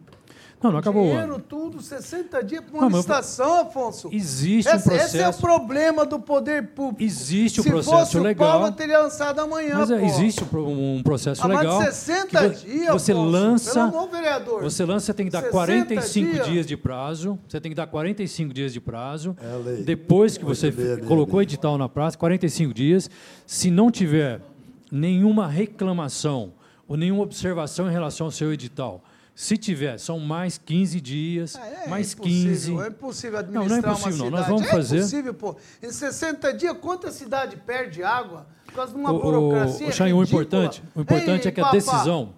[0.62, 1.44] Não, não acabou dinheiro, o ano.
[1.48, 4.10] tudo, 60 dias para uma não, licitação, Afonso.
[4.12, 5.16] Existe esse, um processo.
[5.16, 7.02] Esse é o problema do poder público.
[7.02, 8.50] Existe um processo fosse legal.
[8.50, 9.78] O Paulo teria lançado amanhã.
[9.78, 11.80] Mas é, existe um processo ah, legal.
[11.80, 13.74] Mas 60 dias, você Afonso, lança.
[13.74, 14.62] Pelo amor, vereador.
[14.62, 16.48] Você lança, você tem que dar 45 dias.
[16.48, 16.68] dias.
[16.68, 17.40] de prazo.
[17.48, 19.38] Você tem que dar 45 dias de prazo.
[19.42, 20.74] É Depois que você
[21.08, 23.10] colocou o edital na praça, 45 dias.
[23.46, 24.42] Se não tiver
[24.92, 26.52] nenhuma reclamação
[26.86, 29.02] ou nenhuma observação em relação ao seu edital
[29.40, 32.74] se tiver, são mais 15 dias, ah, é, mais é 15.
[32.74, 34.32] É impossível administrar não, não é impossível, não.
[34.32, 34.96] Nós vamos é fazer.
[34.98, 35.56] É impossível, pô.
[35.82, 39.88] Em 60 dias, quanta cidade perde água por causa de uma o, burocracia?
[39.88, 42.34] O, o, o importante, o importante Ei, é que a decisão.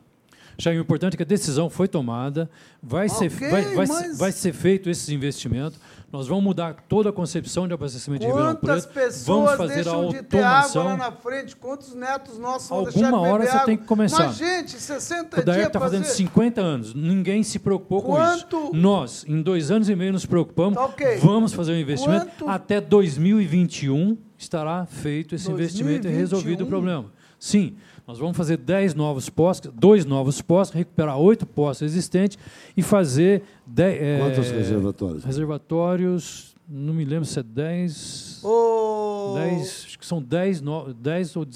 [0.60, 2.48] Jair, o importante é que a decisão foi tomada,
[2.84, 4.18] vai, okay, ser, vai, vai, mas...
[4.20, 5.80] vai ser feito esses investimentos.
[6.12, 8.88] Nós vamos mudar toda a concepção de abastecimento Quantas de Ribeirão Preto.
[8.94, 11.56] pessoas vamos fazer deixam a de ter água lá na frente?
[11.56, 13.66] Quantos netos nossos vão Alguma deixar de hora você água?
[13.66, 14.28] tem que começar.
[14.28, 16.94] Mas, gente, 60 o dias está fazendo 50 anos.
[16.94, 18.58] Ninguém se preocupou Quanto...
[18.58, 18.76] com isso.
[18.76, 20.76] Nós, em dois anos e meio, nos preocupamos.
[20.76, 21.18] Tá okay.
[21.18, 22.26] Vamos fazer um investimento.
[22.26, 22.50] Quanto...
[22.50, 25.54] Até 2021 estará feito esse 2021?
[25.54, 27.06] investimento e resolvido o problema.
[27.40, 27.76] Sim,
[28.12, 32.38] nós vamos fazer 10 novos postos, dois novos postos, recuperar oito postos existentes
[32.76, 33.42] e fazer...
[33.66, 35.24] Dez, Quantos é, reservatórios?
[35.24, 38.42] Reservatórios não me lembro se é 10.
[38.44, 39.36] Oh.
[39.36, 41.48] 10 acho que são 10, no, 10 ou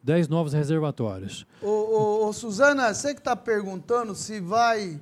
[0.00, 1.44] 10 novos reservatórios.
[1.60, 5.00] Ô, ô, ô Suzana, você que está perguntando se vai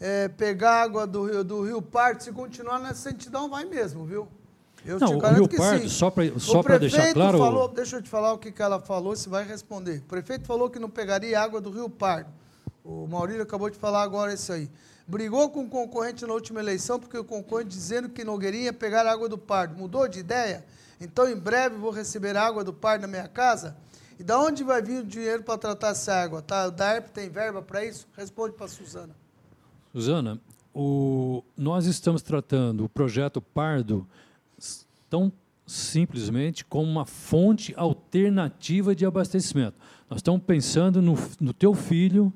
[0.00, 4.26] é, pegar água do Rio, do Rio Pardo, se continuar nessa entidade, vai mesmo, viu?
[4.84, 5.88] Eu não, o Rio Pardo, sim.
[5.88, 7.38] só para só deixar claro.
[7.38, 9.98] Falou, deixa eu te falar o que, que ela falou, você vai responder.
[9.98, 12.30] O prefeito falou que não pegaria água do Rio Pardo.
[12.84, 14.70] O Maurílio acabou de falar agora isso aí.
[15.06, 19.06] Brigou com o concorrente na última eleição porque o concorrente dizendo que Nogueirinha ia pegar
[19.06, 19.76] água do Pardo.
[19.76, 20.64] Mudou de ideia?
[21.00, 23.76] Então, em breve, vou receber água do Pardo na minha casa?
[24.18, 26.40] E da onde vai vir o dinheiro para tratar essa água?
[26.40, 26.66] Tá?
[26.66, 28.06] O DARP tem verba para isso?
[28.16, 29.14] Responde para a Suzana.
[29.92, 30.40] Suzana,
[30.74, 34.06] o, nós estamos tratando o projeto Pardo
[35.14, 35.32] tão
[35.64, 39.76] simplesmente como uma fonte alternativa de abastecimento.
[40.10, 42.32] Nós estamos pensando no, no teu filho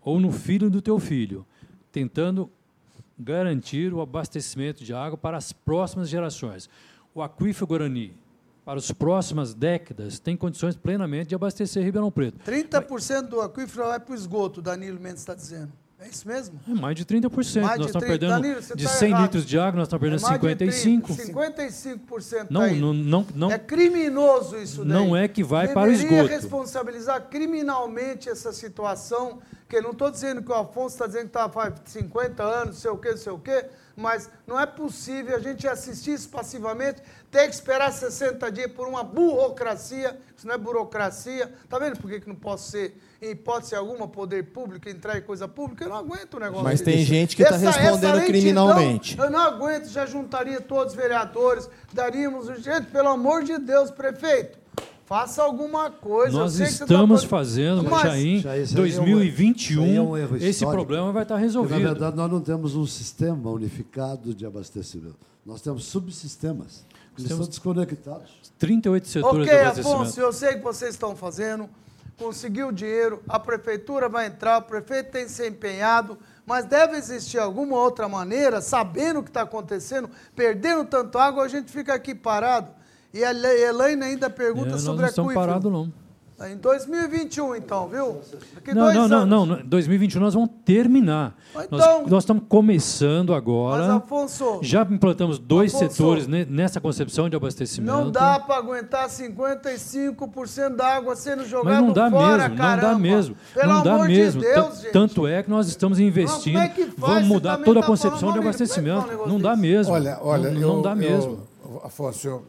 [0.00, 1.44] ou no filho do teu filho
[1.92, 2.50] tentando
[3.18, 6.70] garantir o abastecimento de água para as próximas gerações.
[7.14, 8.16] O aquífero Guarani,
[8.64, 12.38] para as próximas décadas, tem condições plenamente de abastecer Ribeirão Preto.
[12.50, 15.72] 30% do aquífero vai para o esgoto, Danilo Mendes está dizendo.
[16.00, 16.60] É isso mesmo?
[16.68, 17.28] É mais de 30%.
[17.28, 19.22] Mais nós de estamos perdendo Danilo, de tá 100 errado.
[19.22, 21.12] litros de água, nós estamos perdendo é 55.
[21.12, 24.88] 55% não, tá não, não, não, É criminoso isso daí.
[24.88, 26.28] Não é que vai Deveria para o esgoto.
[26.28, 31.48] responsabilizar criminalmente essa situação Porque não estou dizendo que o Afonso está dizendo que está
[31.48, 33.66] faz 50 anos, não sei o quê, não sei o quê,
[33.98, 38.86] mas não é possível a gente assistir isso passivamente, ter que esperar 60 dias por
[38.86, 41.52] uma burocracia, isso não é burocracia.
[41.64, 45.22] Está vendo por que, que não posso ser, em hipótese alguma, poder público, entrar em
[45.22, 45.84] coisa pública?
[45.84, 46.84] Eu não aguento o negócio Mas desse.
[46.96, 49.18] tem gente que tá Essa- essa respondendo lentidão, criminalmente.
[49.18, 52.46] Eu não aguento, já juntaria todos os vereadores, daríamos...
[52.62, 54.57] Gente, pelo amor de Deus, prefeito,
[55.08, 56.36] faça alguma coisa.
[56.36, 59.90] eu Nós tá estamos falando- fazendo, Mas- Chain, Já isso aí é um- 2021, isso
[59.90, 61.78] aí é um erro esse problema vai estar Porque, resolvido.
[61.80, 65.16] na verdade, nós não temos um sistema unificado de abastecimento.
[65.46, 66.84] Nós temos subsistemas.
[67.16, 68.30] Eles temos- estão desconectados.
[68.58, 70.02] 38 setores Ok, de abastecimento.
[70.02, 71.68] Afonso, eu sei que vocês estão fazendo,
[72.18, 76.96] conseguiu o dinheiro, a prefeitura vai entrar, o prefeito tem que ser empenhado, mas deve
[76.96, 81.94] existir alguma outra maneira, sabendo o que está acontecendo, perdendo tanto água, a gente fica
[81.94, 82.76] aqui parado.
[83.12, 85.46] E a Elaine ainda pergunta É, nós sobre não estamos aquífero.
[85.48, 85.92] parados, não.
[86.40, 88.20] Em 2021, então, viu?
[88.54, 89.28] Daqui Não, dois não, não, anos.
[89.28, 89.66] não, não.
[89.66, 91.34] 2021 nós vamos terminar.
[91.64, 93.82] Então- nós, nós estamos começando agora.
[93.88, 97.92] Mas, Afonso, Já implantamos dois Afonso, setores ne- nessa concepção de abastecimento.
[97.92, 102.82] não dá para aguentar 55% da água sendo jogada Mas não dá fora, mesmo, caramba.
[102.82, 103.36] não dá mesmo.
[103.54, 104.40] Pelo não dá amor mesmo.
[104.40, 104.80] de Deus.
[104.92, 107.12] Tanto é que nós estamos investindo, Mas como é que faz?
[107.14, 109.08] vamos mudar toda a tá concepção falando, de é abastecimento.
[109.24, 109.92] um não dá mesmo.
[109.92, 111.38] Olha, olha, não, eu, não dá eu- mesmo.
[111.84, 112.44] Afonso, eu,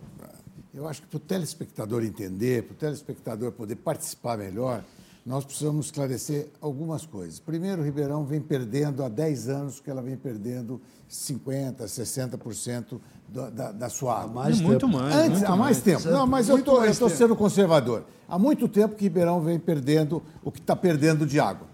[0.73, 4.83] eu acho que para o telespectador entender, para o telespectador poder participar melhor,
[5.25, 7.39] nós precisamos esclarecer algumas coisas.
[7.39, 13.49] Primeiro, o Ribeirão vem perdendo há 10 anos que ela vem perdendo 50%, 60% da,
[13.49, 14.33] da, da sua água.
[14.43, 14.97] mais É muito tempo.
[14.97, 15.81] mais, Antes, muito há mais mais.
[15.81, 16.01] tempo.
[16.01, 16.15] Certo.
[16.15, 18.05] Não, mas eu Muito eu estou sendo conservador.
[18.27, 21.67] Há muito tempo que Ribeirão vem perdendo o que está perdendo de água.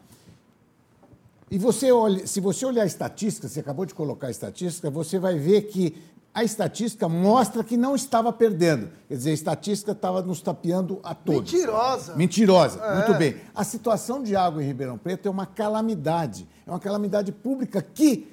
[1.49, 5.19] E você olha, se você olhar a estatística, você acabou de colocar a estatística, você
[5.19, 5.95] vai ver que
[6.35, 8.89] a estatística mostra que não estava perdendo.
[9.07, 11.51] Quer dizer, a estatística estava nos tapeando a todos.
[11.53, 12.15] Mentirosa.
[12.17, 12.95] Mentirosa, É.
[12.95, 13.37] muito bem.
[13.55, 16.45] A situação de água em Ribeirão Preto é uma calamidade.
[16.67, 18.27] É uma calamidade pública que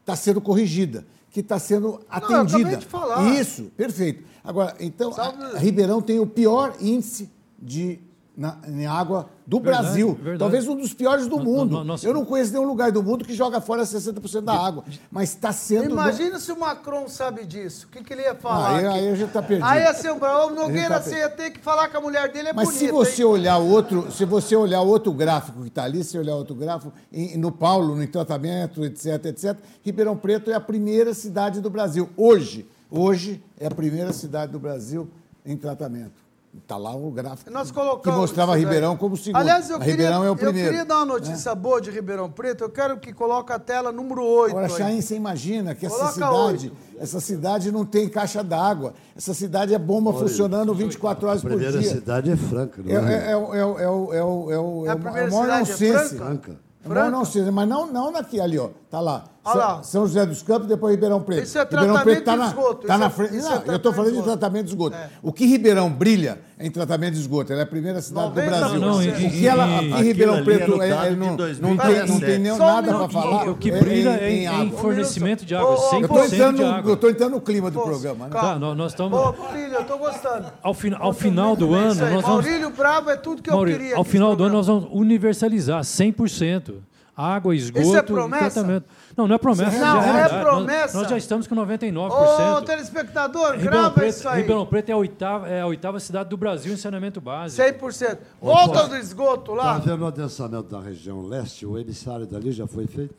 [0.00, 2.58] está sendo corrigida, que está sendo eu atendida.
[2.58, 3.34] acabei de falar.
[3.34, 4.24] Isso, perfeito.
[4.42, 7.28] Agora, então, a Ribeirão tem o pior índice
[7.58, 8.00] de
[8.36, 10.14] na, em água do Verdade, Brasil.
[10.14, 10.38] verdade.
[10.38, 11.78] Talvez um dos piores do No- mundo.
[11.78, 14.84] no- nosso- Eu não conheço nenhum lugar do mundo que joga fora 60% da água.
[15.10, 15.90] Mas está sendo.
[15.90, 17.86] Imagina se o Macron sabe disso.
[17.86, 18.76] O que, que ele ia falar?
[18.76, 19.66] Aí, aí a gente está perdido.
[19.66, 20.18] Aí assim, o
[20.50, 22.84] Nogueira, tá você ia ter que falar que a mulher dele é Mas bonita.
[22.86, 23.28] se você hein?
[23.28, 27.38] olhar outro, se você olhar outro gráfico que está ali, se olhar outro gráfico, em-
[27.38, 32.10] no Paulo, no tratamento, etc, etc, Ribeirão Preto é a primeira cidade do Brasil.
[32.16, 35.08] Hoje, hoje é a primeira cidade do Brasil
[35.44, 36.25] em tratamento.
[36.62, 38.56] Está lá o gráfico Nós que mostrava.
[38.56, 39.40] Ribeirão como segundo.
[39.40, 40.68] Aliás, eu A queria, Ribeirão é o eu primeiro.
[40.70, 42.64] queria dar uma notícia boa de Ribeirão Preto.
[42.64, 44.52] Eu quero que coloque a tela número 8.
[44.56, 44.68] Agora.
[44.70, 48.94] Chain, você imagina que essa cidade, essa cidade não tem caixa d'água.
[49.14, 51.90] Essa cidade é bomba Olha, funcionando 24 horas A por primeira dia.
[51.90, 53.16] cidade é Franca, não É, é?
[53.28, 55.58] é, é, o- é, o- é, o- é, o- é, É a é primeira é
[55.58, 55.92] nonsense.
[55.92, 56.24] Franca?
[56.24, 56.50] Franca.
[56.52, 57.10] É o maior Franca?
[57.18, 58.70] nonsense, mas não, não daqui, ali, ó.
[58.90, 59.24] Tá lá.
[59.46, 59.82] Olha São, lá.
[59.82, 61.44] São José dos Campos, depois Ribeirão Preto.
[61.44, 63.36] Isso é Ribeirão tratamento tá de esgoto, Tá isso na é- frente.
[63.36, 64.96] é Não, eu estou falando de tratamento de esgoto.
[64.96, 65.08] É.
[65.22, 67.52] O que Ribeirão brilha em tratamento de esgoto?
[67.52, 68.58] Ela é a primeira cidade do 90%.
[68.58, 68.80] Brasil.
[68.80, 71.36] Não, e- o que ela, e- aqui Ribeirão ali Preto é é, é, não, não,
[71.36, 72.04] 2017.
[72.06, 73.48] tem, não tem nem Só um nada para falar.
[73.50, 74.78] O que é- brilha é é em, em água.
[74.80, 76.90] fornecimento de água, ô, Eu 100% estou entrando, de no- água.
[76.92, 78.24] eu tô entrando no clima do programa.
[78.26, 78.30] Né?
[78.32, 78.48] calma.
[78.68, 79.18] Tá, nós, estamos...
[79.18, 80.46] Ô, Maurílio, eu tô gostando.
[80.62, 82.26] Ao, fina- ao final do ano, nós vamos...
[82.46, 83.96] Maurílio Bravo é tudo que eu queria.
[83.96, 86.74] ao final do ano nós vamos universalizar 100%.
[87.16, 88.50] Água, esgoto Isso é promessa?
[88.60, 88.84] tratamento.
[89.16, 89.70] Não, não é promessa.
[89.70, 90.34] Não, já não é realidade.
[90.34, 90.98] Nós- promessa.
[90.98, 92.58] Nós, já estamos com 99%.
[92.58, 94.40] Ô, telespectador, Ribeirão grava Preto, isso aí.
[94.42, 97.62] Ribeirão Preto é a, oitava, é a oitava cidade do Brasil em saneamento básico.
[97.66, 98.18] 100%.
[98.40, 99.74] Volta do esgoto Está lá.
[99.76, 103.14] havendo um adensamento da região leste, o emissário dali já foi feito?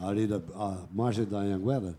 [0.00, 0.40] Ali da
[0.94, 1.96] margem da Anhanguera?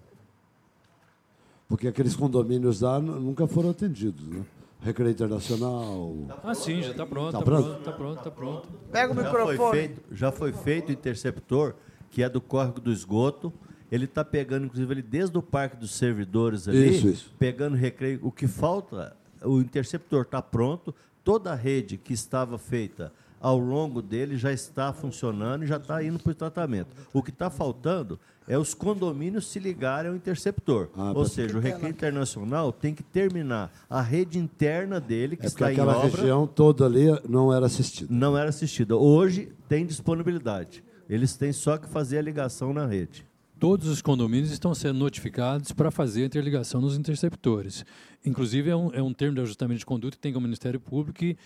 [1.68, 4.44] Porque aqueles condomínios lá nu- nunca foram atendidos, né?
[4.82, 6.14] Recreio Internacional.
[6.44, 7.64] Ah, sim, já está pronto, Tá está pronto?
[7.66, 8.68] pronto, está pronto, está pronto.
[8.92, 9.72] Pega o Já foi, microfone.
[9.78, 11.76] feito, já foi feito o interceptor,
[12.10, 13.52] que é do córrego do esgoto.
[13.92, 17.34] Ele está pegando, inclusive, ele desde o Parque dos Servidores ali, Isso, isso.
[17.38, 18.20] pegando recreio.
[18.24, 24.02] O que falta, o interceptor está pronto, toda a rede que estava feita ao longo
[24.02, 26.96] dele já está funcionando e já está indo para o tratamento.
[27.14, 30.90] O que está faltando é os condomínios se ligarem ao interceptor.
[30.98, 35.50] Ah, Ou seja, o Recreio Internacional tem que terminar a rede interna dele, que É
[35.50, 38.14] porque está em aquela obra região toda ali não era assistida.
[38.14, 38.96] não era assistida.
[38.98, 40.84] Hoje tem disponibilidade.
[41.08, 43.26] Eles têm só que fazer a ligação na rede.
[43.60, 47.86] Todos os condomínios estão sendo notificados para fazer a interligação nos interceptores.
[48.26, 50.80] Inclusive, é um, é um termo de ajustamento de conduta que tem com o Ministério
[50.80, 51.38] Público que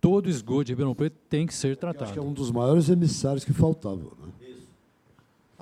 [0.00, 2.22] todo esgoto de Ribeirão Preto tem que ser Acho que é tratado.
[2.22, 4.12] um dos maiores emissários que faltavam.
[4.22, 4.54] Né?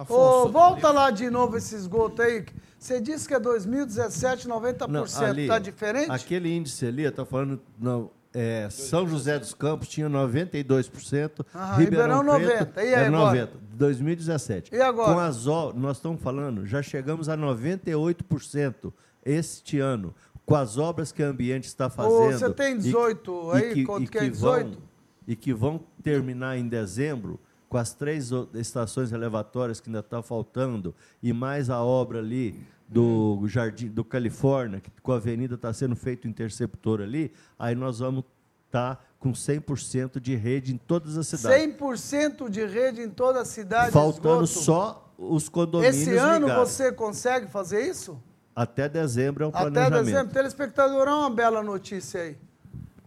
[0.08, 2.44] Ô, volta lá de novo esse esgoto aí.
[2.78, 4.88] Você disse que é 2017, 90%.
[4.88, 6.10] Não, ali, tá diferente?
[6.10, 7.60] Aquele índice ali, está falando.
[7.78, 12.82] Não, é, São José dos Campos tinha 92%, Ah, Ribeirão, Ribeirão, Preto 90.
[12.82, 13.26] E aí era agora?
[13.26, 14.74] 90, 2017.
[14.74, 15.14] E agora?
[15.14, 18.92] Com as obras, nós estamos falando, já chegamos a 98%
[19.24, 20.12] este ano,
[20.46, 22.38] com as obras que a Ambiente está fazendo.
[22.38, 23.84] você tem e- 18 aí?
[23.84, 24.78] Quanto que é vão- 18?
[25.26, 30.22] e que vão terminar em dezembro, com as três o- estações elevatórias que ainda está
[30.22, 35.72] faltando, e mais a obra ali do Jardim do Califórnia, que com a avenida está
[35.72, 38.22] sendo feito o interceptor ali, aí nós vamos
[38.66, 41.58] estar com 100% de rede em todas as cidades.
[41.78, 43.90] 100% de rede em toda a cidade.
[43.92, 44.64] Faltando esgoto.
[44.64, 46.70] só os condomínios Esse ano ligados.
[46.70, 48.20] você consegue fazer isso?
[48.54, 50.04] Até dezembro é um Até planejamento.
[50.04, 50.32] dezembro.
[50.32, 52.36] Telespectador, é uma bela notícia aí.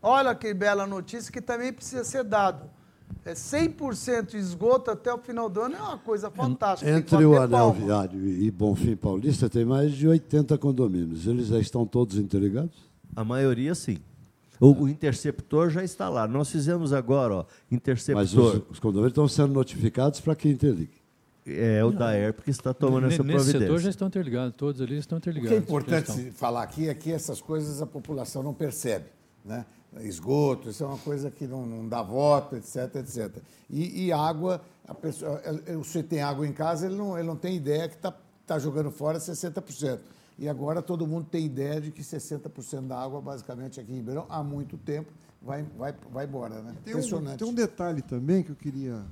[0.01, 2.69] Olha que bela notícia que também precisa ser dado.
[3.23, 6.89] É 100% esgoto até o final do ano é uma coisa fantástica.
[6.89, 7.85] Entre o Anel palma.
[7.85, 11.27] Viário e Bonfim Paulista tem mais de 80 condomínios.
[11.27, 12.77] Eles já estão todos interligados?
[13.15, 13.97] A maioria, sim.
[14.59, 16.27] O, o interceptor já está lá.
[16.27, 18.21] Nós fizemos agora, ó, interceptor.
[18.21, 20.96] Mas os, os condomínios estão sendo notificados para que interligue.
[21.47, 23.89] É o da ERP que está tomando essa Nesse setor já providência.
[23.89, 25.57] estão interligados, todos ali estão O que interligados.
[25.57, 29.05] é importante falar aqui é que essas coisas a população não percebe.
[29.45, 29.65] Né?
[30.01, 33.37] Esgoto, isso é uma coisa que não, não dá voto, etc, etc.
[33.69, 35.41] E, e água, a pessoa,
[35.77, 38.13] você tem água em casa, ele não, ele não tem ideia que está
[38.45, 39.99] tá jogando fora 60%.
[40.39, 44.25] E agora todo mundo tem ideia de que 60% da água, basicamente aqui em Ribeirão,
[44.29, 46.61] há muito tempo, vai, vai, vai embora.
[46.61, 46.75] Né?
[46.83, 47.39] Tem um, Impressionante.
[47.39, 49.03] tem um detalhe também que eu queria.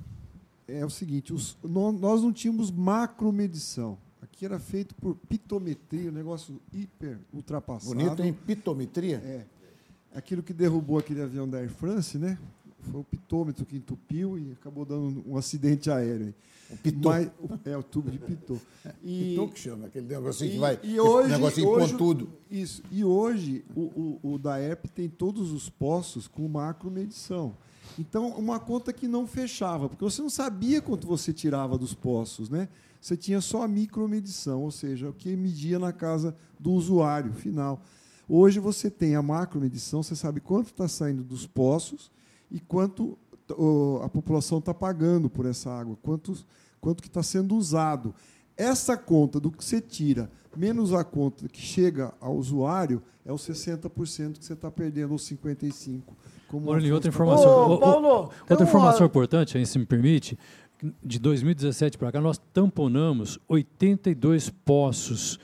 [0.68, 3.98] É o seguinte: os- nó- nós não tínhamos macromedição.
[4.22, 7.94] Aqui era feito por pitometria, um negócio hiper ultrapassado.
[7.94, 8.32] Bonito, hein?
[8.46, 9.16] Pitometria?
[9.24, 9.44] É.
[10.14, 12.38] Aquilo que derrubou aquele avião da Air France, né?
[12.90, 16.34] Foi o pitômetro que entupiu e acabou dando um acidente aéreo.
[16.70, 17.08] O pitô.
[17.08, 17.30] Mas-
[17.64, 18.56] é, o tubo de pitô.
[19.04, 20.80] E, Pitô que chama, aquele negocinho que e- vai.
[20.82, 22.28] E hoje, negocinho hoje, pontudo.
[22.50, 22.82] Isso.
[22.90, 27.56] E hoje o, o, o DAERP tem todos os poços com macromedição.
[27.98, 32.50] Então, uma conta que não fechava, porque você não sabia quanto você tirava dos poços,
[32.50, 32.68] né?
[33.00, 37.80] Você tinha só a micromedição, ou seja, o que media na casa do usuário final.
[38.28, 42.10] Hoje você tem a macromedição, você sabe quanto está saindo dos poços
[42.50, 43.16] e quanto
[44.02, 46.36] a população está pagando por essa água, quanto,
[46.80, 48.12] quanto que está sendo usado.
[48.56, 53.42] Essa conta do que você tira, menos a conta que chega ao usuário, é os
[53.46, 56.02] 60% que você está perdendo, ou 55%.
[56.48, 57.50] Como Morelli, o outra informação.
[57.50, 60.38] o- o- Paulo, outra tem uma- informação importante, aí, se me permite,
[61.02, 65.38] de 2017 para cá, nós tamponamos 82 poços.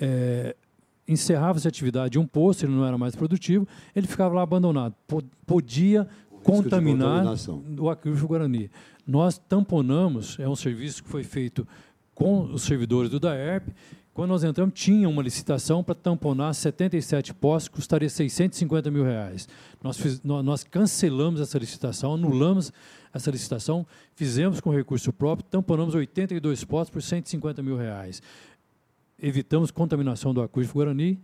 [0.00, 0.54] É,
[1.08, 4.94] Encerrava-se a atividade de um poço, ele não era mais produtivo, ele ficava lá abandonado.
[5.06, 6.06] Po- Podia
[6.44, 7.24] contaminar
[7.78, 8.70] o aquífero Guarani.
[9.06, 11.66] Nós tamponamos, é um serviço que foi feito
[12.14, 13.68] com os servidores do DAERP.
[14.14, 19.48] Quando nós entramos, tinha uma licitação para tamponar 77 postos, custaria 650 mil reais.
[19.82, 22.70] Nós, fiz- nó- nós cancelamos essa licitação, anulamos
[23.14, 28.20] essa licitação, fizemos com recurso próprio, tamponamos 82 postos por 150 mil reais.
[29.18, 31.18] Evitamos contaminação do aquífero Guarani,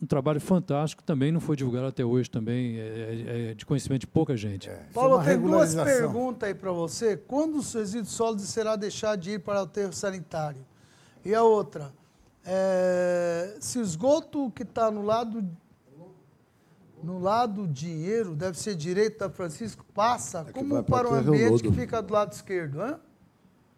[0.00, 4.00] um trabalho fantástico, também não foi divulgado até hoje, também é, é- é de conhecimento
[4.02, 4.70] de pouca gente.
[4.94, 7.16] Paulo, uma tem duas perguntas aí para você.
[7.16, 10.60] Quando os resíduos sólidos será deixar de ir para o aterro sanitário?
[11.24, 11.92] E a outra,
[12.46, 15.44] é, se o esgoto que está no lado
[17.02, 21.30] no lado dinheiro deve ser direito da Francisco, passa que como para o terra é
[21.30, 22.98] o ambiente que fica do lado esquerdo, hã?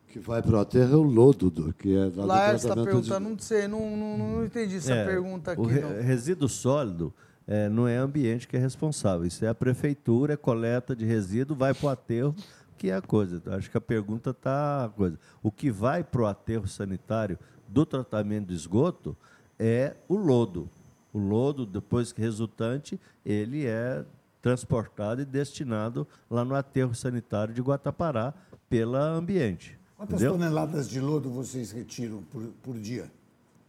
[0.06, 2.74] que vai para o aterro é o lodo, do, que é lá do Laércio está
[2.74, 5.60] tratamento de- perguntando, não sei, não, não, não entendi essa É, pergunta aqui.
[5.60, 6.00] o re- não.
[6.02, 7.12] resíduo sólido
[7.46, 9.26] é, não é ambiente que é responsável.
[9.26, 12.34] Isso é a prefeitura, é coleta de resíduo, vai para o aterro,
[12.78, 13.42] que é a coisa.
[13.54, 15.18] Acho que a pergunta está a coisa.
[15.42, 17.38] O que vai para o aterro sanitário
[17.68, 19.16] do tratamento do esgoto
[19.58, 20.68] é o lodo.
[21.12, 24.04] O lodo, depois que resultante, ele é
[24.40, 28.32] transportado e destinado lá no aterro sanitário de Guatapará
[28.68, 29.78] pela ambiente.
[29.96, 30.32] Quantas entendeu?
[30.32, 33.10] toneladas de lodo vocês retiram por, por dia?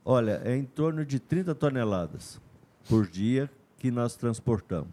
[0.05, 2.39] Olha, é em torno de 30 toneladas
[2.87, 4.89] por dia que nós transportamos.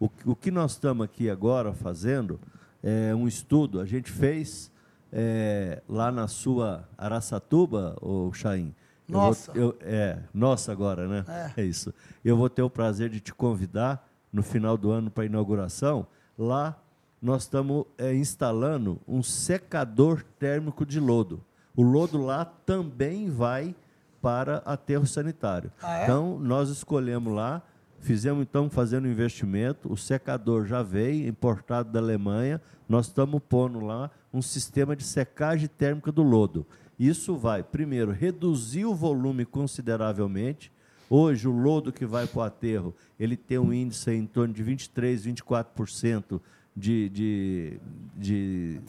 [0.00, 2.40] O, o que nós estamos aqui agora fazendo
[2.82, 3.80] é um estudo.
[3.80, 4.70] A gente fez
[5.12, 8.74] é, lá na sua Araçatuba, o Chaim.
[9.08, 9.52] Eu vou- Nossa.
[9.54, 11.24] eu- é, nossa agora, né?
[11.56, 11.62] É.
[11.62, 11.92] é isso.
[12.24, 16.06] Eu vou ter o prazer de te convidar no final do ano para a inauguração.
[16.36, 16.76] Lá
[17.20, 21.42] nós estamos é, instalando um secador térmico de lodo.
[21.74, 23.74] O lodo lá também vai
[24.20, 25.70] para aterro sanitário.
[25.82, 26.04] Ah, é?
[26.04, 27.62] Então, nós escolhemos lá,
[28.00, 33.80] fizemos então fazendo um investimento, o secador já veio, importado da Alemanha, nós estamos pondo
[33.80, 36.66] lá um sistema de secagem térmica do lodo.
[36.98, 40.72] Isso vai, primeiro, reduzir o volume consideravelmente,
[41.10, 44.62] Hoje, o lodo que vai para o aterro, ele tem um índice em torno de
[44.62, 46.40] 23%, 24%
[46.76, 47.80] de, de,
[48.14, 48.80] de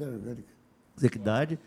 [0.97, 1.57] sequidade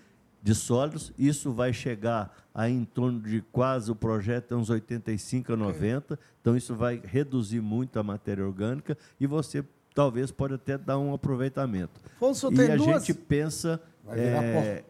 [0.42, 1.12] de sólidos.
[1.16, 6.18] Isso vai chegar a em torno de quase o projeto é uns 85 a 90.
[6.40, 9.64] Então isso vai reduzir muito a matéria orgânica e você
[9.94, 12.00] talvez pode até dar um aproveitamento.
[12.16, 14.82] Afonso, e tem a duas- gente pensa é,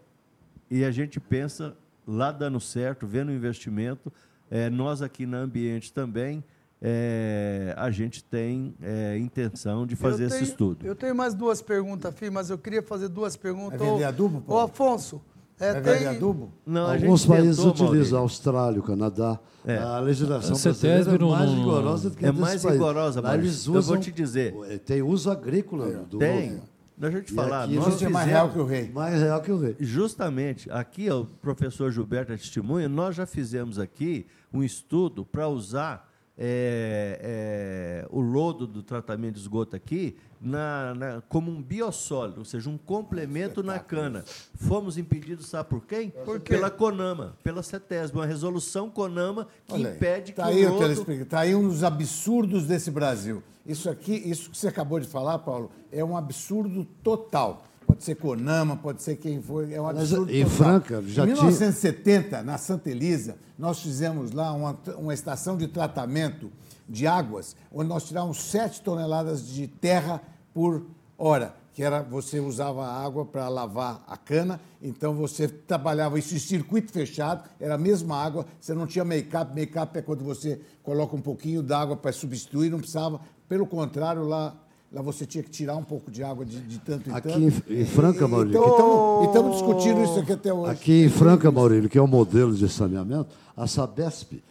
[0.70, 1.76] e a gente pensa
[2.06, 4.12] lá dando certo, vendo o investimento.
[4.50, 6.42] É, nós aqui na Ambiente também
[6.80, 10.86] é, a gente tem é, intenção de fazer Eu esse tenho- estudo.
[10.86, 13.78] Eu tenho mais duas perguntas, filho, mas eu queria fazer duas perguntas.
[13.78, 14.62] Vai vender Ô- adubo, Ô, Paulo?
[14.64, 15.22] Afonso,
[15.64, 15.92] é, Vai tem...
[15.94, 16.52] vender adubo?
[16.66, 18.16] Não, Alguns países tentou, utilizam, Maurício.
[18.18, 19.38] Austrália, o Canadá.
[19.64, 19.76] É.
[19.78, 22.74] A legislação A brasileira é mais não- rigorosa do que a é mais país.
[22.74, 23.46] rigorosa, Maurício.
[23.46, 24.54] eles Eu vou usam- te dizer.
[24.84, 26.60] Tem uso agrícola do Tem.
[26.96, 27.64] Deixa eu te E falar.
[27.64, 28.90] aqui nós existe mais real que o rei.
[28.92, 29.76] Mais real que o rei.
[29.80, 36.08] Justamente, aqui o professor Gilberto é testemunha, nós já fizemos aqui um estudo para usar
[36.36, 42.44] é, é, o lodo do tratamento de esgoto aqui na- na- como um biossólido, ou
[42.44, 44.24] seja, um complemento na cana.
[44.54, 46.10] Fomos impedidos, sabe por quem?
[46.10, 46.40] Por?
[46.40, 50.78] Pela CONAMA, pela CETESB, uma resolução CONAMA que Olha impede tá que aí o lodo...
[50.80, 53.42] telespectador, tá aí um dos absurdos desse Brasil.
[53.64, 57.64] Isso aqui, isso que você acabou de falar, Paulo, é um absurdo total.
[57.92, 60.56] Pode ser Conama, pode ser quem for, é um Mas, absurdo em total.
[60.56, 65.68] Franca, já em tinha- 1970, na Santa Elisa, nós fizemos lá uma, uma estação de
[65.68, 66.50] tratamento
[66.88, 70.22] de águas, onde nós tirávamos 7 toneladas de terra
[70.54, 70.86] por
[71.18, 76.34] hora, que era você usava a água para lavar a cana, então você trabalhava isso
[76.34, 80.58] em circuito fechado, era a mesma água, você não tinha make-up, make-up é quando você
[80.82, 84.56] coloca um pouquinho d'água para substituir, não precisava, pelo contrário, lá,
[84.92, 87.40] lá você tinha que tirar um pouco de água de, de tanto em Aqui tanto.
[87.72, 88.48] em- em Franca, E- e-.
[88.48, 90.70] Então, e estamos discutindo isso aqui até hoje.
[90.72, 94.42] Aqui em Franca, Maurílio, que é o modelo de saneamento, a Sabesp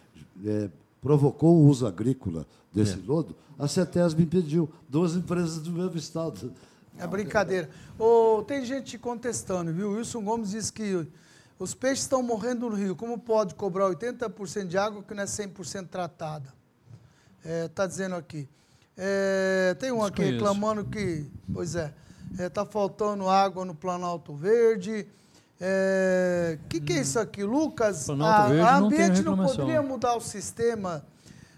[0.44, 0.68] eh,
[1.00, 2.98] provocou o uso agrícola desse É.
[3.06, 4.68] lodo, a CETESB impediu.
[4.88, 6.52] Duas empresas do mesmo estado.
[6.98, 7.70] É brincadeira.
[7.98, 9.92] Ô, tem gente contestando, viu?
[9.92, 11.06] Wilson Gomes diz que
[11.58, 12.94] os peixes estão morrendo no rio.
[12.96, 16.52] Como pode cobrar 80% de água que não é 100% tratada?
[17.44, 18.48] Está dizendo aqui.
[18.96, 21.92] É, tem um aqui reclamando que, pois é,
[22.38, 25.06] está faltando água no Planalto Verde.
[26.64, 28.06] O que, que é isso aqui, Lucas?
[28.06, 29.56] Planalto a, Verde a não ambiente não reclamação.
[29.56, 31.04] poderia mudar o sistema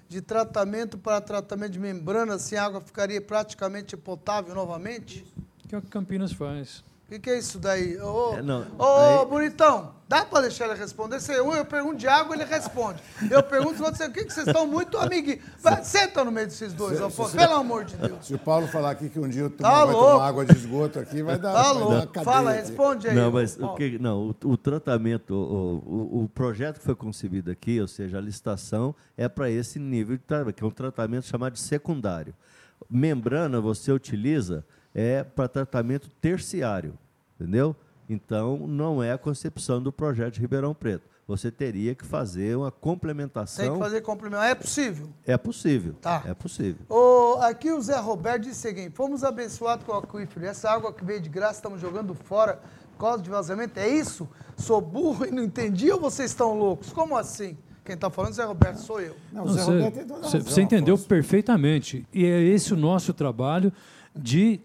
[0.09, 5.27] de tratamento para tratamento de membrana, assim a água ficaria praticamente potável novamente?
[5.67, 6.85] Que é o que Campinas faz.
[7.05, 7.99] O que, que é isso daí?
[8.01, 8.85] Ô, É, não, ô,
[9.21, 11.21] aí- bonitão, dá para deixar ele responder?
[11.21, 12.99] Se eu, eu pergunto de água, ele responde.
[13.31, 15.41] Eu pergunto, você, o que, que vocês estão muito amiguinhos?
[15.83, 18.27] Senta no meio desses dois, Afonso, pelo amor de Deus.
[18.27, 20.11] Se o Paulo falar aqui que um dia eu tomo- Tá vai louco.
[20.13, 22.07] tomar água de esgoto aqui, vai dar, Tá vai dar louco.
[22.07, 22.61] cadeia Fala, aqui.
[22.61, 23.15] responde aí.
[23.15, 27.51] Não, mas o, que, não, o, o tratamento, o, o, o projeto que foi concebido
[27.51, 31.27] aqui, ou seja, a licitação, é para esse nível de tratamento, que é um tratamento
[31.27, 32.35] chamado de secundário.
[32.91, 36.95] Membrana você utiliza é para tratamento terciário,
[37.39, 37.75] entendeu?
[38.09, 41.09] Então, não é a concepção do projeto de Ribeirão Preto.
[41.27, 43.65] Você teria que fazer uma complementação.
[43.65, 44.43] Tem que fazer complemento.
[44.43, 45.09] É possível.
[45.27, 45.95] É possível.
[46.01, 46.23] Tá.
[46.27, 46.85] É possível.
[46.87, 50.45] Ô, aqui o Zé Roberto disse o seguinte: fomos abençoados com o aquífero.
[50.45, 52.61] Essa água que veio de graça, estamos jogando fora
[52.93, 53.81] por causa de vazamento.
[53.81, 54.29] É isso?
[54.55, 56.93] Sou burro e não entendi ou vocês estão loucos?
[56.93, 57.57] Como assim?
[57.83, 59.17] Quem está falando, Zé Roberto, sou eu.
[59.33, 61.09] Não, o Não, Zé você- Roberto tem toda a você, razão, você entendeu Afonso.
[61.09, 62.07] perfeitamente.
[62.13, 63.73] E é esse o nosso trabalho
[64.15, 64.61] de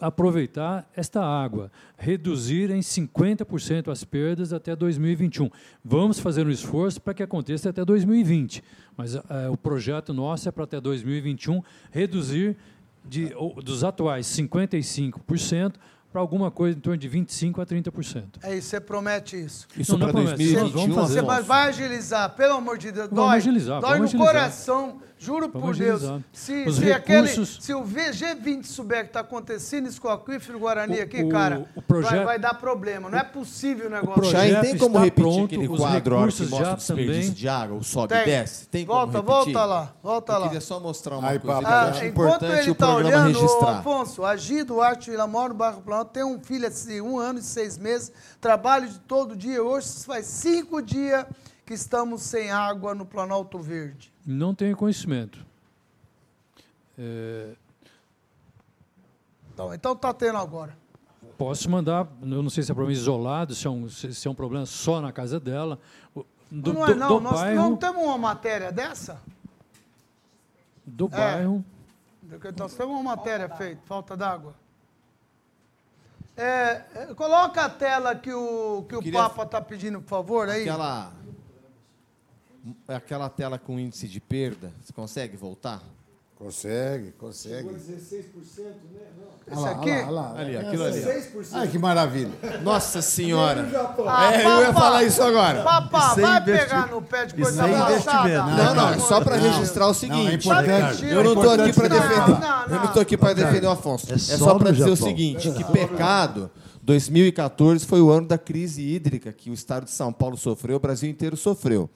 [0.00, 5.50] aproveitar esta água, reduzir em 50% as perdas até 2021.
[5.84, 8.62] Vamos fazer um esforço para que aconteça até 2020,
[8.96, 12.56] mas eh, o projeto nosso é para até 2021 reduzir
[13.04, 15.74] de, ou- dos atuais 55%
[16.10, 18.24] para alguma coisa em torno de 25% a 30%.
[18.42, 19.66] É isso, você promete isso.
[19.76, 21.20] Isso Não, não para promete, nós 2021, vamos fazer.
[21.22, 23.08] Você vai agilizar, pelo amor de Deus.
[23.10, 24.26] Vamos dói, agilizar, dói vamos no agilizar.
[24.34, 26.02] coração, juro Vamos por Deus.
[26.32, 30.10] Se, Os se, aquele, recursos- se o VG20 souber que está acontecendo isso com o
[30.12, 33.08] aquífero Guarani O- aqui, o- cara, o projeto- vai, vai dar problema.
[33.10, 34.14] Não é possível o negócio.
[34.14, 36.66] projeto Já tem como está repetir pronto, aquele os quadro a hora que recursos mostra
[36.66, 38.22] já o desperdício também- de água, o sobe Tem.
[38.22, 38.68] e desce?
[38.68, 39.52] Tem como volta, repetir?
[39.54, 40.44] volta lá, volta Eu lá.
[40.46, 43.26] queria só mostrar uma Aí, coisa que papo, eu Ah, enquanto ele o está olhando,
[43.28, 43.78] registrar.
[43.78, 47.42] Afonso, Agi Duarte Vila mora no bairro Planalto, tem um filho de um ano e
[47.42, 49.62] seis meses, trabalho de todo dia.
[49.62, 51.24] Hoje faz cinco dias
[51.68, 54.10] que estamos sem água no Planalto Verde.
[54.24, 55.44] Não tenho conhecimento.
[56.98, 57.52] É,
[59.52, 60.74] Então, então tá tendo agora.
[61.36, 64.34] Posso mandar, eu não sei se é problema isolado, se é um, se é um
[64.34, 65.78] problema só na casa dela.
[66.50, 67.08] Do, não é, do- não.
[67.08, 69.20] do Nós bairro, não temos uma matéria dessa?
[70.86, 71.08] do É.
[71.08, 71.62] bairro.
[72.58, 74.54] Nós temos uma matéria feita, falta d'água.
[76.34, 80.62] É, coloca a tela que o, que o Queria- Papa está pedindo, por favor, aí.
[80.62, 81.12] Aquela
[82.86, 85.82] aquela tela com índice de perda, você consegue voltar?
[86.36, 87.68] Consegue, consegue.
[87.68, 87.74] 16%,
[88.92, 89.00] né?
[89.50, 89.58] Não.
[89.58, 89.90] Esse aqui?
[89.90, 91.00] Olha lá, Ali, aquilo ali.
[91.00, 91.48] 6%.
[91.54, 92.30] Ai, que maravilha.
[92.62, 93.66] Nossa senhora!
[94.06, 95.64] Ah, É, eu ia falar isso agora.
[95.64, 98.46] Papá, Isso é vai investi- pegar no pé de isso coisa é investimento.
[98.50, 99.50] Não, não, é só para Não.
[99.50, 100.46] registrar o Não, é seguinte.
[100.46, 101.06] importante.
[101.06, 102.40] Eu não estou aqui para Não, defender.
[102.40, 104.06] não, Eu não estou aqui para defender o Afonso.
[104.12, 106.48] É É só para dizer o seguinte, que pecado
[106.82, 110.80] 2014 foi o ano da crise hídrica que o estado de São Paulo sofreu, o
[110.80, 111.90] Brasil inteiro sofreu.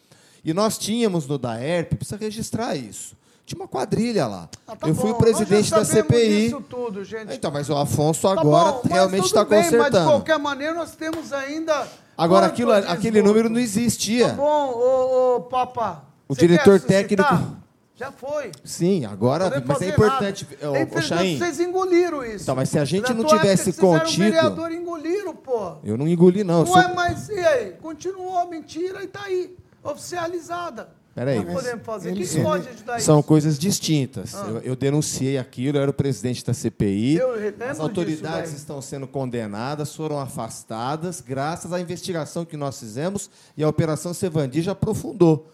[0.45, 3.17] E nós tínhamos no DAERP, precisa registrar isso.
[3.45, 4.49] Tinha uma quadrilha lá.
[4.67, 6.45] Ah, tá eu fui bom, o presidente da CPI.
[6.45, 7.35] disso tudo, gente.
[7.35, 10.09] Então, mas o Afonso Tá agora bom, realmente está bem, Mas de consertando.
[10.11, 11.87] qualquer maneira, nós temos ainda.
[12.17, 14.29] Agora, aquilo, aquele número não existia.
[14.31, 16.05] Tá bom, ô, ô papá.
[16.29, 17.63] O diretor técnico-
[17.95, 18.51] Já foi.
[18.65, 19.45] Sim, agora.
[19.45, 20.49] Podemos Mas é importante.
[20.61, 20.81] nada.
[20.81, 22.43] Infelizmente, Chaim, Vocês engoliram isso.
[22.45, 25.75] Então, mas se a gente não tivesse contido- vereador e engoliram, pô.
[25.85, 26.61] eu não engoli, não.
[26.61, 26.77] Eu sou...
[26.77, 27.73] Ué, mas e aí?
[27.83, 29.55] Continuou a mentira e tá aí.
[29.83, 30.89] Oficializada.
[31.15, 32.11] Peraí, Não podemos fazer.
[32.13, 33.29] ele- Quem pode ajudar São isso?
[33.29, 34.35] coisas distintas.
[34.35, 34.47] Ah.
[34.49, 37.21] Eu, eu denunciei aquilo, eu era o presidente da CPI.
[37.21, 38.57] As disso, autoridades velho.
[38.57, 44.63] estão sendo condenadas, foram afastadas, graças à investigação que nós fizemos e a Operação Sevandi
[44.63, 45.51] já aprofundou.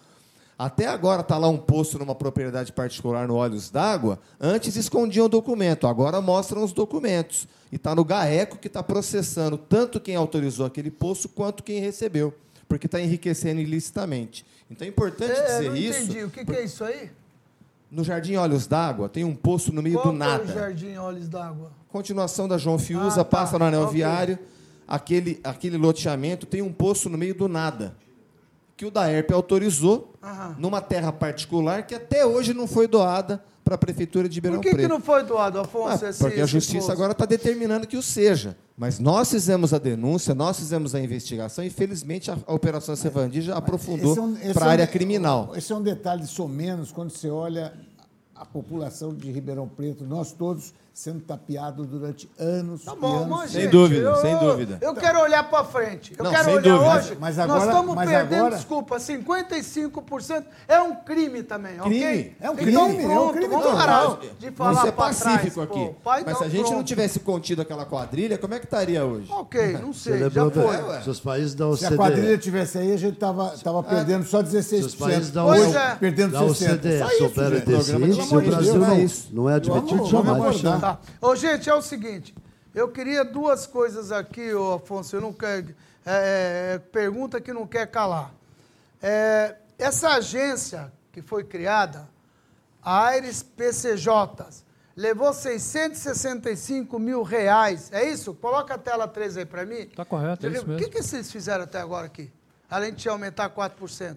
[0.56, 4.18] Até agora está lá um poço numa propriedade particular no Olhos d'Água.
[4.40, 7.46] Antes escondiam o documento, agora mostram os documentos.
[7.70, 12.34] E está no GAECO que está processando tanto quem autorizou aquele poço quanto quem recebeu,
[12.68, 14.44] porque está enriquecendo ilicitamente.
[14.70, 16.02] Então é importante É, dizer não isso.
[16.02, 16.24] entendi.
[16.24, 17.10] O que, que é isso aí?
[17.90, 20.52] No Jardim Olhos d'Água tem um poço no meio Qual do que é o nada.
[20.52, 21.72] Jardim Olhos d'Água?
[21.88, 23.24] Continuação da João Fiusa, Ah, tá.
[23.24, 24.38] passa no anel viário.
[24.86, 27.96] Aquele, aquele loteamento tem um poço no meio do nada.
[28.78, 30.54] Que o DAERP autorizou Aham.
[30.56, 34.62] numa terra particular que até hoje não foi doada para a Prefeitura de Ribeirão Por
[34.62, 34.82] que, Preto.
[34.86, 36.04] que não foi doado, Afonso?
[36.06, 38.56] Ah, esse- porque a justiça agora está determinando que o seja.
[38.76, 43.42] Mas nós fizemos a denúncia, nós fizemos a investigação e, felizmente, a, a Operação Sevandi
[43.42, 45.52] já aprofundou é um- para é a um área de- criminal.
[45.56, 47.72] Esse é um detalhe somenos quando você olha
[48.32, 53.28] a população de Ribeirão Preto, nós todos sendo tapeados durante anos Tá e bom, anos.
[53.28, 54.78] mas, Sem gente, dúvida, eu, sem dúvida.
[54.80, 56.12] Eu quero olhar para frente.
[56.18, 56.96] Eu Não, quero olhar dúvida.
[56.96, 57.16] hoje.
[57.20, 60.44] Mas nós agora- estamos mas perdendo, agora- desculpa, 55%.
[60.66, 61.90] É um crime também, ok?
[62.00, 64.90] Crime, é um Então, crime, é um pronto, crime vamos parar de falar Isso é
[64.90, 65.86] pra pacífico trás, aqui.
[65.86, 65.94] pô.
[66.02, 66.86] Pai, Mas então se a gente não pronto.
[66.86, 69.28] tivesse contido aquela quadrilha, como é que estaria hoje?
[69.30, 70.76] Ok, não Você sei, já foi.
[70.76, 74.24] da- se os países da Se a quadrilha tivesse aí, a gente estava tava perdendo
[74.26, 74.80] só 16%.
[74.82, 75.94] se os países da Pois OCDE, é.
[75.94, 76.72] Perdendo da 60%.
[76.74, 77.66] OCDE Só isso, souberem gente.
[77.66, 79.28] desse índice, o Brasil não, é isso.
[79.32, 80.62] não é admitido jamais.
[80.88, 80.98] Tá.
[81.20, 82.34] Ô, gente, é o seguinte.
[82.74, 85.16] Eu queria duas coisas aqui, ô Afonso.
[85.16, 85.74] Eu não quero.
[86.06, 88.32] é, é, pergunta que não quer calar.
[89.02, 92.08] É, essa agência que foi criada,
[92.82, 94.46] a Aires PCJ,
[94.96, 97.90] levou 665 mil reais.
[97.92, 98.32] É isso?
[98.34, 99.86] Coloca a tela 3 aí para mim.
[99.94, 100.82] Tá correto, é isso O mesmo.
[100.82, 102.32] que, que vocês fizeram até agora aqui?
[102.70, 104.16] Além de aumentar 4%.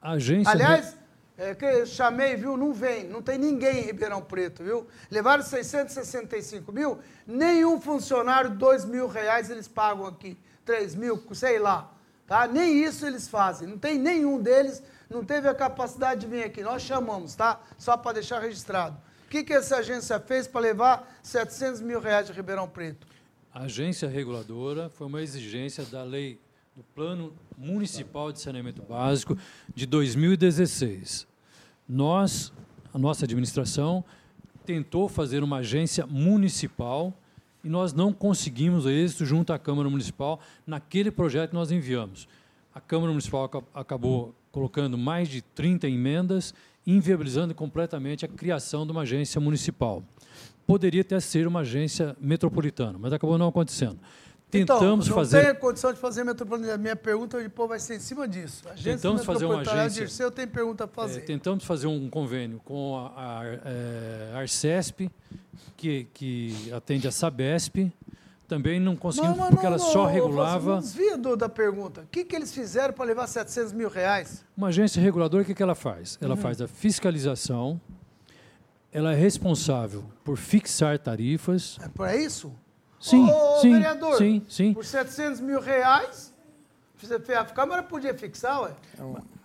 [0.00, 0.50] A agência.
[0.50, 0.96] Aliás,
[1.38, 2.56] é, que chamei, viu?
[2.56, 4.88] Não vem, não tem ninguém em Ribeirão Preto, viu?
[5.08, 11.94] Levaram 665 mil, nenhum funcionário, 2 mil reais eles pagam aqui, 3 mil, sei lá.
[12.26, 12.48] Tá?
[12.48, 13.68] Nem isso eles fazem.
[13.68, 16.60] Não tem nenhum deles, não teve a capacidade de vir aqui.
[16.60, 17.60] Nós chamamos, tá?
[17.78, 18.96] Só para deixar registrado.
[19.24, 23.06] O que, que essa agência fez para levar 700 mil reais de Ribeirão Preto?
[23.54, 26.40] A agência reguladora foi uma exigência da lei
[26.74, 29.38] do Plano Municipal de Saneamento Básico
[29.74, 31.27] de 2016.
[31.88, 32.52] Nós,
[32.92, 34.04] a nossa administração,
[34.66, 37.14] tentou fazer uma agência municipal
[37.64, 42.28] e nós não conseguimos êxito junto à Câmara Municipal naquele projeto que nós enviamos.
[42.74, 46.54] A Câmara Municipal aca- acabou colocando mais de 30 emendas,
[46.86, 50.02] inviabilizando completamente a criação de uma agência municipal.
[50.66, 53.98] Poderia até ser uma agência metropolitana, mas acabou não acontecendo.
[54.50, 55.44] Tentamos então, não fazer.
[55.44, 56.74] tem condição de fazer metropolitana.
[56.74, 58.66] A minha pergunta depois vai ser em cima disso.
[58.68, 61.20] Agência Tentamos fazer uma agência- Dirceu, eu tenho pergunta a É, fazer.
[61.20, 65.10] tentamos fazer um convênio com a, a, é, Arcesp,
[65.76, 67.92] que, que atende a Sabesp.
[68.48, 70.78] Também não conseguimos, porque ela só Não regulava.
[70.78, 72.00] desvia do- da pergunta.
[72.00, 74.42] O que, que eles fizeram para levar 700 mil reais?
[74.56, 76.16] Uma agência reguladora, o que, que ela faz?
[76.18, 76.40] Ela Uhum.
[76.40, 77.78] faz a fiscalização,
[78.90, 81.76] ela é responsável por fixar tarifas.
[81.82, 82.50] É para isso?
[83.00, 84.74] Sim, Ô, sim, vereador, sim, sim.
[84.74, 86.34] Por 700 mil reais,
[87.38, 88.72] a Câmara podia fixar, ué?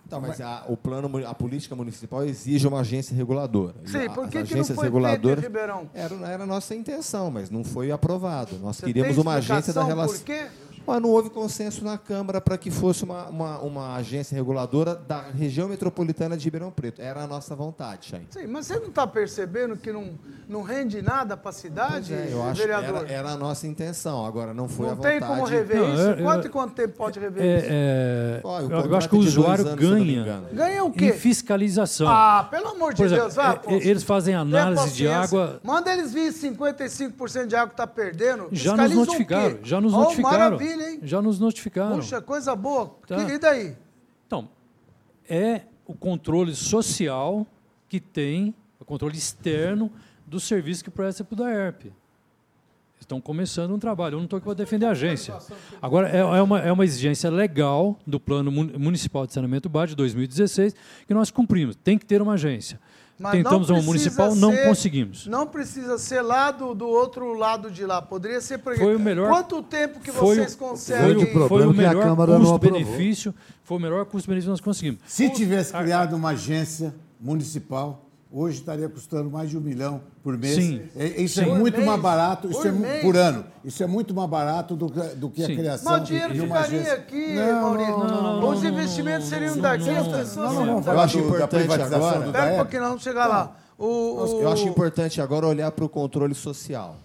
[0.06, 3.74] Então, mas a, o plano, a política municipal exige uma agência reguladora.
[3.86, 5.90] Sim, a- por que, que não foi feito Ribeirão?
[5.94, 8.58] era, era a nossa intenção, mas não foi aprovado.
[8.58, 10.18] Nós Você queríamos uma agência da relação.
[10.18, 10.46] Por quê?
[10.86, 15.20] Mas não houve consenso na Câmara para que fosse uma, uma, uma, agência reguladora da
[15.20, 17.00] região metropolitana de Ribeirão Preto.
[17.00, 18.26] Era a nossa vontade, Chain.
[18.30, 22.28] Sim, mas você não está percebendo que não, não rende nada para a cidade, é,
[22.30, 23.04] eu acho vereador?
[23.04, 25.20] Era, era, a nossa intenção, agora não foi não a vontade.
[25.20, 26.02] Não tem como rever não, isso?
[26.02, 27.66] Eu, quanto e quanto tempo pode rever é, isso?
[27.70, 30.42] É, eu, eu acho que o usuário anos, ganha.
[30.52, 31.06] Ganha o quê?
[31.06, 32.08] Em fiscalização.
[32.08, 35.60] Ah, pelo amor de exemplo, Deus, é, Eles fazem análise de água...
[35.62, 38.48] Manda eles vir 55% de água que está perdendo.
[38.52, 40.38] Já nos notificaram, já nos notificaram.
[40.38, 41.00] Maravilha, hein?
[41.02, 41.96] Já nos notificaram notificaram.
[41.96, 42.96] Puxa, coisa boa.
[43.06, 43.22] Tá.
[43.22, 43.76] E daí?
[44.26, 44.48] Então,
[45.28, 47.46] é o controle social
[47.88, 49.90] que tem, o controle externo
[50.26, 51.92] do serviço que presta para o DAERP.
[53.00, 54.14] Estão começando um trabalho.
[54.14, 55.36] Eu não estou aqui para defender a agência.
[55.82, 59.96] Agora, é, é, uma, é uma exigência legal do Plano Municipal de Saneamento Básico de
[59.96, 60.74] 2016
[61.06, 61.76] que nós cumprimos.
[61.76, 62.80] Tem que ter uma agência.
[63.18, 65.26] Mas Tentamos uma municipal, ser, não conseguimos.
[65.26, 68.02] Não precisa ser lá do, do outro lado de lá.
[68.02, 69.28] Poderia ser por Foi o melhor.
[69.28, 71.26] Quanto tempo que foi, vocês conseguem?
[71.26, 73.34] Foi, o, foi o melhor custo-benefício.
[73.62, 75.00] Foi o melhor custo-benefício que nós conseguimos.
[75.06, 78.03] Se tivesse criado uma agência municipal
[78.34, 80.56] hoje estaria custando mais de um milhão por mês.
[80.56, 80.82] Sim.
[80.96, 81.52] É, isso é Sim.
[81.52, 81.86] é muito mês.
[81.86, 83.44] mais barato, isso por, é, por ano.
[83.64, 85.52] Isso é muito mais barato do, do que Sim.
[85.52, 85.92] a criação.
[85.92, 86.94] Mas o dinheiro ficaria agência.
[86.94, 87.98] aqui, não, Maurício.
[87.98, 90.52] Não, não, não, Os investimentos seriam daqui, as pessoas.
[90.52, 92.26] Não, não, Eu acho importante agora.
[92.26, 93.56] Espera um pouquinho, vamos chegar lá.
[93.78, 94.42] O, o...
[94.42, 96.96] Eu acho importante agora olhar para o controle social.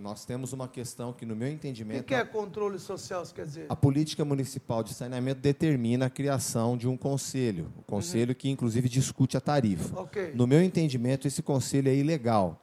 [0.00, 2.00] Nós temos uma questão que, no meu entendimento.
[2.00, 3.66] O que é controle social, quer dizer?
[3.68, 7.72] A política municipal de saneamento determina a criação de um conselho.
[7.76, 8.34] O conselho uhum.
[8.34, 10.00] que, inclusive, discute a tarifa.
[10.02, 10.32] Okay.
[10.34, 12.60] No meu entendimento, esse conselho é ilegal.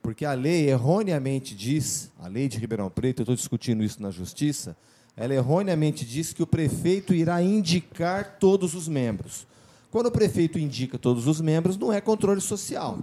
[0.00, 4.10] Porque a lei erroneamente diz, a lei de Ribeirão Preto, eu estou discutindo isso na
[4.10, 4.76] justiça,
[5.16, 9.46] ela erroneamente diz que o prefeito irá indicar todos os membros.
[9.94, 12.98] Quando o prefeito indica todos os membros, não é controle social.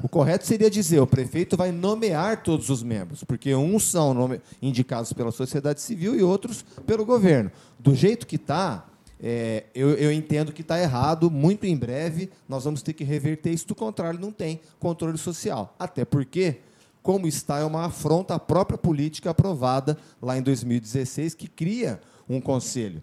[0.00, 5.12] O correto seria dizer: o prefeito vai nomear todos os membros, porque uns são indicados
[5.12, 7.50] pela sociedade civil e outros pelo governo.
[7.80, 8.86] Do jeito que está,
[9.20, 11.32] é, eu, eu, entendo que está errado.
[11.32, 13.66] Muito em breve nós vamos ter que reverter isso.
[13.66, 15.74] Do contrário, não tem controle social.
[15.76, 16.60] Até porque,
[17.02, 22.40] como está, é uma afronta à própria política aprovada lá em 2016, que cria um
[22.40, 23.02] conselho.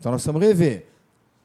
[0.00, 0.90] Então nós vamos rever.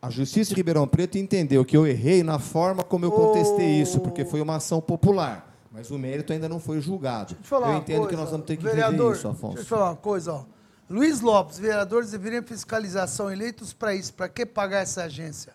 [0.08, 3.84] A Justiça de Ribeirão Preto entendeu que eu errei na forma como eu contestei oh.
[3.84, 5.54] isso, porque foi uma ação popular.
[5.70, 7.36] Mas o mérito ainda não foi julgado.
[7.52, 9.56] Eu entendo coisa, que nós vamos ter que vereador, isso, Afonso.
[9.56, 10.32] Deixa eu falar uma coisa.
[10.32, 10.46] Ó.
[10.90, 14.14] Luiz Lopes, vereadores deveriam fiscalização eleitos para isso.
[14.14, 15.54] Para que pagar essa agência?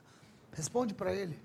[0.53, 1.39] Responde para ele.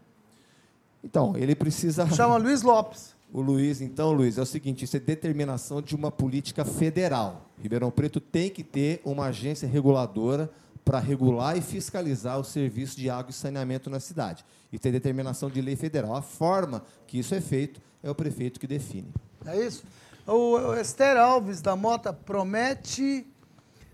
[1.02, 2.06] Então, ele precisa.
[2.14, 3.16] Chama Luiz Lopes.
[3.32, 7.50] O Luiz, então, Luiz, é o seguinte: isso é determinação de uma política federal.
[7.58, 10.52] Ribeirão Preto tem que ter uma agência reguladora
[10.88, 14.46] para regular e fiscalizar o serviço de água e saneamento na cidade.
[14.72, 16.16] E tem determinação de lei federal.
[16.16, 19.14] A forma que isso é feito é o prefeito que define.
[19.46, 19.84] É isso?
[20.26, 23.28] O Esther Alves da Mota promete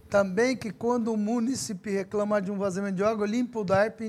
[0.07, 4.01] também que quando o município reclamar de um vazamento de água, limpa o DARP,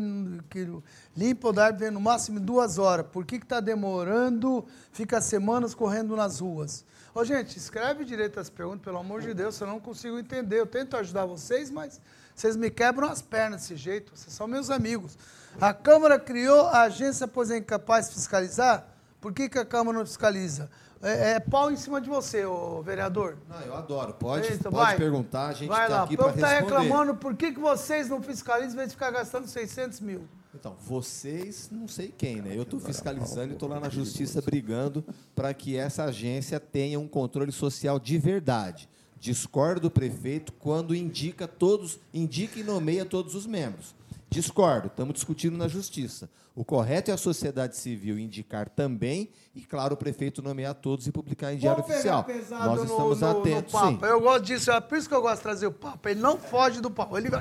[1.17, 3.07] limpa o DARP no máximo duas horas.
[3.11, 4.67] Por que está demorando?
[4.93, 6.85] Fica semanas correndo nas ruas.
[7.15, 10.61] Ô, gente, escreve direito as perguntas, pelo amor de Deus, eu não consigo entender.
[10.61, 11.99] Eu tento ajudar vocês, mas
[12.35, 15.17] vocês me quebram as pernas desse jeito, vocês são meus amigos.
[15.61, 18.87] A Câmara criou a agência, pois é incapaz de fiscalizar?
[19.21, 20.69] Por que, que a Câmara não fiscaliza?
[21.01, 23.37] É, é pau em cima de você, ô, vereador.
[23.49, 24.15] Não, eu adoro.
[24.15, 26.47] Pode, Eita, pode vai, perguntar, a gente está aqui para responder.
[26.47, 30.27] está reclamando por que, que vocês não fiscalizam em vez de ficar gastando 600 mil.
[30.55, 32.57] Então, vocês, não sei quem, né?
[32.57, 35.05] Eu estou fiscalizando e estou lá na justiça brigando
[35.35, 38.89] para que essa agência tenha um controle social de verdade.
[39.19, 43.95] Discordo do prefeito quando indica todos, indica e nomeia todos os membros.
[44.29, 46.29] Discordo, estamos discutindo na justiça.
[46.57, 51.13] O correto é a sociedade civil indicar também e, claro, o prefeito nomear todos e
[51.13, 52.25] publicar em diário oficial.
[52.51, 53.73] Nós estamos no, no, atentos.
[53.73, 53.99] No sim.
[54.03, 56.09] Eu gosto disso, é por isso que eu gosto de trazer o papo.
[56.09, 57.41] Ele não foge do papo, ele vai,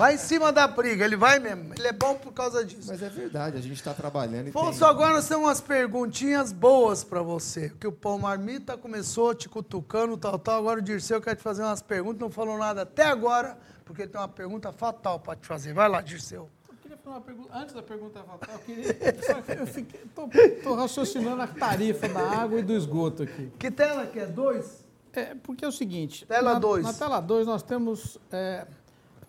[0.00, 1.74] vai em cima da briga, ele vai mesmo.
[1.76, 2.88] Ele é bom por causa disso.
[2.88, 4.88] Mas é verdade, a gente está trabalhando e Fonso, tem...
[4.88, 7.70] agora nós temos umas perguntinhas boas para você.
[7.78, 10.58] Que o Pão Marmita começou te cutucando, tal, tal.
[10.58, 14.18] Agora o Dirceu quer te fazer umas perguntas, não falou nada até agora, porque tem
[14.18, 15.74] uma pergunta fatal para te fazer.
[15.74, 16.48] Vai lá, Dirceu
[17.18, 18.90] pergunta, antes da pergunta fatal, eu queria.
[20.56, 23.50] Estou raciocinando a tarifa da água e do esgoto aqui.
[23.58, 24.26] Que tela que é?
[24.26, 24.84] Dois?
[25.12, 26.24] É, porque é o seguinte.
[26.26, 26.84] Tela 2.
[26.84, 28.18] Na, na, tela 2 nós temos.
[28.30, 28.66] É,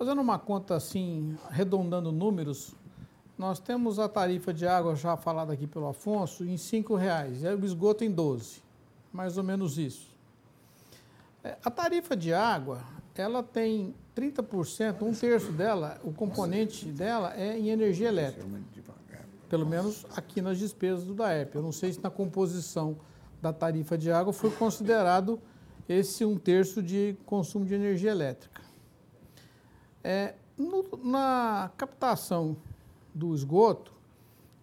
[0.02, 2.73] fazendo uma conta assim, arredondando números,
[3.38, 7.48] nós temos a tarifa de água já falada aqui pelo Afonso em R$ reais e
[7.48, 8.64] o esgoto em 12.
[9.14, 10.10] Mais ou menos isso.
[11.44, 12.82] É, a tarifa de água,
[13.14, 18.48] ela tem 30%, um terço dela, o componente dela é em energia elétrica.
[19.48, 21.53] Pelo menos aqui nas despesas do DAEP.
[21.53, 22.98] Eu não sei se na composição
[23.40, 25.40] da tarifa de água foi considerado
[25.88, 28.51] esse um terço de consumo de energia elétrica.
[30.03, 32.57] É, no, na captação
[33.14, 33.94] do esgoto,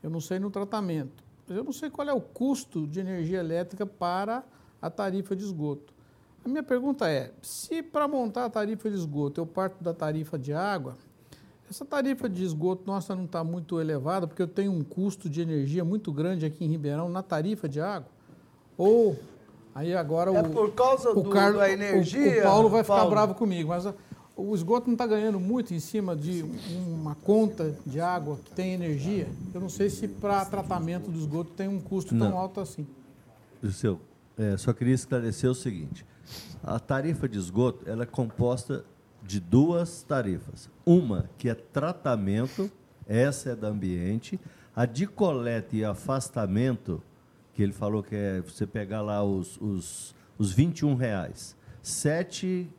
[0.03, 3.41] eu não sei no tratamento, mas eu não sei qual é o custo de energia
[3.41, 4.45] elétrica para
[4.81, 5.93] a tarifa de esgoto.
[6.45, 10.39] A minha pergunta é: se para montar a tarifa de esgoto eu parto da tarifa
[10.39, 10.97] de água,
[11.69, 15.43] essa tarifa de esgoto nossa não está muito elevada, porque eu tenho um custo de
[15.43, 18.09] energia muito grande aqui em Ribeirão na tarifa de água?
[18.77, 19.19] Ou
[19.75, 22.37] aí agora é o, por causa o do, Carlos, da energia.
[22.37, 23.11] O, o Paulo vai ficar Paulo.
[23.11, 23.95] bravo comigo, mas a,
[24.39, 26.45] o esgoto não está ganhando muito em cima de
[26.87, 29.27] uma conta de água que tem energia.
[29.53, 32.39] Eu não sei se para tratamento do esgoto tem um custo tão Não.
[32.39, 32.87] alto assim.
[33.73, 34.01] Seu,
[34.39, 36.07] é, só queria esclarecer o seguinte:
[36.63, 38.85] a tarifa de esgoto ela é composta
[39.25, 40.71] de duas tarifas.
[40.87, 42.71] Uma que é tratamento,
[43.09, 44.39] essa é da ambiente.
[44.75, 47.03] A de coleta e afastamento,
[47.53, 51.57] que ele falou que é você pegar lá os, os, os 21 reais.
[51.83, 52.71] 7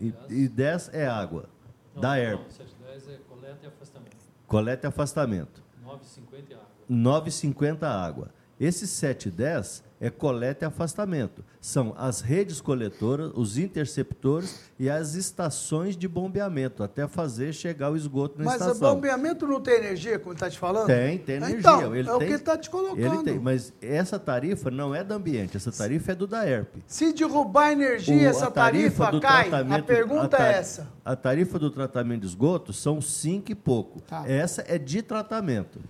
[0.00, 1.48] e, e 10 é água,
[1.94, 2.50] da ERP.
[2.50, 4.16] 710 é coleta e afastamento.
[4.46, 5.62] Coleta e afastamento.
[5.84, 6.68] 9,50 é água.
[6.90, 8.30] 9,50 água.
[8.60, 11.44] Esse 710 é coleta e afastamento.
[11.60, 17.96] São as redes coletoras, os interceptores e as estações de bombeamento, até fazer chegar o
[17.96, 18.94] esgoto na Mas o estação.
[18.94, 20.86] bombeamento não tem energia, como está te falando?
[20.86, 21.58] Tem, tem energia.
[21.58, 23.24] Então, ele é o tem, que ele está te colocando.
[23.24, 26.76] Tem, mas essa tarifa não é do ambiente, essa tarifa é do DAERP.
[26.86, 29.50] Se derrubar a energia, O- essa tarifa tarifa, cai?
[29.78, 30.88] A pergunta a é essa.
[31.04, 34.00] A tarifa do tratamento de esgoto são cinco e pouco.
[34.02, 34.24] Tá.
[34.28, 35.80] Essa é de tratamento.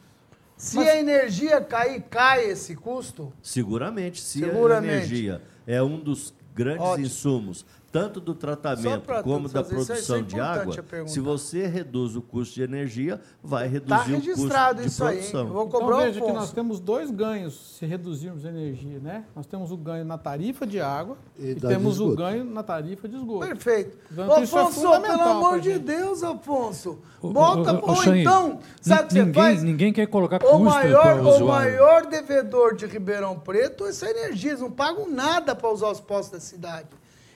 [0.59, 3.33] Se a energia cair, cai esse custo?
[3.41, 4.93] Seguramente, se a Seguramente.
[4.93, 7.07] energia é um dos grandes Ótimo.
[7.07, 10.75] insumos, tanto do tratamento pra como da isso, produção é de água,
[11.07, 15.05] se você reduz o custo de energia, vai Está reduzir o custo registrado de isso
[15.05, 15.17] aí.
[15.17, 15.41] produção.
[15.41, 18.99] Eu vou Então cobrar veja o que nós temos dois ganhos se reduzirmos a energia,
[18.99, 19.25] né?
[19.35, 23.09] Nós temos o ganho na tarifa de água E e, temos o ganho na tarifa
[23.09, 23.47] de esgoto.
[23.47, 23.97] Perfeito.
[24.15, 25.79] Portanto, é Afonso, fundamental pelo amor de.
[25.79, 26.99] Deus, Afonso.
[27.23, 29.63] Bota, ou então, sabe o que você ninguém, faz?
[29.63, 31.73] Ninguém quer colocar O custo maior, para o o usuário.
[31.73, 34.51] maior devedor de Ribeirão Preto é essa energia.
[34.51, 36.87] Eles não pagam nada para usar os postos da cidade.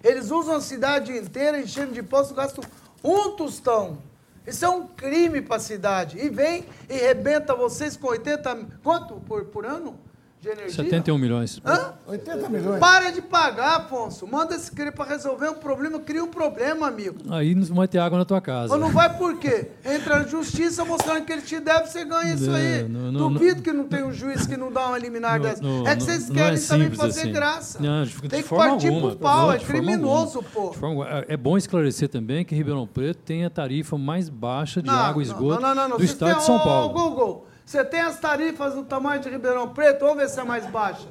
[0.03, 2.65] Eles usam a cidade inteira enchendo de postos, gastam
[3.05, 3.99] um tostão.
[4.47, 6.19] Isso é um crime para a cidade.
[6.19, 8.55] E vem e rebenta vocês com 80...
[8.55, 9.99] mi- Quanto por, por ano
[10.43, 10.71] de energia?
[10.85, 11.63] 71 milhões.
[11.65, 11.93] Hã?
[12.07, 12.81] 80 milhões.
[12.81, 14.27] Para de pagar, Afonso.
[14.27, 16.01] Manda esse crime para resolver um problema.
[16.01, 17.17] Cria um problema, amigo.
[17.31, 18.73] Aí não vai ter água na tua casa.
[18.73, 19.69] Mas não vai por quê?
[19.85, 22.83] Entra na justiça mostrando que ele te deve, você ganha isso Não, aí.
[22.89, 25.63] não, não, Duvido que não tem um juiz que não dá uma liminar Não, dessa.
[25.63, 27.33] não, é que não, vocês não querem é também fazer assim.
[27.33, 27.79] graça.
[27.81, 29.11] Não, de, de tem que forma partir alguma.
[29.11, 30.73] pro pau, Não, é criminoso, alguma.
[30.73, 30.87] pô.
[30.87, 31.07] Alguma.
[31.29, 35.23] É bom esclarecer também que Ribeirão Preto tem a tarifa mais baixa de Não, água
[35.23, 35.97] e não, esgoto não, não, não.
[35.97, 36.93] do Vocês estado têm- de São Paulo.
[36.93, 40.01] Google, você tem as tarifas do tamanho de Ribeirão Preto?
[40.01, 41.09] Vamos ver se é mais baixa.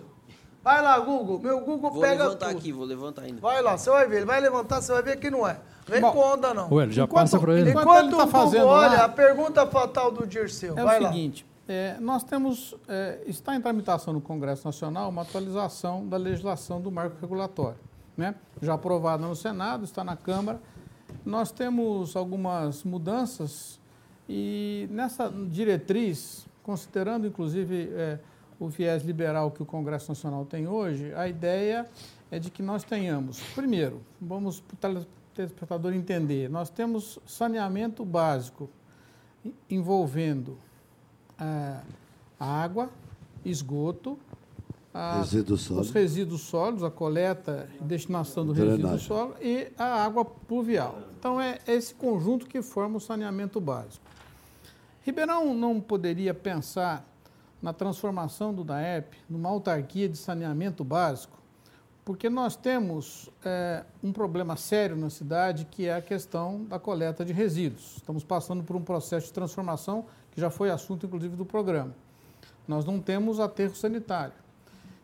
[0.63, 1.39] Vai lá, Google.
[1.39, 2.57] Meu Google Vou pega levantar tudo.
[2.59, 3.41] aqui, vou levantar ainda.
[3.41, 4.17] Vai lá, você vai ver.
[4.17, 5.57] Ele vai levantar, você vai ver que não é.
[5.87, 6.71] Vem Bom, com onda, não.
[6.71, 7.71] Ué, já Enquanto- passa para ele.
[7.71, 10.77] enquanto Enquanto ele tá Google fazendo olha, lá- a pergunta fatal do Dirceu.
[10.77, 11.09] É vai o lá.
[11.11, 16.79] seguinte, é, nós temos, é, está em tramitação no Congresso Nacional uma atualização da legislação
[16.79, 17.79] do marco regulatório,
[18.15, 18.35] né?
[18.61, 20.61] já aprovada no Senado, está na Câmara.
[21.25, 23.79] Nós temos algumas mudanças
[24.29, 28.19] e nessa diretriz, considerando inclusive é,
[28.59, 31.85] o viés liberal que o Congresso Nacional tem hoje, a ideia
[32.29, 38.69] é de que nós tenhamos, primeiro, vamos para o telespectador entender, nós temos saneamento básico
[39.43, 40.57] en- envolvendo
[41.39, 41.81] ah,
[42.39, 42.89] água,
[43.43, 44.17] esgoto,
[44.93, 48.81] a- Resíduos os resíduos sólidos, a coleta e destinação do Drenagem.
[48.85, 50.99] resíduo sólido e a água pluvial.
[51.17, 54.05] Então é esse conjunto que forma o saneamento básico.
[55.03, 57.03] Ribeirão não poderia pensar
[57.61, 61.39] na transformação do DAEP numa autarquia de saneamento básico,
[62.05, 67.25] porque nós temos eh, um problema sério na cidade que é a questão da coleta
[67.25, 67.97] de resíduos.
[67.97, 71.95] Estamos passando por um processo de transformação que já foi assunto, inclusive, do programa.
[72.67, 74.33] Nós não temos aterro sanitário.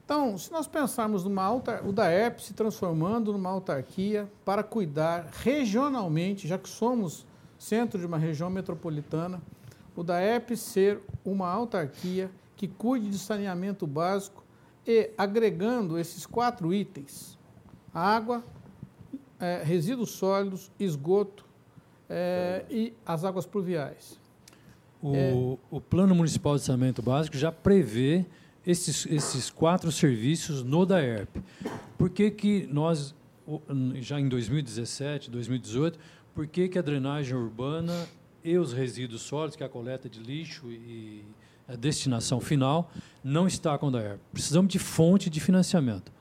[0.06, 1.86] Então, se nós pensarmos numa autar...
[1.86, 7.26] o DAERP se transformando numa autarquia para cuidar regionalmente, já que somos
[7.60, 9.42] centro de uma região metropolitana,
[9.98, 14.44] o DAERP ser uma autarquia que cuide de saneamento básico
[14.86, 17.36] e agregando esses quatro itens:
[17.92, 18.44] água,
[19.40, 21.44] eh, resíduos sólidos, esgoto
[22.08, 24.20] eh, e as águas pluviais.
[25.02, 25.34] O, É.
[25.72, 28.24] o Plano Municipal de Saneamento Básico já prevê
[28.66, 31.38] esses, esses quatro serviços no DAERP.
[31.98, 33.16] Por que, que nós,
[33.96, 35.98] já em 2017, 2018,
[36.36, 38.08] por que, que a drenagem urbana
[38.48, 41.26] e os resíduos sólidos, que é a coleta de lixo e
[41.68, 42.90] a destinação final,
[43.24, 44.20] não está com o DAERP?
[44.32, 46.12] Precisamos de fonte de financiamento.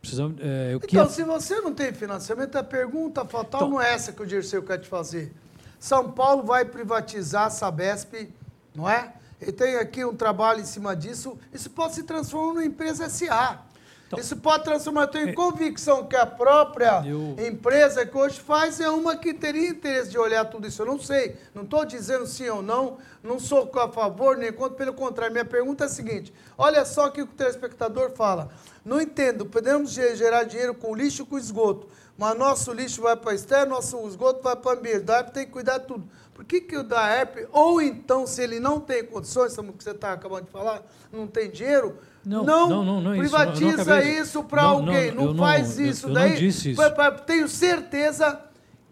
[0.00, 3.80] Precisamos, é, que Então, a- se você não tem financiamento, a pergunta fatal Então- não
[3.80, 5.32] é essa que o Dirceu quer te fazer.
[5.78, 8.28] São Paulo vai privatizar a Sabesp,
[8.74, 9.14] não é?
[9.40, 11.38] E tem aqui um trabalho em cima disso.
[11.52, 13.62] Isso pode se transformar numa empresa SA.
[14.10, 15.02] Então, Isso pode transformar.
[15.02, 19.32] Eu tenho é, convicção que a própria eu, empresa que hoje faz é uma que
[19.32, 20.82] teria interesse de olhar tudo isso.
[20.82, 24.76] Eu não sei, não estou dizendo sim ou não, não sou a favor nem contra,
[24.76, 25.32] pelo contrário.
[25.32, 28.50] Minha pergunta é a seguinte: olha só o que o telespectador fala.
[28.84, 31.86] Não entendo, podemos gerar dinheiro com lixo e com esgoto,
[32.18, 35.04] mas nosso lixo vai para externo, nosso esgoto vai para o ambiente.
[35.04, 36.10] Da tem que cuidar de tudo.
[36.34, 39.90] Por que, que o da ERP, ou então, se ele não tem condições, como você
[39.90, 40.82] está acabando de falar,
[41.12, 45.78] não tem dinheiro, não, não, não, não, é privatiza isso, isso para alguém, não, faz
[45.78, 46.08] isso.
[46.08, 46.82] Eu, daí, não disse isso.
[47.26, 48.38] Tenho certeza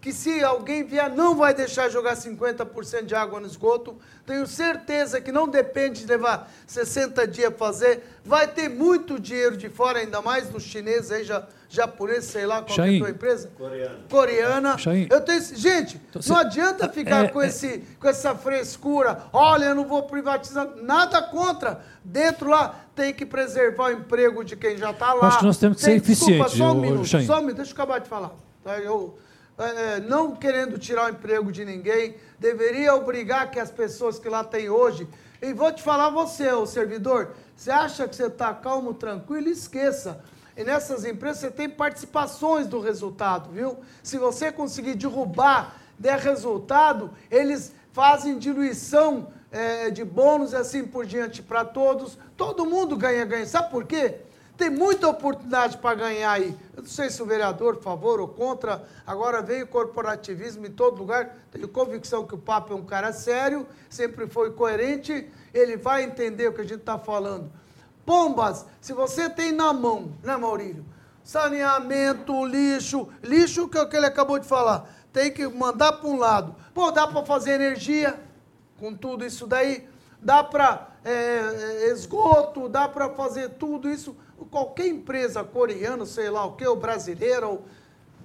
[0.01, 3.97] que se alguém vier, não vai deixar jogar 50% de água no esgoto.
[4.25, 8.05] Tenho certeza que não depende de levar 60 dias para fazer.
[8.25, 12.63] Vai ter muito dinheiro de fora, ainda mais dos chineses aí, já, japoneses, sei lá
[12.63, 13.51] qual é a tua empresa.
[13.59, 13.99] Coreana.
[14.09, 14.77] Coreana.
[15.11, 19.25] Eu tenho, gente, então, não adianta ficar é, com, é, esse, com essa frescura.
[19.33, 20.77] Olha, eu não vou privatizar.
[20.77, 21.83] Nada contra.
[22.05, 25.27] Dentro lá tem que preservar o emprego de quem já está lá.
[25.27, 26.53] Acho que nós temos que tem, ser eficientes.
[26.53, 27.57] Desculpa, só um minuto, só um minuto.
[27.57, 28.31] Deixa eu acabar de falar.
[28.63, 28.79] Tá?
[28.79, 29.19] Eu
[29.59, 34.29] é, é, não querendo tirar o emprego de ninguém, deveria obrigar que as pessoas que
[34.29, 35.09] lá têm hoje.
[35.43, 40.23] E vou te falar, você, o servidor, você acha que você está calmo, tranquilo, esqueça.
[40.57, 43.79] E nessas empresas você tem participações do resultado, viu?
[44.03, 51.43] Se você conseguir derrubar, der resultado, eles fazem diluição é, de bônus assim por diante
[51.43, 52.19] para todos.
[52.37, 53.47] Todo mundo ganha, ganha.
[53.47, 54.21] Sabe por quê?
[54.59, 56.53] Tem muita oportunidade para ganhar aí.
[56.77, 61.37] Eu não sei se o vereador, favor ou contra, agora veio corporativismo em todo lugar.
[61.53, 66.49] Tenho convicção que o Papa é um cara sério, sempre foi coerente, ele vai entender
[66.49, 67.49] o que a gente está falando.
[68.05, 70.85] Pombas, se você tem na mão, né, Maurílio?
[71.23, 74.91] Saneamento, lixo, lixo que é o que ele acabou de falar.
[75.13, 76.57] Tem que mandar para um lado.
[76.75, 78.19] Pô, dá para fazer energia
[78.77, 79.89] com tudo isso daí.
[80.21, 84.17] Dá para é, é, esgoto, dá para fazer tudo isso
[84.47, 87.59] qualquer empresa coreana, sei lá o que, ou brasileira,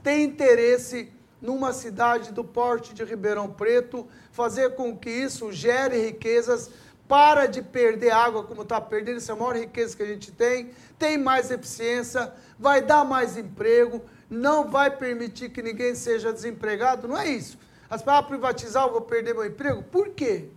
[0.01, 1.11] tem interesse
[1.41, 6.71] numa cidade do porte de Ribeirão Preto, fazer com que isso gere riquezas,
[7.07, 10.31] para de perder água como está perdendo, essa é a maior riqueza que a gente
[10.31, 17.07] tem, tem mais eficiência, vai dar mais emprego, não vai permitir que ninguém seja desempregado,
[17.07, 17.57] não é isso.
[17.89, 19.83] As para privatizar, eu vou perder meu emprego?
[19.83, 20.49] Por quê?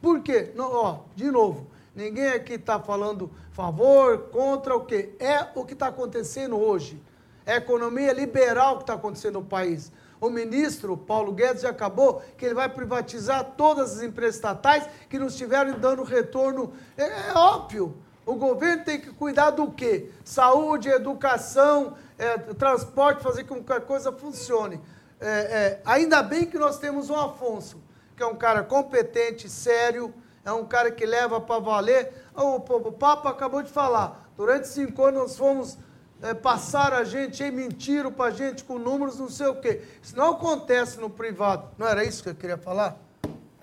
[0.00, 0.52] Por quê?
[0.54, 5.14] Não, ó, de novo, ninguém aqui está falando favor, contra o quê?
[5.18, 7.00] É o que está acontecendo hoje.
[7.46, 9.92] É a economia liberal que está acontecendo no país.
[10.20, 15.18] O ministro Paulo Guedes já acabou que ele vai privatizar todas as empresas estatais que
[15.18, 16.72] não estiverem dando retorno.
[16.96, 17.94] É, é óbvio.
[18.24, 20.10] O governo tem que cuidar do quê?
[20.24, 24.80] Saúde, educação, é, transporte, fazer com que a coisa funcione.
[25.20, 27.82] É, é ainda bem que nós temos um Afonso,
[28.16, 30.14] que é um cara competente, sério,
[30.44, 32.12] é um cara que leva para valer.
[32.34, 35.78] O, o, Papa acabou de falar, durante cinco anos nós fomos
[36.22, 39.82] é, passar a gente, e mentiram para a gente com números, não sei o quê.
[40.02, 41.70] Isso não acontece no privado.
[41.78, 42.98] Não era isso que eu queria falar?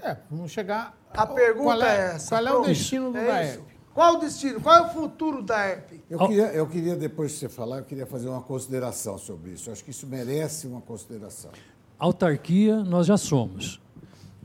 [0.01, 0.99] É, vamos chegar...
[1.13, 2.41] A pergunta é, é, essa.
[2.41, 3.59] Qual é o destino do é?
[3.93, 4.61] Qual o destino?
[4.61, 6.01] Qual é o futuro da ERP?
[6.09, 9.69] Eu queria, eu queria, depois de você falar, eu queria fazer uma consideração sobre isso.
[9.69, 11.51] Eu acho que isso merece uma consideração.
[11.99, 13.81] Autarquia nós já somos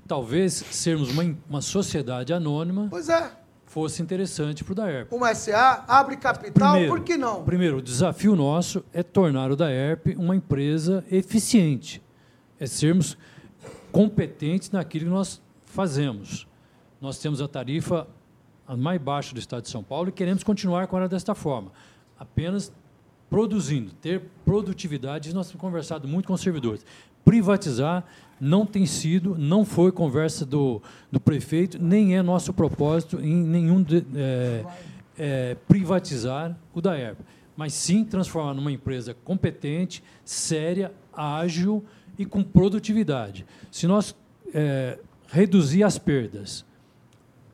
[0.06, 3.30] talvez sermos uma, uma sociedade anônima pois é.
[3.66, 5.12] fosse interessante para o DAERP.
[5.12, 7.44] Uma SA abre capital, primeiro, por que não?
[7.44, 12.02] Primeiro, o desafio nosso é tornar o DAERP uma empresa eficiente,
[12.58, 13.16] é sermos
[13.92, 16.46] competentes naquilo que nós fazemos.
[17.00, 18.06] Nós temos a tarifa
[18.76, 21.70] mais baixa do Estado de São Paulo e queremos continuar com ela desta forma,
[22.18, 22.72] apenas
[23.28, 25.34] produzindo, ter produtividade.
[25.34, 26.84] Nós temos conversado muito com os servidores.
[27.26, 28.04] Privatizar
[28.40, 30.80] não tem sido, não foi conversa do,
[31.10, 34.64] do prefeito, nem é nosso propósito em nenhum de, é,
[35.18, 37.18] é, privatizar o DAERP,
[37.56, 41.84] mas sim transformar numa empresa competente, séria, ágil
[42.16, 43.44] e com produtividade.
[43.72, 44.14] Se nós
[44.54, 44.96] é,
[45.26, 46.64] reduzir as perdas,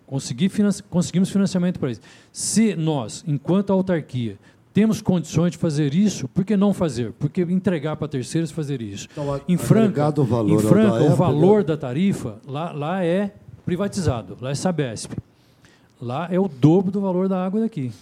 [0.07, 4.36] conseguir finan conseguimos financiamento para isso, se nós, enquanto autarquia,
[4.73, 7.12] temos condições de fazer isso, por que não fazer?
[7.12, 9.09] Porque entregar para terceiros fazer isso.
[9.12, 13.32] Então, em Franca, o valor, em Franca o valor da tarifa lá, lá é
[13.65, 15.12] privatizado, lá é Sabesp.
[16.01, 17.93] Lá é o dobro do valor da água daqui.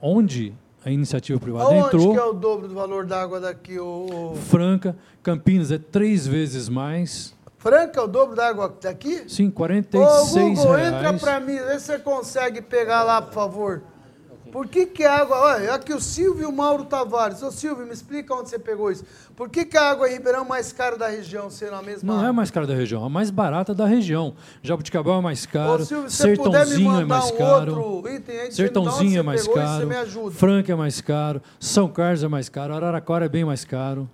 [0.00, 0.52] Onde
[0.84, 2.08] a iniciativa privada Onde entrou...
[2.08, 3.78] Onde que é o dobro do valor da água daqui?
[3.78, 4.34] O...
[4.48, 7.36] Franca, Campinas é três vezes mais...
[7.58, 9.24] Franca é o dobro da água daqui?
[9.28, 10.94] Sim, 46 Ô, Google, reais.
[10.94, 13.82] entra para mim, vê se você consegue pegar lá, por favor.
[14.50, 15.36] Por que, que a água.
[15.36, 17.42] Olha, aqui o Silvio e o Mauro Tavares.
[17.42, 19.04] Ô Silvio, me explica onde você pegou isso.
[19.36, 22.06] Por que, que a água em Ribeirão é mais cara da região, sendo a mesma
[22.06, 22.26] Não água?
[22.26, 24.34] é a mais cara da região, é a mais barata da região.
[24.62, 29.46] Jabuticabal é mais caro, Ô, Silvio, Sertãozinho é mais um caro, aí, Sertãozinho é mais
[29.46, 29.88] caro.
[30.32, 34.08] Franca é mais caro, São Carlos é mais caro, Araraquara é bem mais caro.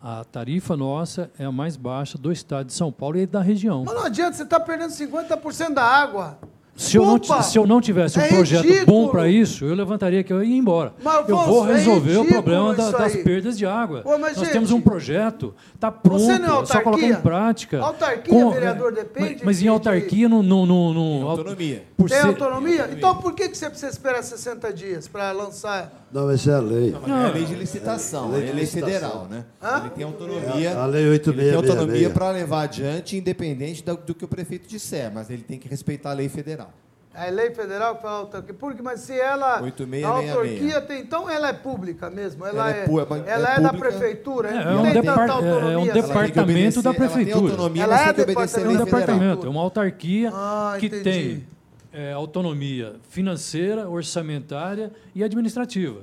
[0.00, 3.84] A tarifa nossa é a mais baixa do estado de São Paulo e da região.
[3.86, 6.38] Mas não adianta, você está perdendo 50% da água.
[6.76, 8.86] Se eu, não, se eu não tivesse um é projeto ridículo.
[8.86, 10.92] bom para isso, eu levantaria que eu ia embora.
[11.02, 14.02] Mas, eu vou é resolver o ridículo problema da- das perdas de água.
[14.04, 17.06] Ô, mas, Nós gente, temos um projeto, está pronto, Você não é é só colocar
[17.06, 17.80] em prática.
[17.80, 20.42] Autarquia, vereador, depende Mas, mas em autarquia, não.
[20.42, 21.84] não, não, não autonomia.
[21.96, 22.90] Por Tem ser, autonomia?
[22.92, 26.03] Então por que, que você precisa esperar 60 dias para lançar?
[26.14, 26.90] Não, essa é a lei.
[26.92, 29.44] Não, é a lei de licitação, Lei é de a lei federal, né?
[29.60, 29.80] Hã?
[29.80, 30.70] Ele tem autonomia.
[30.70, 31.70] É a lei tem 8666.
[31.70, 35.68] autonomia para levar adiante, independente da- do que o prefeito disser, mas ele tem que
[35.68, 36.70] respeitar a lei federal.
[37.16, 38.54] É lei federal que fala autarquia.
[38.54, 39.60] Porque, mas se ela.
[39.62, 40.04] 8666.
[40.04, 41.00] A autarquia tem.
[41.00, 42.44] Então ela é pública mesmo.
[42.44, 43.88] Ela, Ela é, é é ela é é da pública.
[43.98, 44.48] prefeitura.
[44.50, 45.92] É, não é um tem depar- tanta é- é um autonomia.
[45.92, 47.52] departamento da Ela tem prefeitura.
[47.52, 49.00] autonomia, Ela mas é tem que obedecer a É um lei federal.
[49.00, 51.02] departamento, é uma autarquia Ah, que entendi.
[51.04, 51.46] tem
[51.94, 56.00] é, autonomia financeira, orçamentária e administrativa.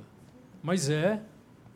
[0.64, 1.20] Mas é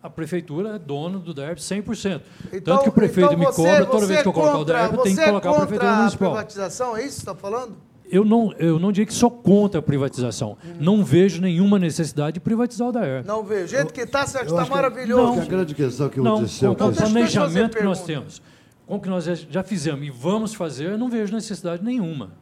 [0.02, 2.22] a prefeitura é dono do DERP 100%.
[2.64, 4.66] Tanto que o prefeito então me você- cobra, toda vez que eu é colocar o
[4.66, 6.32] DERP, eu tenho que é colocar a prefeitura municipal.
[6.32, 7.76] privatização, é isso que você está falando?
[8.08, 10.56] Eu não, eu não digo que sou contra a privatização.
[10.80, 13.26] Não vejo nenhuma necessidade de privatizar o DAERP.
[13.26, 13.66] Não vejo.
[13.66, 15.34] O jeito que está, você acha que Eu está que- maravilhoso.
[15.34, 18.42] que a grande questão que o Não, com, com o eu planejamento que nós temos,
[18.86, 22.34] com o que nós já- já fizemos e vamos fazer, eu não vejo necessidade nenhuma.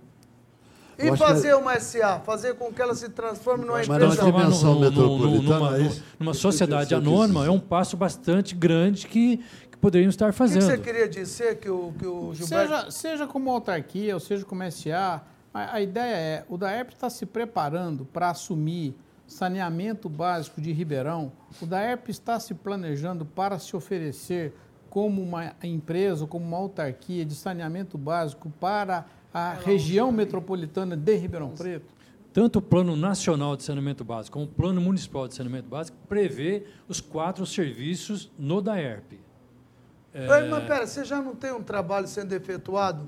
[0.97, 4.23] E Eu fazer que- uma SA, fazer com que ela se transforme numa Mas empresa.
[4.23, 9.37] na dimensão metropolitana, numa, é numa sociedade anônima, é um passo bastante grande que,
[9.71, 10.61] que poderíamos estar O que, que fazendo.
[10.65, 12.45] você queria dizer que o, que o Gilberto...
[12.75, 15.21] Seja, seja como autarquia ou seja como SA,
[15.53, 18.95] a, a ideia é, o DAERP está se preparando para assumir
[19.25, 24.53] saneamento básico de Ribeirão, o DAERP está se planejando para se oferecer
[24.91, 31.49] como uma empresa, como uma autarquia de saneamento básico para a região metropolitana de Ribeirão
[31.49, 31.85] Preto?
[32.31, 36.65] Tanto o Plano Nacional de Saneamento Básico como o Plano Municipal de Saneamento Básico prevê
[36.87, 39.13] os quatro serviços no DAERP.
[40.13, 43.07] Ei, Mas pera, você já não tem um trabalho sendo efetuado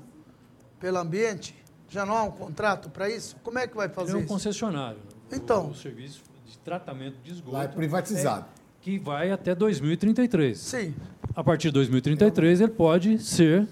[0.80, 1.56] pelo ambiente?
[1.90, 3.36] Já não há um contrato para isso?
[3.44, 4.28] Como é que vai fazer É um isso?
[4.28, 5.00] concessionário.
[5.32, 5.70] Então.
[5.70, 7.56] O serviço de tratamento de esgoto.
[7.56, 8.46] Lá é privatizado.
[8.46, 10.58] é, que vai até 2033.
[10.58, 10.94] Sim.
[11.36, 13.68] A partir de 2033, ele pode ser,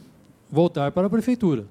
[0.51, 1.65] voltar para a prefeitura.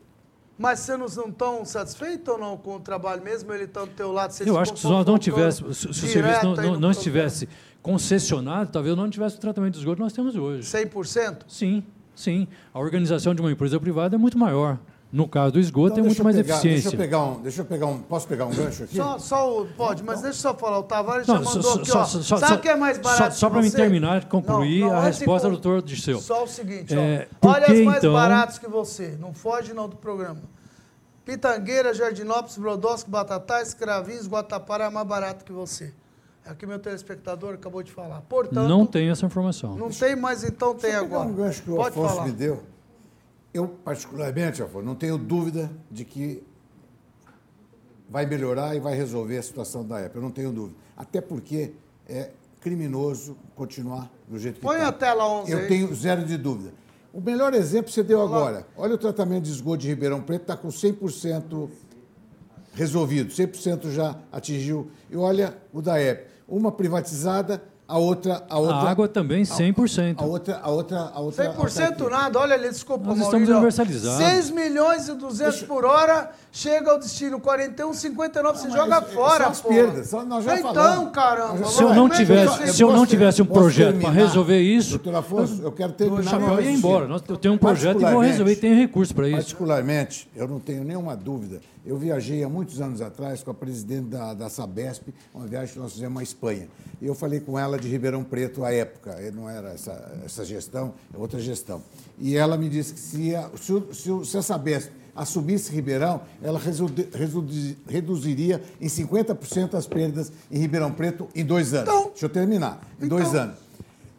[0.63, 3.53] Mas vocês não estão satisfeitos ou não com o trabalho mesmo?
[3.53, 4.33] Ele está do teu lado?
[4.47, 7.49] Eu acho que se nós não tivéssemos, se, o serviço não, não, não estivesse
[7.83, 10.63] concessionado, talvez não tivesse o tratamento de esgoto que nós temos hoje.
[10.63, 11.39] 100%?
[11.49, 11.83] Sim,
[12.15, 12.47] sim.
[12.73, 14.79] A organização de uma empresa privada é muito maior.
[15.13, 16.91] No caso do esgoto, Então, tem deixa muito mais pegar- eficiência.
[16.91, 17.43] Deixa eu pegar um.
[17.43, 17.99] Deixa eu pegar um.
[17.99, 18.97] Posso pegar um gancho aqui?
[18.97, 20.79] Só, só o, pode, mas deixa eu só falar.
[20.79, 22.05] O Tavares Não, já só- mandou só- aqui, só- ó.
[22.07, 23.77] só- Sabe o que é mais barato só mim você?
[23.77, 26.19] terminar de concluir Não, não, a resposta do doutor Dirceu.
[26.19, 27.49] Só o seguinte, É, ó.
[27.51, 29.15] Olha que, as mais então- baratos que você.
[29.21, 30.41] Não foge não do programa.
[31.25, 35.93] Pitangueira, Jardinópolis, Brodowski, Batatais, Cravinhos, Guatapara é mais barato que você.
[36.45, 38.23] É o que meu telespectador acabou de falar.
[38.23, 39.77] Portanto, Não tenho essa informação.
[39.77, 41.29] não tem, mas então tem agora.
[41.29, 42.27] um gancho que o Pode Afonso falar.
[42.27, 42.63] me deu.
[43.53, 46.43] Eu, particularmente, Afonso, não tenho dúvida de que
[48.09, 50.19] vai melhorar e vai resolver a situação da época.
[50.19, 50.77] Eu não tenho dúvida.
[50.97, 51.73] Até porque
[52.09, 52.31] é
[52.61, 54.89] criminoso continuar do jeito que Põe está.
[54.89, 55.69] a tela 11 Eu aí.
[55.69, 56.73] tenho zero de dúvida.
[57.13, 58.67] O melhor exemplo você deu agora.
[58.77, 61.69] Olha o tratamento de esgoto de Ribeirão Preto, está com 100%
[62.75, 64.91] resolvido, 100% já atingiu.
[65.11, 66.27] E olha o da EP.
[66.49, 67.63] Uma privatizada,
[67.93, 68.43] a outra...
[68.49, 70.15] A, outra, A água também, 100%.
[70.19, 74.19] a outra, a outra, a outra 100% nada, olha ali, desculpa, Nós Maurício, estamos universalizados.
[74.27, 79.01] 6 milhões e 200 por hora, chega ao destino 41, 59, você mas joga é-
[79.03, 79.69] fora, são as pô.
[79.69, 81.13] perdas, só- nós já então, falamos.
[81.13, 81.65] caramba.
[81.67, 85.15] Se eu não tivesse, você- se eu não tivesse um projeto para resolver isso, Doutor
[85.17, 86.31] Afonso, eu quero terminar.
[86.31, 87.09] chapéu ia embora.
[87.29, 89.37] Eu tenho um projeto e vou resolver e tenho recurso para isso.
[89.37, 91.61] Particularmente, eu não tenho nenhuma dúvida.
[91.85, 95.81] Eu viajei há muitos anos atrás com a presidente da, da Sabesp, uma viagem que
[95.81, 96.69] nós fizemos à Espanha.
[97.01, 99.17] E eu falei com ela de Ribeirão Preto à época.
[99.33, 101.83] Não era essa, essa gestão, é outra gestão.
[102.19, 106.59] E ela me disse que se a, se, se, a Sabesp assumisse Ribeirão, ela
[107.87, 111.93] reduziria em 50% as perdas em Ribeirão Preto em dois anos.
[112.11, 112.81] Deixa eu terminar.
[113.01, 113.57] Em dois Então- anos.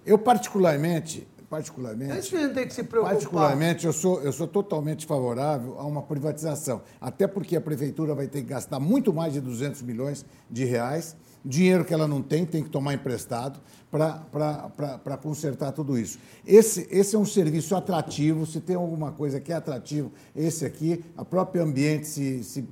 [0.06, 2.18] Eu, particularmente, particularmente...
[2.18, 3.14] Isso tem que se preocupar.
[3.14, 6.82] Particularmente, eu sou, eu sou totalmente favorável a uma privatização.
[7.00, 11.16] Até porque a prefeitura vai ter que gastar muito mais de 200 milhões de reais
[11.44, 13.60] dinheiro que ela não tem, tem que tomar emprestado
[13.91, 16.18] para consertar tudo isso.
[16.45, 21.03] Esse, esse é um serviço atrativo, se tem alguma coisa que é atrativo, esse aqui,
[21.15, 22.68] a própria ambiente se, se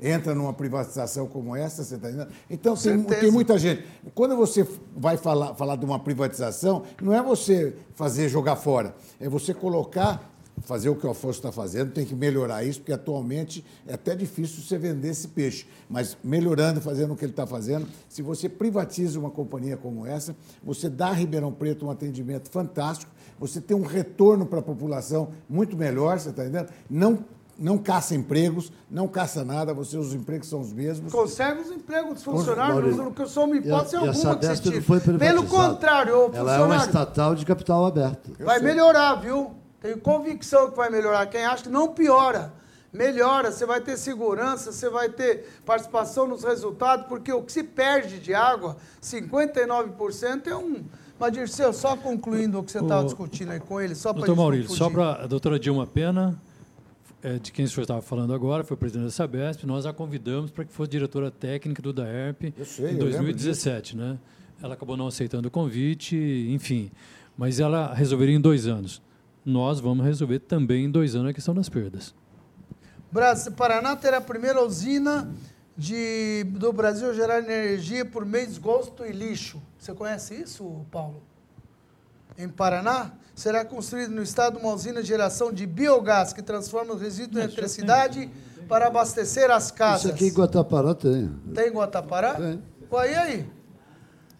[0.00, 2.32] entra numa privatização como essa, você está entendendo?
[2.50, 3.84] Então, tem, tem, muita gente.
[4.14, 9.28] Quando você vai falar, falar de uma privatização, não é você fazer jogar fora, é
[9.28, 13.64] você colocar fazer o que o Afonso está fazendo, tem que melhorar isso, porque atualmente
[13.86, 15.66] é até difícil você vender esse peixe.
[15.88, 20.34] Mas melhorando, fazendo o que ele está fazendo, se você privatiza uma companhia como essa,
[20.62, 25.28] você dá a Ribeirão Preto um atendimento fantástico, você tem um retorno para a população
[25.48, 26.70] muito melhor, você está entendendo?
[26.88, 27.24] Não
[27.56, 31.12] não caça empregos, não caça nada, você, os empregos são os mesmos.
[31.12, 35.18] Conserva os empregos dos funcionários, não que sou uma hipótese alguma essa que você tira.
[35.18, 38.32] Pelo contrário, Ela é uma estatal de capital aberto.
[38.40, 39.52] Vai melhorar, viu?
[39.84, 41.26] Tenho convicção que vai melhorar.
[41.26, 42.50] Quem acha que não piora,
[42.90, 43.52] melhora.
[43.52, 48.18] Você vai ter segurança, você vai ter participação nos resultados, porque o que se perde
[48.18, 50.84] de água, 59% é um.
[51.18, 54.36] Mas, Dirceu, só concluindo o que você estava discutindo aí com ele, só para Doutor
[54.36, 56.40] Maurício, só para a doutora Dilma Pena,
[57.22, 60.50] é, de quem o senhor estava falando agora, foi presidente da Sabesp, nós a convidamos
[60.50, 63.98] para que fosse diretora técnica do DAERP sei, em 2017.
[63.98, 64.18] Né?
[64.62, 66.16] Ela acabou não aceitando o convite,
[66.48, 66.90] enfim.
[67.36, 69.03] Mas ela resolveria em dois anos
[69.44, 72.14] nós vamos resolver também em dois anos a questão das perdas.
[73.10, 75.30] Brasil, Paraná terá a primeira usina
[75.76, 79.62] de, do Brasil a gerar energia por meio de esgoto e lixo.
[79.78, 81.22] Você conhece isso, Paulo?
[82.36, 87.00] Em Paraná, será construída no estado uma usina de geração de biogás que transforma os
[87.00, 88.30] resíduos em eletricidade
[88.68, 90.04] para abastecer as casas.
[90.06, 91.30] Isso aqui em Guatapará tem.
[91.54, 92.34] Tem em Guatapará?
[92.34, 92.62] Tem.
[92.90, 93.46] Ué, e aí?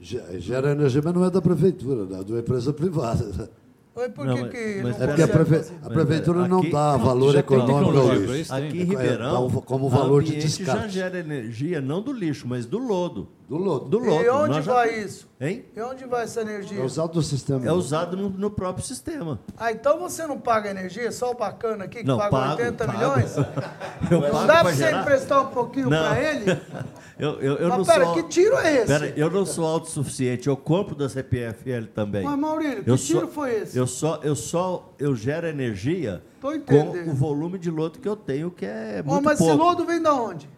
[0.00, 3.50] Gera energia, mas não é da prefeitura, é da empresa privada.
[3.94, 5.72] Por que, não, que mas, não é porque a, prefe...
[5.84, 8.52] a prefeitura não dá valor econômico a isso.
[8.52, 10.82] Aqui em Ribeirão, é, como valor de descarte.
[10.82, 13.28] já gera energia não do lixo, mas do lodo.
[13.48, 13.88] Do lodo.
[13.88, 14.24] Do lodo.
[14.24, 14.96] E onde Nós vai já...
[14.98, 15.28] isso?
[15.38, 15.64] Hein?
[15.76, 16.80] E onde vai essa energia?
[16.80, 17.66] É usado no sistema.
[17.66, 19.38] É usado no, no, próprio sistema.
[19.58, 21.12] Ah, então você não paga energia?
[21.12, 22.98] Só o bacana aqui que não, paga pago, 80 pago.
[22.98, 23.36] milhões?
[24.10, 26.44] Eu não pago dá para você emprestar um pouquinho para ele?
[27.16, 28.86] Eu, eu, eu Mas não pera, sou, que tiro é esse?
[28.86, 32.24] Pera, eu não sou autossuficiente, eu compro da CPFL também.
[32.24, 33.78] Mas, Maurílio, que eu tiro só, foi esse?
[33.78, 37.12] Eu só, eu só eu gero energia Tô com entendendo.
[37.12, 39.52] o volume de lodo que eu tenho, que é muito mas pouco.
[39.52, 40.48] esse lodo vem da onde?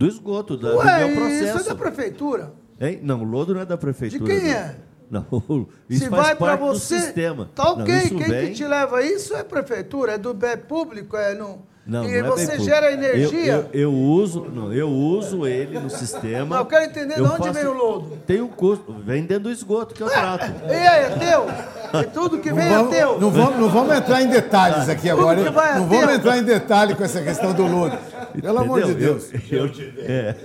[0.00, 1.58] Do esgoto, da, Ué, do meu processo.
[1.58, 2.52] isso é da prefeitura.
[2.80, 3.00] Hein?
[3.02, 4.24] Não, o lodo não é da prefeitura.
[4.24, 4.56] De quem não.
[4.56, 4.76] é?
[5.10, 5.26] Não,
[5.90, 7.50] isso Se faz vai para parte do você, sistema.
[7.54, 7.94] tá ok.
[7.94, 8.46] Não, Quem vem...
[8.48, 11.68] que te leva isso é prefeitura, é do é público, é no...
[11.86, 13.04] Não, e não é você bem gera público.
[13.16, 13.52] energia.
[13.52, 16.54] Eu, eu, eu uso, não, eu uso ele no sistema.
[16.56, 18.18] Não, eu quero entender eu de onde faço- vem o lodo.
[18.26, 20.44] Tem um custo, vem dentro do esgoto que eu trato.
[20.66, 22.00] E aí, é teu?
[22.00, 23.18] E tudo que vem é vamos, teu.
[23.20, 25.40] Não vamos, não vamos entrar em detalhes aqui Tudo agora.
[25.40, 25.44] é
[25.78, 26.14] Não vamos teu.
[26.14, 27.98] entrar em detalhe com essa questão do lodo.
[28.40, 28.94] Pelo amor de?
[28.94, 29.30] Deus.
[29.50, 30.36] Eu, eu- é.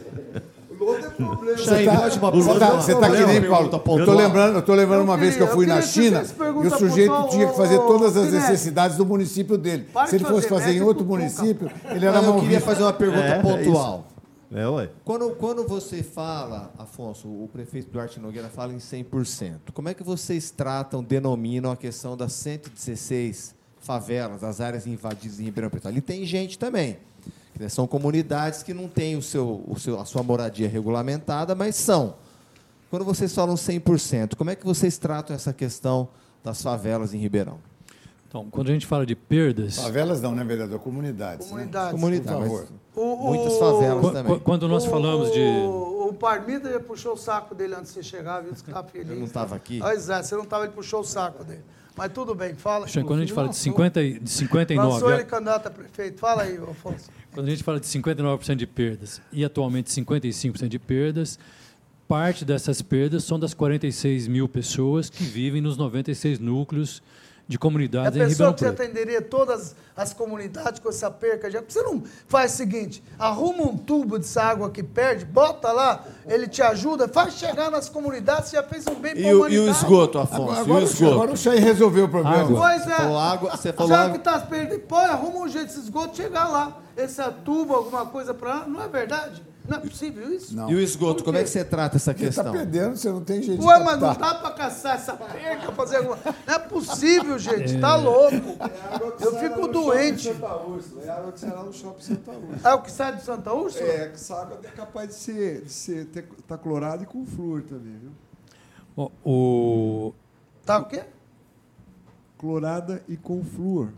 [0.79, 1.57] Lodo é problema.
[1.57, 3.69] Você tá, você tá, você tá que nem Paulo.
[3.97, 6.21] Eu tô lembrando, eu tô lembrando uma vez que eu fui eu na China
[6.63, 9.87] e o sujeito tinha que fazer todas as necessidades do município dele.
[9.93, 12.57] Para Se ele fosse fazer fazer em outro município, ele era Mas eu mal queria
[12.57, 12.65] visto.
[12.67, 14.07] fazer uma pergunta É, é pontual.
[14.53, 14.89] É, ué.
[15.03, 20.03] Quando, quando você fala, Afonso, o prefeito Duarte Nogueira fala em 100%, como é que
[20.03, 25.87] vocês tratam, denominam a questão das 116 favelas, as áreas invadidas em Ribeirão Preto?
[25.87, 26.97] Ali tem gente também.
[27.55, 31.75] Dizer, São comunidades que não têm o seu, o seu, a sua moradia regulamentada, mas
[31.75, 32.15] são.
[32.89, 36.07] Quando vocês falam 100%, como é que vocês tratam essa questão
[36.43, 37.57] das favelas em Ribeirão?
[38.27, 40.79] Então, quando a gente fala de perdas, Favelas não, né, vereador?
[40.79, 41.45] Comunidades.
[41.47, 41.51] né?
[41.51, 41.91] Comunidades.
[41.91, 42.67] Comunidade, Por favor.
[42.95, 44.33] O- o- muitas favelas qu- também.
[44.35, 47.99] qu- quando nós falamos de O, o Parmida já puxou o saco dele antes de
[47.99, 48.53] você chegar, viu?
[48.53, 49.09] Você tá feliz.
[49.09, 49.79] Eu não estava aqui.
[49.79, 51.61] Pois é, você não estava, ele puxou o saco dele.
[51.97, 52.87] Mas tudo bem, fala.
[52.87, 53.63] Xan, quando a gente fala de, Lançou.
[53.73, 56.19] 50, e- de Lançou 59, ele candidato a prefeito.
[56.19, 57.09] Fala aí, Afonso.
[57.33, 61.39] quando a gente fala de 59% de perdas e atualmente 55% de perdas,
[62.07, 67.01] parte dessas perdas são das 46 mil pessoas que vivem nos 96 núcleos
[67.47, 68.81] de É a comunidades em pessoa Ribeirão que você Preto.
[68.81, 71.61] atenderia todas as comunidades com essa perca já.
[71.67, 76.47] Você não faz o seguinte: arruma um tubo dessa água que perde, bota lá, ele
[76.47, 79.31] te ajuda, faz chegar nas comunidades, você já fez um bem para E a o,
[79.31, 79.67] e humanidade.
[79.67, 80.59] o esgoto, Afonso?
[80.59, 81.13] Agora, e o esgoto?
[81.13, 82.39] agora o Chay resolveu o problema.
[82.41, 82.59] Água.
[82.61, 82.95] Pois é.
[82.95, 84.11] Falou água, você falou Já água.
[84.11, 86.77] que está perdendo, pô, arruma um jeito desse esgoto chegar lá.
[86.97, 88.65] Esse tubo, alguma coisa para lá.
[88.67, 89.43] Não é verdade?
[89.67, 90.55] Não é possível isso?
[90.55, 90.69] Não.
[90.69, 92.51] E o esgoto, como é que você trata essa Você está questão?
[92.51, 95.97] perdendo, você não tem jeito de Ué, mas não dá pra caçar essa perca, fazer
[95.97, 96.17] alguma...
[96.47, 98.35] Não é possível, gente, tá louco.
[99.19, 100.31] Eu fico doente.
[100.33, 102.59] Santa Úrsula, é a água que sai lá no shopping Santa Úrsula.
[102.63, 103.83] É o que sai de Santa Úrsula?
[103.89, 107.25] É, que essa água é capaz de ser, de ser ter, tá clorada e com
[107.25, 108.11] flúor também, viu?
[108.95, 110.13] Bom, o,
[110.65, 111.03] Tá o quê?
[112.37, 113.89] Clorada e com flúor.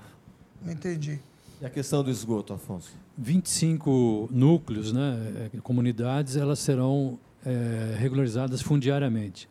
[0.61, 1.19] Não entendi.
[1.61, 2.91] E a questão do esgoto, Afonso?
[3.17, 9.49] 25 núcleos, né, eh, comunidades, elas serão é, regularizadas fundiariamente.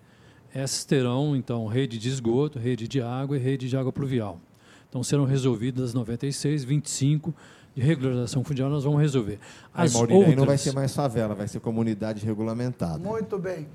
[0.54, 4.40] Essas terão, então, rede de esgoto, rede de água e rede de água pluvial.
[4.88, 7.34] Então, serão resolvidas 96, 25
[7.74, 9.38] de regularização fundiária, nós vamos resolver.
[9.74, 10.32] As aí, Maurílio, outras...
[10.32, 12.98] aí não vai ser mais favela, vai ser comunidade regulamentada.
[12.98, 13.68] Muito bem.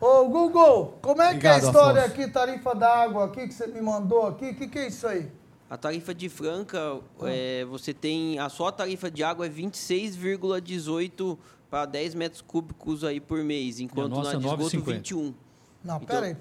[0.00, 2.22] Ô, Google, como é Obrigado, que é a história Afonso.
[2.22, 4.50] aqui, tarifa da água aqui, que você me mandou aqui?
[4.50, 5.30] O que, que é isso aí?
[5.68, 7.24] A tarifa de Franca, ah.
[7.24, 8.38] é, você tem.
[8.38, 11.38] A sua tarifa de água é 26,18
[11.70, 15.34] para 10 metros cúbicos aí por mês, enquanto na de esgoto 21.
[15.82, 16.34] Não, então, peraí,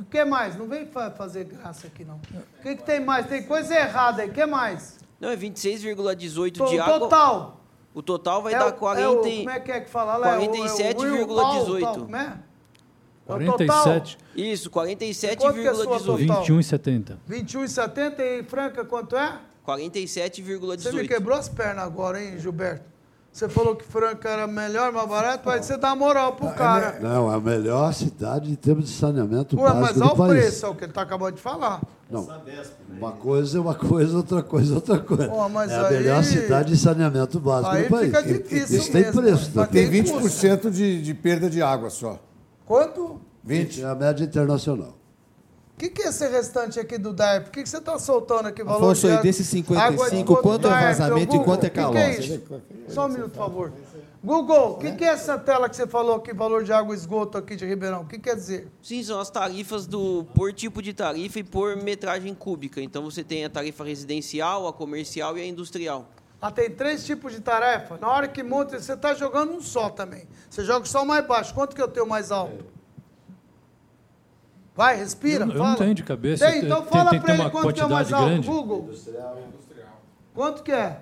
[0.00, 0.56] o que mais?
[0.56, 2.16] Não vem fazer graça aqui, não.
[2.16, 3.26] O que, que tem mais?
[3.26, 4.98] Tem coisa errada aí, o que mais?
[5.20, 6.96] Não, é 26,18 de água.
[6.96, 7.60] O total?
[7.94, 9.02] O total vai é dar 40...
[9.02, 10.38] É o, como é que é que fala lá?
[10.38, 11.76] 47,18.
[11.76, 12.38] É como é?
[13.32, 14.18] 47.
[14.36, 16.46] Isso, 47,18.
[16.46, 17.16] 21,70.
[17.28, 19.38] 21,70 e Franca quanto é?
[19.66, 20.80] 47,18.
[20.80, 22.92] Você me quebrou as pernas agora, hein, Gilberto?
[23.32, 26.98] Você falou que Franca era melhor, mais barato, aí você dá moral pro é cara.
[27.00, 30.66] Não, é a melhor cidade em termos de saneamento Ué, básico mas olha o preço,
[30.66, 31.80] é o que ele está acabando de falar.
[32.10, 32.28] Não,
[32.90, 35.28] uma coisa é uma coisa, outra coisa é outra coisa.
[35.28, 35.94] Pô, é a aí...
[35.94, 38.06] melhor cidade de saneamento básico aí do país.
[38.08, 39.50] Fica difícil Isso tem preço.
[39.52, 39.66] Tá?
[39.66, 42.20] Tem 20% de, de perda de água só.
[42.72, 43.20] Quanto?
[43.44, 43.82] 20.
[43.82, 44.96] É a média internacional.
[45.74, 47.48] O que, que é esse restante aqui do DARP?
[47.48, 48.64] O que, que você está soltando aqui?
[48.64, 51.94] Valor Afonso, de desses 55, quanto é vazamento e quanto é calor?
[51.94, 53.72] Que que é Só um minuto, por favor.
[54.24, 56.98] Google, o que, que, é essa tela que você falou aqui, valor de água e
[56.98, 58.02] esgoto aqui de Ribeirão?
[58.02, 58.68] O que quer dizer?
[58.80, 62.80] Sim, são as tarifas do por tipo de tarifa e por metragem cúbica.
[62.80, 66.08] Então você tem a tarifa residencial, a comercial e a industrial.
[66.42, 67.96] Ah, tem três tipos de tarefa.
[67.98, 70.26] Na hora que monta, você está jogando um só também.
[70.50, 71.54] Você joga só mais baixo.
[71.54, 72.64] Quanto que eu tenho mais alto?
[74.74, 75.60] Vai, respira, eu, fala.
[75.60, 76.44] Eu não tenho de cabeça.
[76.50, 78.48] Tem, então fala para ele quanto que é mais alto, grande.
[78.48, 78.82] Google.
[78.88, 79.38] Industrial.
[80.34, 81.00] Quanto que é?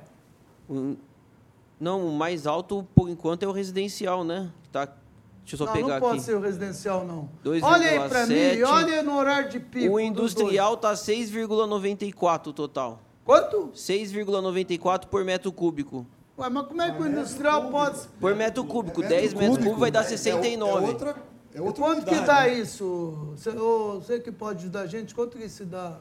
[1.80, 4.50] não, o mais alto, por enquanto, é o residencial, né?
[4.70, 6.04] Tá, deixa eu só não, pegar aqui.
[6.04, 7.30] Não pode ser o residencial, não.
[7.42, 9.94] 2, olha aí para mim, olha no horário de pico.
[9.94, 13.00] O industrial tá 6,94 o total.
[13.24, 13.70] Quanto?
[13.74, 16.06] 6,94 por metro cúbico.
[16.38, 18.08] Ué, mas como é que o industrial pode...
[18.18, 20.84] Por metro cúbico, metro 10 metros cúbicos vai dar 69.
[20.84, 21.16] É, é outra
[21.54, 22.54] é outra Quanto unidade, que dá né?
[22.54, 23.34] isso?
[23.36, 25.98] Você, você que pode ajudar a gente, quanto que se dá?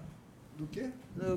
[0.55, 0.91] Do quê?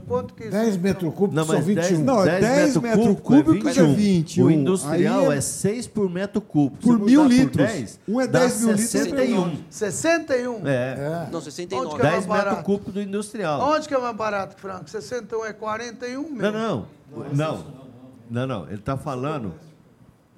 [0.06, 1.74] Quanto que 10 metros cúbicos não, são 21.
[1.74, 4.44] 10, não, 10, 10 metros metro cúbicos é 21.
[4.44, 6.82] O industrial é, é 6 por metro cúbico.
[6.82, 7.66] Por mil litros.
[7.66, 9.48] 10, um é 10 mil 61.
[9.48, 9.64] litros.
[9.70, 10.66] 61?
[10.66, 10.70] É.
[10.70, 11.28] é.
[11.30, 11.86] Não, 69.
[11.86, 13.60] Onde que é 10 metros cúbicos do industrial.
[13.60, 14.88] Onde que é mais barato, Franco?
[14.88, 16.52] 61 é 41, meu?
[16.52, 16.86] Não, não.
[17.32, 17.64] Não,
[18.30, 18.66] não, não.
[18.66, 19.54] Ele está falando...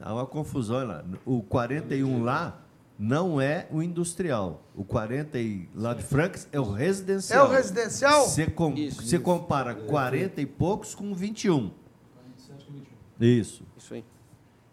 [0.00, 1.04] Há uma confusão lá.
[1.24, 2.63] O 41 lá
[2.98, 4.62] não é o industrial.
[4.74, 7.46] O 40 e lá de Franks é o residencial.
[7.46, 8.26] É o residencial?
[8.26, 9.24] Você, com, isso, você isso.
[9.24, 11.70] compara 40 e poucos com 21.
[13.20, 13.62] Isso.
[13.76, 14.04] Isso aí.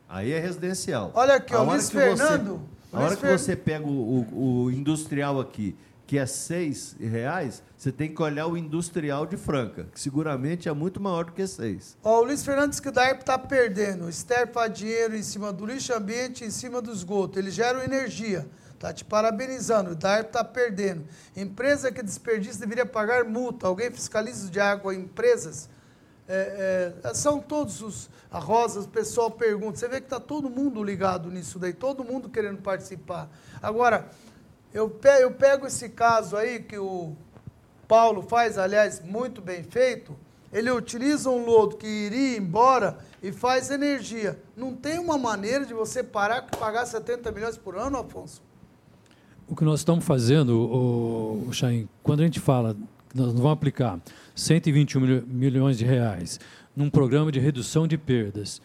[0.07, 1.11] Aí é residencial.
[1.14, 2.61] Olha aqui, ó, Luiz Fernando.
[2.89, 5.76] Você, a hora que você pega o, o, o industrial aqui
[6.11, 10.73] que é seis reais, você tem que olhar o industrial de Franca, que seguramente é
[10.73, 11.97] muito maior do que seis.
[12.03, 14.09] Ó, o Luiz Fernandes que o DARP está perdendo.
[14.51, 17.39] Faz dinheiro em cima do lixo ambiente, em cima do esgoto.
[17.39, 18.45] Eles geram energia.
[18.77, 19.91] Tá te parabenizando.
[19.91, 21.05] O DARP está perdendo.
[21.33, 23.67] Empresa que desperdiça deveria pagar multa.
[23.67, 25.69] Alguém fiscaliza de água empresas?
[26.27, 29.77] É, é, são todos os a Rosa, o pessoal pergunta.
[29.77, 33.29] Você vê que está todo mundo ligado nisso daí, todo mundo querendo participar.
[33.61, 34.09] Agora,
[34.73, 37.14] eu pego, eu pego esse caso aí que o
[37.88, 40.15] Paulo faz, aliás, muito bem feito.
[40.52, 44.39] Ele utiliza um lodo que iria embora e faz energia.
[44.56, 48.41] Não tem uma maneira de você parar e pagar 70 milhões por ano, Afonso?
[49.48, 52.76] O que nós estamos fazendo, o Chain, quando a gente fala,
[53.14, 53.99] nós vamos aplicar
[54.35, 56.39] 121 milhões de reais
[56.76, 58.61] num programa de redução de perdas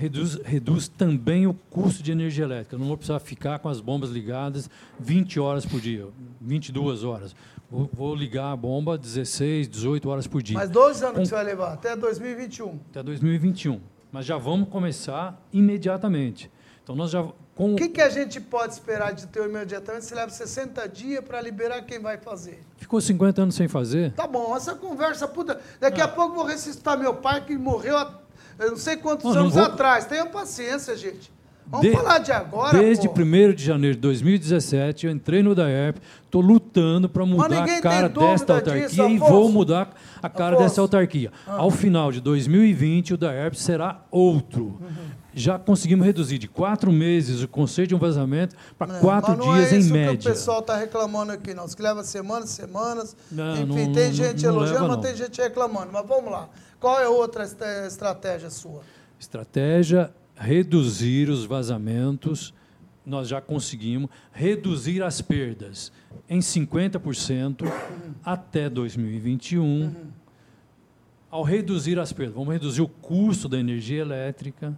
[0.00, 2.74] reduz, reduz também o custo de energia elétrica.
[2.74, 6.06] Eu não vou precisar ficar com as bombas ligadas 20 horas por dia,
[6.40, 7.36] 22 horas.
[7.70, 10.56] Vou, vou ligar a bomba 16, 18 horas por dia.
[10.58, 11.74] Mas 12 anos com, que você vai levar?
[11.74, 12.78] Até 2021?
[12.90, 13.80] Até 2021.
[14.10, 16.50] Mas já vamos começar imediatamente.
[16.82, 17.22] Então, nós já...
[17.22, 20.06] O que, que a gente pode esperar de teu imediatamente?
[20.06, 22.58] Você leva 60 dias para liberar quem vai fazer.
[22.78, 24.12] Ficou 50 anos sem fazer?
[24.12, 25.60] Tá bom, essa conversa, puta.
[25.78, 28.18] Daqui a pouco vou ressuscitar meu pai que morreu há
[28.60, 29.72] eu não sei quantos não, anos não vou...
[29.72, 30.04] atrás.
[30.04, 31.32] Tenha paciência, gente.
[31.70, 35.98] Vamos de, falar de agora, Desde 1 de janeiro de 2017, eu entrei no DAERP,
[36.24, 40.68] estou lutando para mudar a cara desta autarquia disso, e vou mudar a cara Afonso.
[40.68, 41.30] dessa autarquia.
[41.46, 41.58] Ah.
[41.58, 44.64] Ao final de 2020, o DAERP será outro.
[44.80, 45.20] Uhum.
[45.32, 49.72] Já conseguimos reduzir de quatro meses o conceito de um vazamento para quatro não dias
[49.72, 50.16] é em média.
[50.16, 51.66] Que o pessoal está reclamando aqui, não.
[51.66, 53.16] Isso que leva semanas, semanas.
[53.30, 55.90] Não, Enfim, não, tem gente elogiando, mas tem gente reclamando.
[55.92, 56.48] Mas vamos lá.
[56.80, 57.44] Qual é outra
[57.86, 58.82] estratégia sua?
[59.18, 62.54] Estratégia reduzir os vazamentos
[63.04, 65.92] nós já conseguimos reduzir as perdas
[66.28, 67.64] em 50%
[68.24, 69.94] até 2021.
[71.30, 74.76] Ao reduzir as perdas, vamos reduzir o custo da energia elétrica.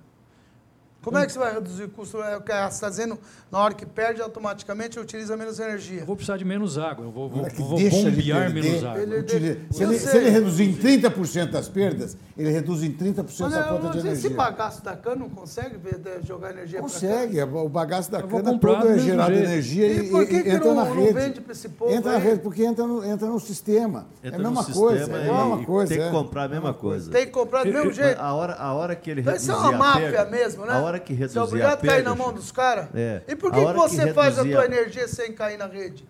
[1.02, 2.18] Como é que você vai reduzir o custo?
[2.22, 3.18] É o que você está dizendo,
[3.50, 6.00] na hora que perde, automaticamente utiliza menos energia.
[6.00, 9.02] Eu vou precisar de menos água, eu vou, vou, Na que vou bombear menos água.
[9.02, 13.24] Ele- utiliza- se, ele, se ele reduzir em 30% das perdas, ele reduz em 30%
[13.50, 14.30] Mas, a é, conta de mas esse energia.
[14.36, 16.82] bagaço da cana não consegue de- jogar energia cá?
[16.82, 19.44] Consegue, é, o bagaço da cana todo do é gerado jeito.
[19.48, 21.12] energia E e, por que e que entra não- na não rede.
[21.12, 22.22] vende pra esse povo entra na aí?
[22.24, 24.06] rede, porque entra no, entra no sistema.
[24.22, 25.88] Entra é a mesma coisa, é a mesma coisa.
[25.88, 26.10] Tem que é.
[26.10, 27.10] comprar a mesma coisa.
[27.10, 28.20] Tem que comprar do mesmo jeito.
[28.20, 30.91] A hora, a hora que ele Vai ser reduzir uma máfia mesmo, né?
[30.92, 32.88] A hora que Você reduzir é obrigado a a cair perda, na mão dos caras?
[32.94, 33.22] É.
[33.26, 36.04] E por A que, que você faz a tua energia sem cair na rede?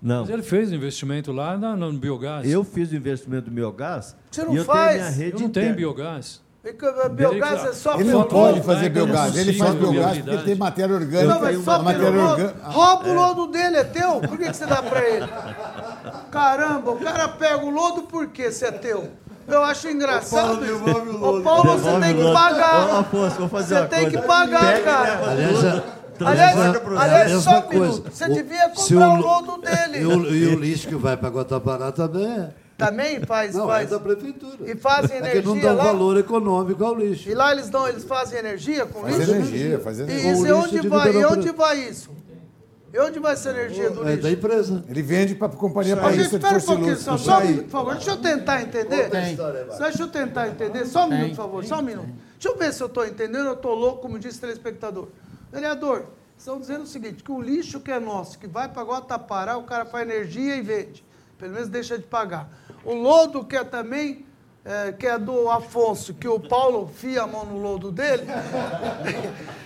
[0.00, 0.20] Não.
[0.20, 2.50] Mas ele fez um investimento lá na- no biogás.
[2.50, 4.92] Eu fiz o investimento do biogás Você não e eu faz?
[4.92, 6.42] tenho minha rede Eu não tenho biogás.
[6.64, 10.16] E que, uh, Biogás é só Ele não pode fazer não biogás, ele faz biogás
[10.16, 11.34] porque ele tem matéria orgânica.
[11.34, 12.68] Não, mas só a pelo matéria orgânica.
[12.68, 14.20] Rouba o lodo dele, é teu?
[14.20, 15.26] Por que, que você dá pra ele?
[16.32, 19.10] Caramba, o cara pega o lodo por quê se é teu?
[19.46, 20.58] Eu acho engraçado.
[20.58, 21.38] Paulo, o.
[21.38, 22.88] Ô, Paulo, você tem que pagar.
[22.88, 24.20] Ô, Afonso, vou fazer Você tem coisa.
[24.20, 25.30] que pagar, Pega e cara.
[25.30, 25.82] Aliás, é-
[26.24, 28.10] Aliás, aliás, é- aliás, é a só um minuto.
[28.12, 29.98] Você O- devia comprar o o lo- lodo dele.
[30.00, 32.50] E o, e o lixo que vai para Guatapará também é.
[32.78, 33.88] Também faz, Não, faz.
[33.88, 34.56] é da prefeitura.
[34.64, 35.84] E fazem É que energia não dá lá.
[35.84, 37.28] valor econômico ao lixo.
[37.28, 39.30] E lá eles dão, eles fazem energia com Faz lixo?
[39.32, 40.32] energia, faz E energia.
[40.32, 41.12] isso, Com e lixo onde de vai?
[41.12, 42.10] E onde vai isso?
[42.94, 44.22] E onde vai essa energia do É lixo?
[44.22, 44.84] da empresa.
[44.88, 47.64] Ele vende para a companhia paulista gente, de espera um pouquinho, só, só um minuto,
[47.64, 47.94] por favor.
[47.94, 49.10] Deixa eu tentar entender.
[49.72, 50.86] Só Deixa eu tentar entender.
[50.86, 51.64] Só um minuto, por favor.
[51.64, 52.08] Só um minuto.
[52.34, 53.46] Deixa eu ver se eu estou entendendo.
[53.46, 55.08] Eu estou louco, como disse o telespectador.
[55.50, 56.06] Vereador,
[56.38, 59.64] estão dizendo o seguinte, que o lixo que é nosso, que vai para Guatapará, o
[59.64, 61.04] cara faz energia e vende.
[61.36, 62.48] Pelo menos deixa de pagar.
[62.84, 64.24] O lodo que é também,
[64.64, 68.24] é, que é do Afonso, que o Paulo fia a mão no lodo dele.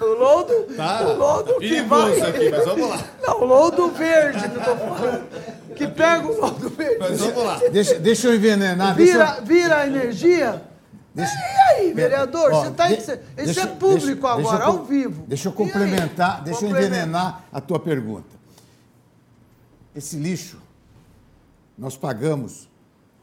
[0.00, 2.20] o lodo, o lodo que vai...
[2.20, 3.04] aqui, mas vamos lá.
[3.26, 5.26] Não, o lodo verde que eu tô falando.
[5.74, 6.96] Que pega o lodo verde.
[6.98, 7.58] Mas vamos lá.
[7.70, 8.94] Deixa, deixa eu envenenar.
[8.94, 10.62] deixa eu- Vira, vira a energia.
[11.16, 11.22] E
[11.72, 12.52] aí, vereador?
[12.52, 15.24] Ó, você tá, de- isso é deixa- público deixa- deixa agora, eu ao vivo.
[15.26, 18.36] Deixa eu complementar, deixa eu envenenar a tua pergunta.
[19.94, 20.58] Esse lixo,
[21.78, 22.68] nós pagamos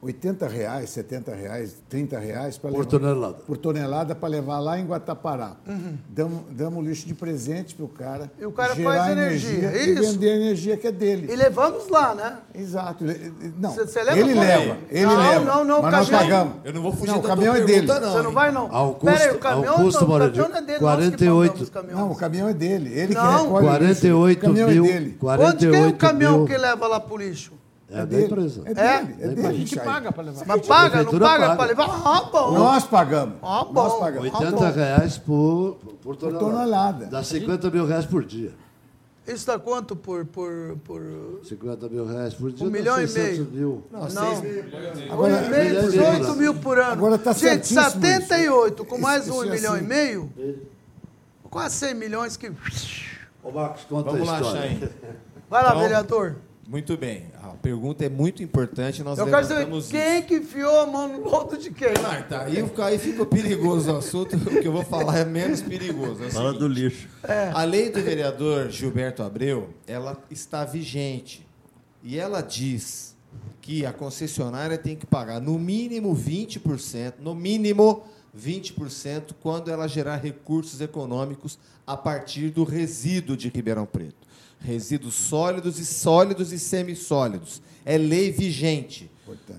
[0.03, 3.33] 80 reais, 70 reais, 30 reais pra Por levar- tonelada.
[3.47, 5.55] por tonelada para levar lá em Guatapará.
[5.65, 5.97] Uhum.
[6.09, 8.31] Damos, damos lixo de presente para o cara.
[8.39, 10.01] E o cara gerar faz energia, e isso.
[10.13, 11.31] vender a energia que é dele.
[11.31, 12.37] E levamos lá, né?
[12.53, 13.05] Exato.
[13.57, 15.45] Não, Cê- cê leva ele leva, ele Não, leva.
[15.45, 16.29] não, não, mas nós caminhão.
[16.47, 16.53] pagamos.
[16.65, 17.87] Eu não vou fugir Não, o da caminhão tua é dele.
[17.87, 18.11] não.
[18.13, 18.75] Você não vai, não?
[18.75, 20.99] Ao Pera aí, o caminhão, ao custo, não, o caminhão não é dele, 48.
[20.99, 21.99] nós que pagamos o caminhão.
[21.99, 22.93] Não, o caminhão é dele.
[22.93, 23.21] Ele Não.
[23.23, 23.69] que recolhe o lixo.
[23.69, 24.85] 48 O caminhão mil.
[24.85, 25.17] é dele.
[25.21, 26.45] Onde que é o 48 caminhão mil.
[26.47, 27.53] que leva lá pro lixo?
[27.93, 28.25] É da dele.
[28.25, 28.61] empresa.
[28.65, 28.73] É É?
[29.03, 29.15] dele.
[29.21, 29.47] É A dele.
[29.47, 29.83] A gente Chay.
[29.85, 30.45] paga para levar.
[30.45, 31.55] Mas paga, não paga, paga.
[31.55, 32.01] para levar?
[32.05, 32.51] Ah, bom.
[32.51, 33.35] Nós pagamos.
[33.41, 33.73] Ah, bom.
[33.73, 34.33] Nós pagamos.
[34.33, 36.45] 80 reais por, por tonelada.
[36.45, 37.05] tonelada.
[37.07, 38.51] Dá 50 mil reais por dia.
[39.25, 40.25] Isso dá quanto por...
[40.25, 41.01] por, por...
[41.45, 42.67] 50 mil reais por dia.
[42.67, 43.51] Um milhão e 600 meio.
[43.53, 43.83] Mil.
[43.89, 44.01] Não,
[45.13, 46.35] Agora, um meio, milhão e 18 meio.
[46.35, 46.91] mil por ano.
[46.91, 49.01] Agora tá Gente, certíssimo 78 com isso.
[49.01, 49.83] mais Isso- um isso é milhão assim.
[49.83, 50.29] e meio,
[51.49, 52.51] quase 100 milhões que...
[53.41, 54.61] Ô, Marcos, conta Vamos a lá, história.
[54.69, 54.89] Chain.
[55.49, 56.35] Vai lá, Então, vereador.
[56.67, 57.25] Muito bem.
[57.41, 59.03] A pergunta é muito importante.
[59.03, 61.93] Nós Eu quero saber quem que enfiou a mão no lodo de quem.
[62.29, 62.43] Tá.
[62.43, 64.37] Aí, aí fica perigoso o assunto.
[64.53, 66.23] O que eu vou falar é menos perigoso.
[66.23, 67.09] É Fala seguinte, do lixo.
[67.53, 71.45] A lei do vereador Gilberto Abreu, ela está vigente.
[72.01, 73.15] E ela diz
[73.61, 78.03] que a concessionária tem que pagar no mínimo 20%, no mínimo
[78.37, 84.22] 20% quando ela gerar recursos econômicos a partir do resíduo de Ribeirão Preto.
[84.63, 87.61] Resíduos sólidos e sólidos e semissólidos.
[87.85, 89.11] É lei vigente.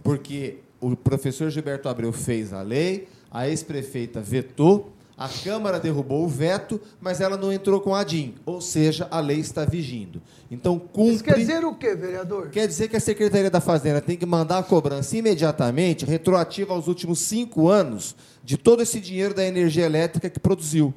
[0.02, 6.28] Porque o professor Gilberto Abreu fez a lei, a ex-prefeita vetou, a Câmara derrubou o
[6.28, 8.35] veto, mas ela não entrou com a DIN.
[8.44, 10.20] Ou seja, a lei está vigindo.
[10.51, 11.14] Então, cumpre...
[11.14, 12.51] Isso quer dizer o quê, vereador?
[12.51, 16.89] Quer dizer que a Secretaria da Fazenda tem que mandar a cobrança imediatamente, retroativa aos
[16.89, 20.93] últimos cinco anos, de todo esse dinheiro da energia elétrica que produziu.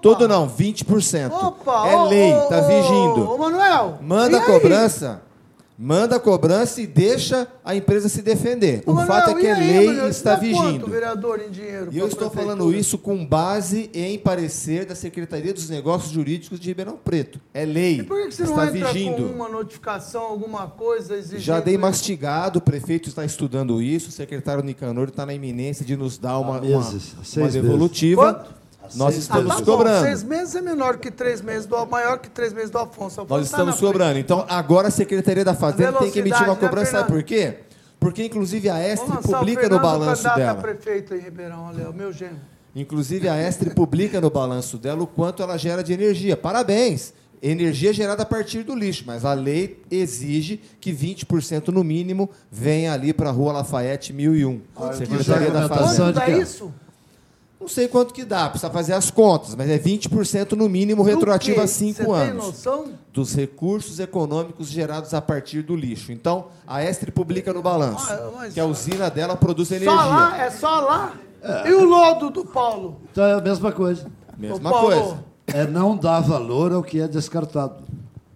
[0.00, 1.30] Todo não, 20%.
[1.30, 3.30] Opa, é ô, lei, ô, está ô, vigindo.
[3.30, 3.98] Ô, Manuel.
[4.00, 5.22] Manda e cobrança,
[5.78, 8.82] manda a cobrança e deixa a empresa se defender.
[8.86, 10.80] Ô, o Manuel, fato é que e a aí, lei Manuel, isso está dá vigindo.
[10.80, 11.88] Quanto, vereador, em dinheiro?
[11.92, 16.68] E eu estou falando isso com base em parecer da Secretaria dos Negócios Jurídicos de
[16.68, 17.38] Ribeirão Preto.
[17.52, 18.00] É lei.
[18.00, 19.16] E por que você não está entra vigindo.
[19.16, 21.40] com uma notificação, alguma coisa exigindo?
[21.40, 25.96] Já dei mastigado, o prefeito está estudando isso, o secretário Nicanor está na iminência de
[25.96, 28.34] nos dar uma, uma, meses, uma seis devolutiva.
[28.34, 28.65] Quanto?
[28.94, 30.04] Nós seis estamos Ah, tá bom, cobrando.
[30.06, 33.22] seis meses é menor que três meses do maior que três meses do Afonso.
[33.22, 34.18] Afonso Nós tá estamos cobrando.
[34.18, 36.90] Então, agora a Secretaria da Fazenda tem que emitir uma né, cobrança.
[36.92, 37.58] Sabe por quê?
[37.98, 40.54] Porque, inclusive, a Estre publica no balanço dela.
[40.60, 42.36] prefeito em Ribeirão, olha, o meu genro.
[42.74, 46.36] Inclusive, a Estre publica no balanço dela o quanto ela gera de energia.
[46.36, 47.14] Parabéns!
[47.42, 52.92] Energia gerada a partir do lixo, mas a lei exige que 20% no mínimo venha
[52.92, 54.60] ali para a Rua Lafayette 1001.
[54.94, 56.12] Secretaria da Fazenda.
[56.12, 56.72] Quanto dá isso?
[57.58, 61.60] Não sei quanto que dá, precisa fazer as contas, mas é 20% no mínimo retroativo
[61.60, 62.20] a 5 Você anos.
[62.28, 62.84] tem noção?
[63.12, 66.12] Dos recursos econômicos gerados a partir do lixo.
[66.12, 69.90] Então, a Estre publica no balanço Ah, mas- que a usina dela produz energia.
[69.90, 70.38] Só lá?
[70.44, 71.14] É só lá?
[71.64, 73.00] E o lodo do Paulo?
[73.10, 74.06] Então é a mesma coisa.
[74.36, 75.24] Mesma coisa.
[75.46, 77.84] É não dar valor ao que é descartado.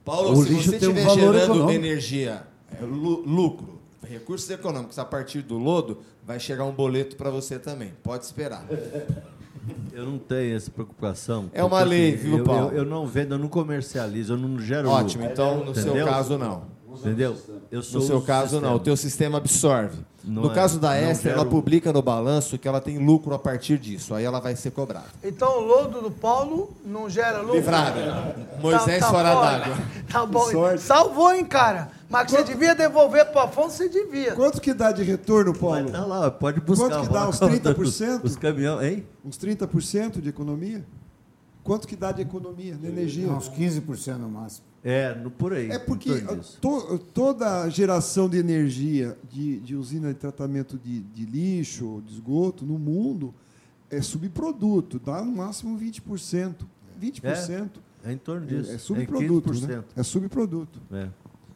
[0.04, 1.70] Paulo, o se lixo você tem um estiver valor gerando econômico.
[1.72, 2.42] energia,
[2.80, 3.79] é, lu- lucro,
[4.10, 7.92] recursos econômicos a partir do lodo, vai chegar um boleto para você também.
[8.02, 8.64] Pode esperar.
[9.92, 11.50] Eu não tenho essa preocupação.
[11.52, 12.68] É uma lei, assim, viu, eu, Paulo?
[12.70, 15.32] Eu, eu não vendo, eu não comercializo, eu não gero Ótimo, lucro.
[15.32, 16.06] então no seu Entendeu?
[16.06, 16.62] caso não.
[16.96, 17.36] Entendeu?
[17.70, 18.66] Eu sou No seu caso sistema.
[18.68, 19.98] não, o teu sistema absorve.
[20.24, 23.32] Não no é, caso da Esther, gero- ela publica no balanço que ela tem lucro
[23.34, 25.06] a partir disso, aí ela vai ser cobrada.
[25.22, 27.54] Então o lodo do Paulo não gera lucro?
[27.56, 28.34] Livrada.
[28.60, 29.40] Moisés fora bom.
[29.40, 29.76] d'água.
[30.10, 30.50] Tá bom.
[30.50, 30.82] Sorte.
[30.82, 31.90] Salvou, hein, cara?
[32.10, 34.34] Mas que você devia devolver pro Afonso, você devia.
[34.34, 35.90] Quanto que dá de retorno, Paulo?
[35.90, 36.88] Tá lá, pode buscar.
[36.90, 37.28] Quanto que dá?
[37.28, 38.24] Uns 30%?
[38.24, 39.06] Os caminhões, hein?
[39.24, 40.84] Uns 30% de economia?
[41.62, 43.28] Quanto que dá de economia, de energia?
[43.28, 44.66] Uns 15% no máximo.
[44.82, 45.70] É, no, por aí.
[45.70, 46.10] É porque
[46.60, 52.14] to- toda a geração de energia de, de usina de tratamento de, de lixo, de
[52.14, 53.32] esgoto, no mundo,
[53.90, 56.54] é subproduto, dá no máximo 20%.
[57.00, 57.68] 20%.
[58.02, 58.70] É em torno disso.
[58.70, 59.66] É, é subproduto, É né?
[59.76, 59.84] 15%.
[59.96, 60.80] É subproduto.
[60.90, 61.08] É.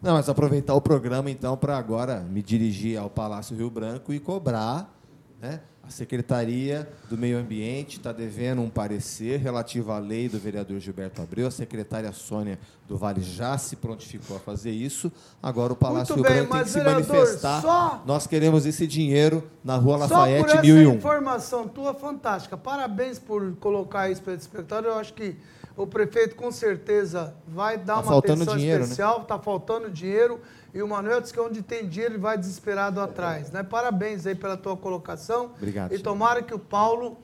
[0.05, 4.21] Não, mas aproveitar o programa então para agora me dirigir ao Palácio Rio Branco e
[4.21, 4.95] cobrar,
[5.41, 5.61] né?
[5.87, 11.21] A Secretaria do Meio Ambiente está devendo um parecer relativo à lei do vereador Gilberto
[11.21, 11.47] Abreu.
[11.47, 12.59] A secretária Sônia
[12.89, 15.13] do Vale já se prontificou a fazer isso.
[15.43, 17.61] Agora o Palácio Muito Rio bem, Branco tem que se vereador, manifestar.
[17.61, 20.95] só- Nós queremos esse dinheiro na Rua Só por Lafayette essa 1001.
[20.95, 22.57] informação tua fantástica.
[22.57, 24.91] Parabéns por colocar isso para o espectador.
[24.91, 25.37] Eu acho que
[25.77, 28.85] o prefeito com certeza vai dar Tá uma atenção dinheiro, né?
[28.85, 29.23] especial.
[29.23, 30.41] Está faltando dinheiro.
[30.73, 33.51] E o Manuel disse que onde tem dinheiro ele vai desesperado atrás.
[33.51, 33.63] Né?
[33.63, 35.51] Parabéns aí pela tua colocação.
[35.57, 36.03] Obrigado, E senhor.
[36.05, 37.17] tomara que o Paulo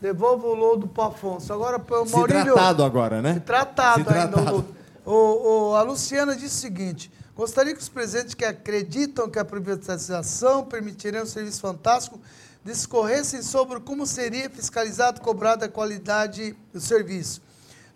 [0.00, 1.52] devolva o lodo para o Afonso.
[1.52, 2.54] Agora, para o Se Maurílio...
[2.54, 3.34] tratado agora, né?
[3.34, 4.28] Se tratado, Se ainda.
[4.28, 4.50] tratado.
[4.50, 4.76] o lodo.
[5.04, 9.44] O, o- a Luciana disse o seguinte: gostaria que os presidentes que acreditam que a
[9.44, 12.20] privatização permitiria um serviço fantástico
[12.62, 17.40] discorressem sobre como seria fiscalizado e cobrada a qualidade do serviço.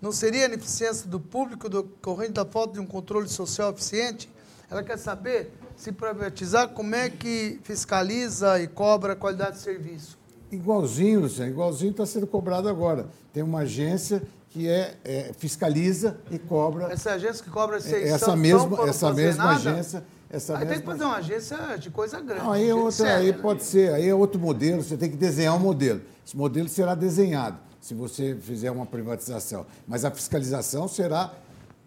[0.00, 4.28] Não seria a ineficiência do público decorrente da falta de um controle social eficiente?
[4.70, 10.18] Ela quer saber, se privatizar, como é que fiscaliza e cobra a qualidade do serviço?
[10.50, 13.08] Igualzinho, Luciano, igualzinho está sendo cobrado agora.
[13.32, 16.92] Tem uma agência que é, é, fiscaliza e cobra.
[16.92, 19.56] Essa agência que cobra 600 essa mesma, essa mesma nada?
[19.56, 20.04] agência.
[20.30, 22.42] Essa Aí tem que mesma fazer uma agência de coisa grande.
[22.42, 23.38] Não, aí, é outra, séria, aí né?
[23.40, 26.00] pode ser, aí é outro modelo, você tem que desenhar um modelo.
[26.26, 29.66] Esse modelo será desenhado se você fizer uma privatização.
[29.86, 31.30] Mas a fiscalização será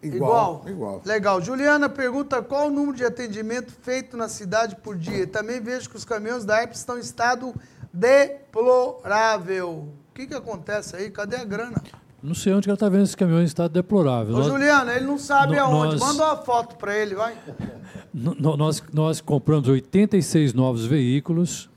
[0.00, 0.62] igual.
[0.64, 1.02] Igual.
[1.04, 1.42] Legal.
[1.42, 5.26] Juliana pergunta qual o número de atendimento feito na cidade por dia.
[5.26, 7.52] Também vejo que os caminhões da ERP estão em estado
[7.92, 9.70] deplorável.
[9.70, 11.10] O que, que acontece aí?
[11.10, 11.82] Cadê a grana?
[12.22, 14.34] Não sei onde que ela está vendo esse caminhão em estado deplorável.
[14.34, 15.96] Ô, Nós- Juliana, ele não sabe No- aonde.
[15.96, 17.36] nós- Manda uma foto para ele, vai.
[18.14, 21.68] No- no- Nós, nós compramos 86 novos veículos,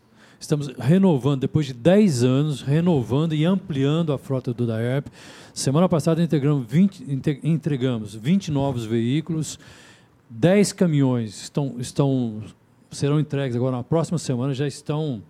[0.42, 5.08] estamos renovando, depois de 10 anos, renovando e ampliando a frota do DAERP.
[5.54, 9.60] Semana passada integramos 20, inte- entregamos 20 novos veículos,
[10.30, 12.42] 10 caminhões estão, estão,
[12.90, 15.22] serão entregues agora na próxima semana, já estão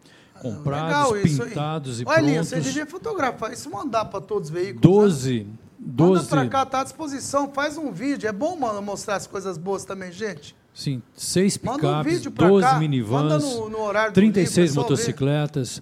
[0.41, 1.49] comprados, Legal isso aí.
[1.49, 2.47] pintados e Olha, prontos.
[2.49, 4.81] você devia fotografar isso mandar para todos os veículos.
[4.81, 5.45] 12,
[5.79, 7.49] Manda 12, para cá, tá à disposição.
[7.51, 8.27] Faz um vídeo.
[8.29, 10.55] É bom mano, mostrar as coisas boas também, gente.
[10.73, 14.15] Sim, seis Manda um picapes, vídeo pra 12 cá, minivans, manda no- no horário do
[14.15, 14.91] 36 dia, pessoal ver.
[14.91, 15.81] motocicletas,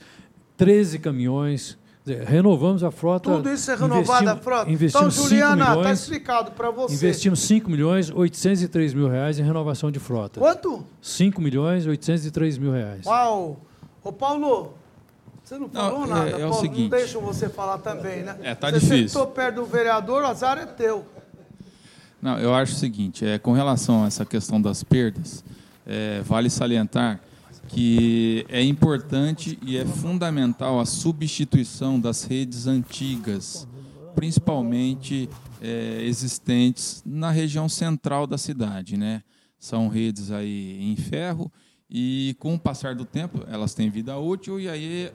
[0.57, 1.77] 13 caminhões.
[2.05, 3.29] Dizer, renovamos a frota.
[3.29, 4.61] Tudo isso é renovado a frota.
[4.63, 6.93] Então, Investimos 5 Juliana, tá milhões, explicado para você.
[6.95, 10.39] investimos 5 milhões 803 mil reais em renovação de frota.
[10.39, 10.83] Quanto?
[11.01, 13.05] 5 milhões 803 mil reais.
[13.05, 13.57] Uau!
[14.03, 14.73] Ô, Paulo,
[15.43, 16.53] você não falou Não, nada, é- é o Paulo.
[16.61, 16.81] seguinte.
[16.83, 18.37] Não deixam você falar também, né?
[18.41, 19.09] É, tá você difícil.
[19.09, 21.05] sentou perto do vereador, o azar é teu.
[22.21, 25.43] Não, eu acho o seguinte, é, com relação a essa questão das perdas,
[25.85, 27.21] é, vale salientar
[27.69, 33.67] que é importante e é fundamental a substituição das redes antigas,
[34.15, 35.29] principalmente
[35.61, 39.21] é, existentes na região central da cidade, né?
[39.59, 41.51] São redes aí em ferro
[41.89, 45.11] e com o passar do tempo elas têm vida útil e aí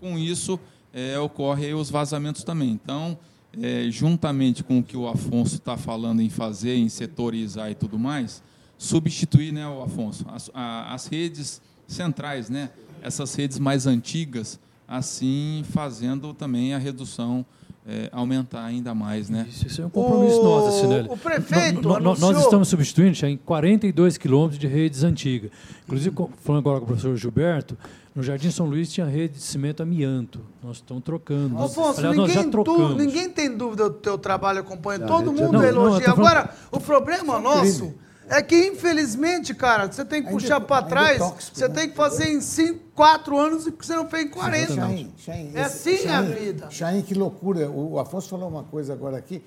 [0.00, 0.58] com isso
[0.92, 2.70] é, ocorre os vazamentos também.
[2.70, 3.16] Então,
[3.60, 7.98] é, juntamente com o que o Afonso está falando em fazer, em setorizar e tudo
[7.98, 8.42] mais,
[8.78, 12.70] substituir, né, o Afonso, as, a- as redes centrais, né,
[13.02, 14.58] essas redes mais antigas,
[14.88, 17.44] assim fazendo também a redução
[17.86, 19.44] é, aumentar ainda mais, né?
[19.50, 21.08] Isso, isso é um compromisso o, nosso, Sinelli.
[21.08, 25.50] O prefeito no, no, Nós estamos substituindo em 42 quilômetros de redes antigas.
[25.84, 27.76] Inclusive, falando agora com o professor Gilberto,
[28.14, 30.40] no Jardim São Luís tinha rede de cimento amianto.
[30.62, 31.56] Nós estamos trocando.
[31.56, 32.92] Alfonso, Aliás, ninguém, nós já trocamos.
[32.92, 35.00] Tu, ninguém tem dúvida do teu trabalho, acompanha.
[35.06, 36.08] Todo mundo não, elogia.
[36.08, 37.94] Não, Agora, o problema nosso
[38.28, 41.74] é que, infelizmente, cara, você tem que ainda, puxar para trás, tóxico, você né?
[41.74, 44.74] tem que fazer em 5, 4 anos e você não fez em 40.
[44.74, 46.70] Chain, Chain, é assim Chain, a vida.
[46.70, 47.70] Chain, que loucura.
[47.70, 49.42] O Afonso falou uma coisa agora aqui.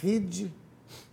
[0.00, 0.50] Rede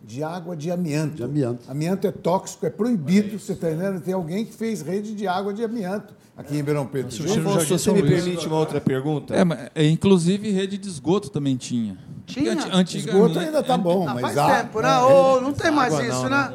[0.02, 1.16] de água de amianto.
[1.16, 1.70] De amianto.
[1.70, 4.00] Amianto é tóxico, é proibido, você está entendendo?
[4.02, 7.14] Tem alguém que fez rede de água de amianto aqui em Ribeirão Preto.
[7.14, 9.36] Se você me permite uma outra pergunta?
[9.36, 11.98] É, mas, é, inclusive rede de esgoto também tinha.
[12.26, 12.54] Tinha?
[12.54, 14.34] Antigamente, esgoto ainda está bom, não, mas...
[14.34, 14.90] Faz tempo, né?
[14.90, 16.54] É, oh, não tem mais isso, não, né?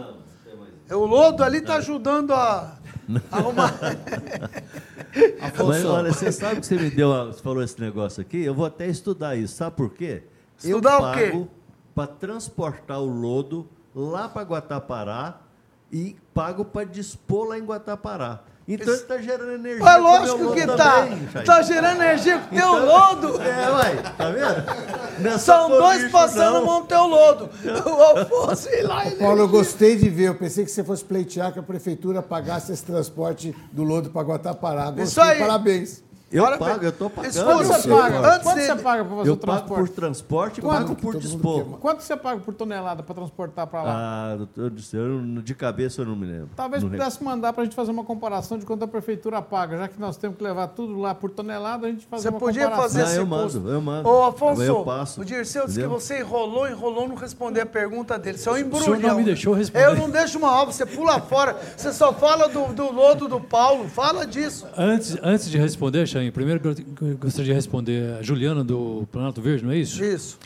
[0.89, 0.99] Não.
[0.99, 2.77] O lodo ali está ajudando a
[3.31, 3.79] arrumar.
[5.67, 8.65] Mas olha, você sabe que você me deu, você falou esse negócio aqui, eu vou
[8.65, 9.57] até estudar isso.
[9.57, 10.23] Sabe por quê?
[10.57, 11.49] Estudar eu pago
[11.95, 15.41] para transportar o lodo lá para Guatapará
[15.91, 18.45] e pago para dispor lá em Guatapará.
[18.69, 19.85] Então ele está gerando energia.
[19.85, 21.09] É lógico que está.
[21.35, 23.43] Está gerando energia com o teu então, lodo.
[23.43, 25.21] É, uai, tá vendo?
[25.21, 27.51] Nessa São dois passando mão teu lodo.
[27.85, 29.07] O Alfonso e lá.
[29.07, 29.17] Ele...
[29.17, 30.29] Paulo, eu gostei de ver.
[30.29, 34.23] Eu pensei que você fosse pleitear que a prefeitura pagasse esse transporte do lodo para
[34.23, 34.87] Guatapará.
[34.87, 35.39] Gostei, Isso aí.
[35.39, 36.10] parabéns.
[36.33, 37.45] Eu Agora, pago, eu estou pagando.
[37.45, 38.19] Quanto você paga?
[38.21, 39.41] Antes Quanto você paga para fazer eu o transporte?
[39.41, 41.65] Eu pago por transporte e pago por dispor.
[41.81, 43.93] Quanto você paga por tonelada para transportar para lá?
[43.93, 46.51] Ah, doutor, eu, de cabeça eu não me lembro.
[46.55, 47.35] Talvez não pudesse lembro.
[47.35, 50.17] mandar para a gente fazer uma comparação de quanto a prefeitura paga, já que nós
[50.17, 53.01] temos que levar tudo lá por tonelada, a gente fazer você uma podia comparação.
[53.01, 54.09] Fazer não, eu mando, eu mando.
[54.09, 58.17] Ô, Afonso, eu passo, o Dirceu disse que você enrolou, enrolou, não responder a pergunta
[58.17, 58.39] dele.
[58.39, 58.81] Você é um embrulhão.
[58.81, 59.85] O senhor não me deixou responder.
[59.85, 63.41] Eu não deixo uma obra, você pula fora, você só fala do, do lodo do
[63.41, 64.69] Paulo, fala disso.
[64.77, 66.61] Antes, antes de responder, Chain, primeiro
[67.19, 70.03] gostaria de responder a Juliana do Planalto Verde, não é isso?
[70.05, 70.39] Isso.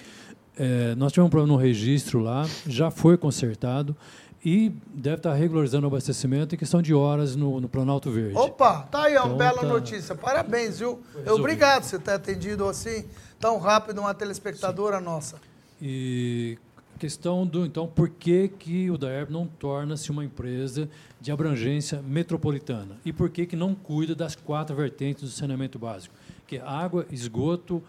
[0.57, 3.97] É, nós tivemos um problema no registro lá, já foi consertado
[4.45, 8.37] e deve estar regularizando o abastecimento em questão de horas no, no Planalto Verde.
[8.37, 9.67] Opa, tá aí, é uma então, bela tá...
[9.67, 10.15] notícia.
[10.15, 11.03] Parabéns, viu?
[11.27, 13.05] Obrigado por você ter atendido assim
[13.41, 15.05] tão rápido uma telespectadora Sim.
[15.05, 15.37] nossa.
[15.83, 16.57] E
[17.05, 20.89] questão do, então, por que, que o DAERP não torna-se uma empresa
[21.21, 22.97] de abrangência metropolitana?
[23.05, 26.15] E por que, que não cuida das quatro vertentes do saneamento básico?
[26.47, 27.83] Que é água, esgoto,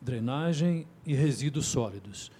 [0.00, 2.32] drenagem e resíduos sólidos.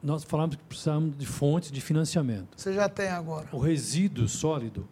[0.00, 2.50] Nós falamos que precisamos de fontes de financiamento.
[2.56, 3.48] Você já tem agora.
[3.50, 4.88] O resíduo sólido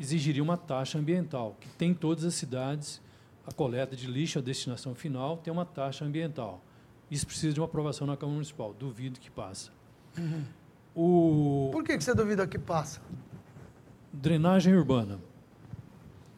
[0.00, 3.02] exigiria uma taxa ambiental, que tem em todas as cidades,
[3.46, 6.62] a coleta de lixo, a destinação final, tem uma taxa ambiental.
[7.10, 8.74] Isso precisa de uma aprovação na Câmara Municipal.
[8.78, 9.70] Duvido que passa.
[10.18, 10.44] Uhum.
[10.94, 11.68] O...
[11.72, 13.00] Por que você duvida que passa?
[14.12, 15.18] Drenagem urbana.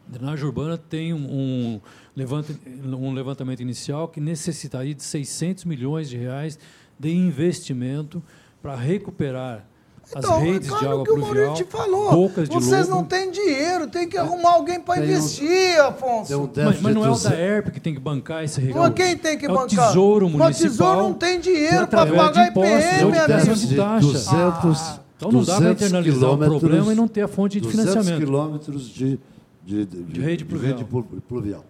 [0.07, 1.81] Drenagem urbana tem um, um,
[2.15, 6.59] levanta, um levantamento inicial que necessitaria de 600 milhões de reais
[6.97, 8.21] de investimento
[8.61, 9.68] para recuperar
[10.17, 12.11] então, as redes claro de água que pluvial, o te falou.
[12.11, 13.01] bocas de Vocês lobo.
[13.01, 16.35] não têm dinheiro, tem que arrumar alguém para investir, Afonso.
[16.35, 18.79] Um mas, mas, não é o da ERP que tem que bancar esse recurso.
[18.79, 19.65] Mas quem tem que é bancar?
[19.65, 20.49] o Tesouro Municipal.
[20.49, 23.55] Mas o Tesouro não tem dinheiro para pagar IPM, é amigo.
[23.55, 24.07] De taxa.
[24.07, 24.99] 200, ah.
[25.17, 28.25] Então não dá para internalizar o problema e não ter a fonte de 200 financiamento.
[28.25, 29.19] quilômetros de,
[29.63, 30.77] de, de, de, rede pluvial.
[30.77, 31.65] De rede pluvial.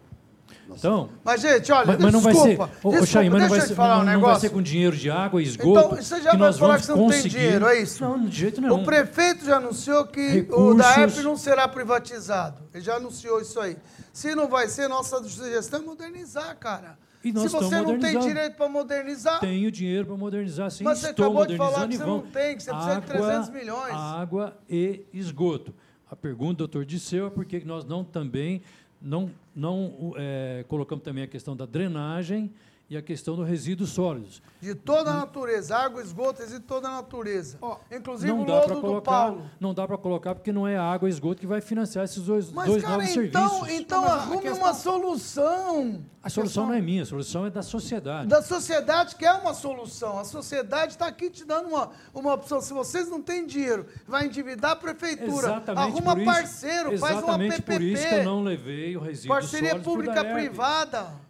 [0.78, 3.62] Então, mas, gente, olha, mas, mas não desculpa, vai ser, ô, desculpa, mas não vai
[3.62, 5.80] ser, falar não, um não vai ser com dinheiro de água e esgoto.
[5.80, 8.04] Então, você já que vai falar que você não tem dinheiro, é isso?
[8.04, 8.82] Não, de jeito nenhum.
[8.82, 10.72] O prefeito já anunciou que Recursos...
[10.72, 12.62] o DAEP não será privatizado.
[12.74, 13.78] Ele já anunciou isso aí.
[14.14, 16.98] Se não vai ser, nossa sugestão é modernizar, cara.
[17.24, 19.40] E nós Se você não tem direito para modernizar.
[19.40, 20.84] Tenho dinheiro para modernizar, sim.
[20.84, 23.28] Mas você estou acabou de falar que você não tem, que você água, precisa de
[23.28, 23.94] 300 milhões.
[23.94, 25.74] Água e esgoto.
[26.10, 28.62] A pergunta, doutor Disseu, é por que nós não também
[29.02, 29.30] não,
[29.60, 32.52] não é, colocamos também a questão da drenagem
[32.90, 34.41] e a questão dos resíduos sólidos.
[34.60, 37.60] De toda a natureza, água, esgoto, de toda a natureza.
[37.61, 39.49] Oh, Inclusive o lodo do Paulo.
[39.60, 42.52] Não dá para colocar porque não é água e esgoto que vai financiar esses dois,
[42.52, 43.80] Mas, dois cara, novos então, serviços.
[43.80, 44.64] Então arrume questão...
[44.64, 46.03] uma solução.
[46.22, 48.28] A solução não é minha, a solução é da sociedade.
[48.28, 50.18] Da sociedade que é uma solução.
[50.18, 52.60] A sociedade está aqui te dando uma, uma opção.
[52.60, 55.48] Se vocês não têm dinheiro, vai endividar a prefeitura.
[55.48, 57.45] Exatamente Arruma parceiro, isso, faz uma PPP.
[57.45, 61.29] Exatamente por isso que eu não levei o resíduo Parceria pública-privada.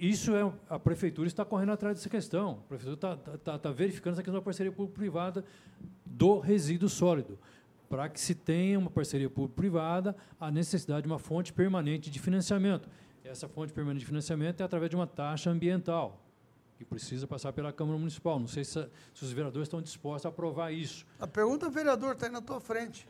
[0.00, 2.52] Isso é a prefeitura está correndo atrás dessa questão.
[2.64, 5.44] A prefeitura está, está, está verificando essa questão da parceria público-privada
[6.06, 7.38] do resíduo sólido.
[7.86, 12.88] Para que se tenha uma parceria público-privada, a necessidade de uma fonte permanente de financiamento.
[13.22, 16.24] Essa fonte permanente de financiamento é através de uma taxa ambiental,
[16.78, 18.40] que precisa passar pela Câmara Municipal.
[18.40, 21.04] Não sei se, se os vereadores estão dispostos a aprovar isso.
[21.18, 23.06] A pergunta, vereador, está aí na tua frente.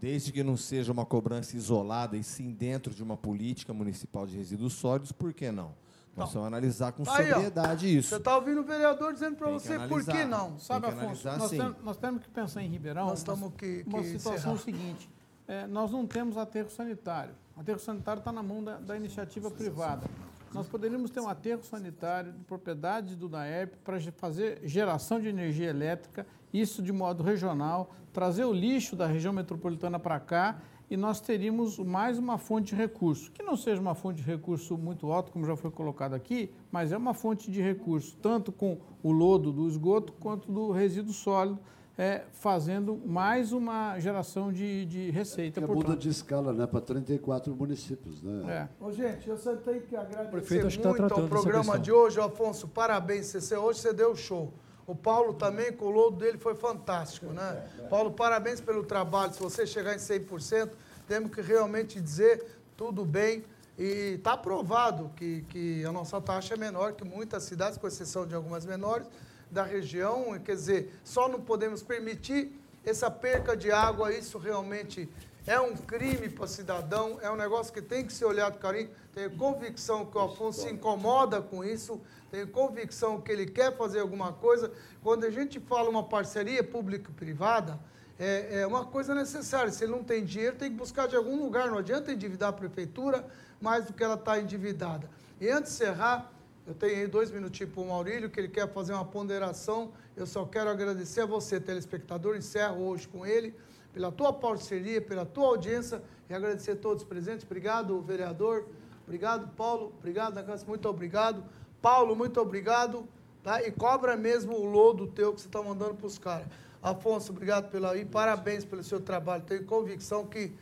[0.00, 4.36] Desde que não seja uma cobrança isolada e sim dentro de uma política municipal de
[4.36, 5.74] resíduos sólidos, por que não?
[6.16, 8.08] Nós vamos analisar com Aí, ó, sobriedade isso.
[8.08, 10.26] Você está ouvindo o vereador dizendo para Tem que você por que analisar.
[10.28, 10.58] não.
[10.58, 13.06] Sabe, Tem que Afonso, analisar, nós, temos, nós temos que pensar em Ribeirão.
[13.06, 14.64] Nós temos que- Uma que situação encerrar.
[14.64, 15.08] seguinte:
[15.46, 17.34] é, nós não temos aterro sanitário.
[17.56, 20.06] O aterro sanitário está na mão da, da iniciativa privada.
[20.52, 25.68] Nós poderíamos ter um aterro sanitário de propriedade do DAERP para fazer geração de energia
[25.68, 30.60] elétrica, isso de modo regional, trazer o lixo da região metropolitana para cá
[30.90, 34.76] e nós teríamos mais uma fonte de recurso, que não seja uma fonte de recurso
[34.78, 38.78] muito alta, como já foi colocado aqui, mas é uma fonte de recurso, tanto com
[39.02, 41.58] o lodo do esgoto quanto do resíduo sólido,
[41.98, 45.60] é, fazendo mais uma geração de, de receita.
[45.60, 46.64] É muda de escala, né?
[46.64, 48.68] Para 34 municípios, né?
[48.80, 48.84] É.
[48.84, 51.90] Ô, gente, eu só tenho que agradecer prefeito tá muito ao tratando dessa programa de
[51.90, 52.68] hoje, Afonso.
[52.68, 53.56] Parabéns, CC.
[53.56, 54.54] Hoje você deu show.
[54.88, 57.62] O Paulo também, com o lodo dele foi fantástico, né?
[57.90, 59.34] Paulo, parabéns pelo trabalho.
[59.34, 60.70] Se você chegar em 100%,
[61.06, 62.42] temos que realmente dizer
[62.74, 63.44] tudo bem.
[63.76, 68.26] E está provado que, que a nossa taxa é menor que muitas cidades, com exceção
[68.26, 69.06] de algumas menores,
[69.50, 70.38] da região.
[70.40, 72.50] Quer dizer, só não podemos permitir
[72.82, 74.10] essa perca de água.
[74.10, 75.06] Isso realmente
[75.46, 78.60] é um crime para o cidadão, é um negócio que tem que ser olhado com
[78.60, 78.88] carinho.
[79.14, 84.00] Tenho convicção que o Afonso se incomoda com isso, tenho convicção que ele quer fazer
[84.00, 84.70] alguma coisa.
[85.02, 87.78] Quando a gente fala uma parceria público-privada,
[88.18, 89.70] é, é uma coisa necessária.
[89.70, 91.70] Se ele não tem dinheiro, tem que buscar de algum lugar.
[91.70, 93.26] Não adianta endividar a prefeitura
[93.60, 95.08] mais do que ela está endividada.
[95.40, 96.32] E antes de encerrar,
[96.66, 99.92] eu tenho aí dois minutinhos para o Maurílio, que ele quer fazer uma ponderação.
[100.16, 102.36] Eu só quero agradecer a você, telespectador.
[102.36, 103.54] Encerro hoje com ele,
[103.92, 107.44] pela tua parceria, pela tua audiência e agradecer a todos os presentes.
[107.46, 108.66] Obrigado, vereador.
[109.06, 109.94] Obrigado, Paulo.
[109.98, 110.62] Obrigado, Nacas.
[110.64, 111.42] Muito obrigado.
[111.80, 113.06] Paulo, muito obrigado.
[113.42, 113.62] Tá?
[113.62, 116.46] E cobra mesmo o lodo teu que você está mandando para os caras.
[116.82, 119.42] Afonso, obrigado pela e parabéns pelo seu trabalho.
[119.44, 120.52] Tenho convicção que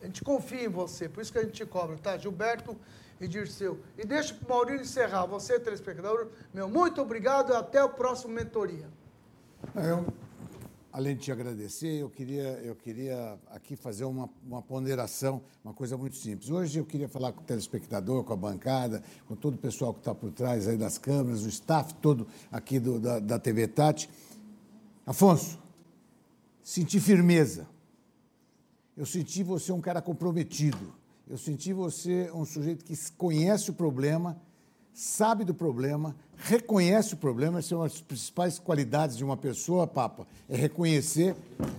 [0.00, 2.18] a gente confia em você, por isso que a gente te cobra, tá?
[2.18, 2.76] Gilberto
[3.20, 3.78] e Dirceu.
[3.96, 5.26] E deixa para o Maurílio encerrar.
[5.26, 8.88] Você, telespectador, meu muito obrigado e até o próximo Mentoria.
[9.76, 10.06] Eu,
[10.92, 15.96] além de te agradecer, eu queria, eu queria aqui fazer uma, uma ponderação, uma coisa
[15.96, 16.50] muito simples.
[16.50, 20.00] Hoje eu queria falar com o telespectador, com a bancada, com todo o pessoal que
[20.00, 24.10] está por trás aí das câmeras, o staff todo aqui do, da, da TV Tati.
[25.06, 25.58] Afonso,
[26.62, 27.66] senti firmeza.
[28.94, 30.94] Eu senti você um cara comprometido.
[31.26, 34.38] Eu senti você um sujeito que conhece o problema,
[34.92, 37.58] sabe do problema, reconhece o problema.
[37.58, 41.34] Essa é uma das principais qualidades de uma pessoa, Papa, é reconhecer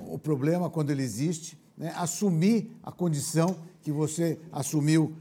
[0.07, 1.93] o problema quando ele existe, né?
[1.95, 5.13] assumir a condição que você assumiu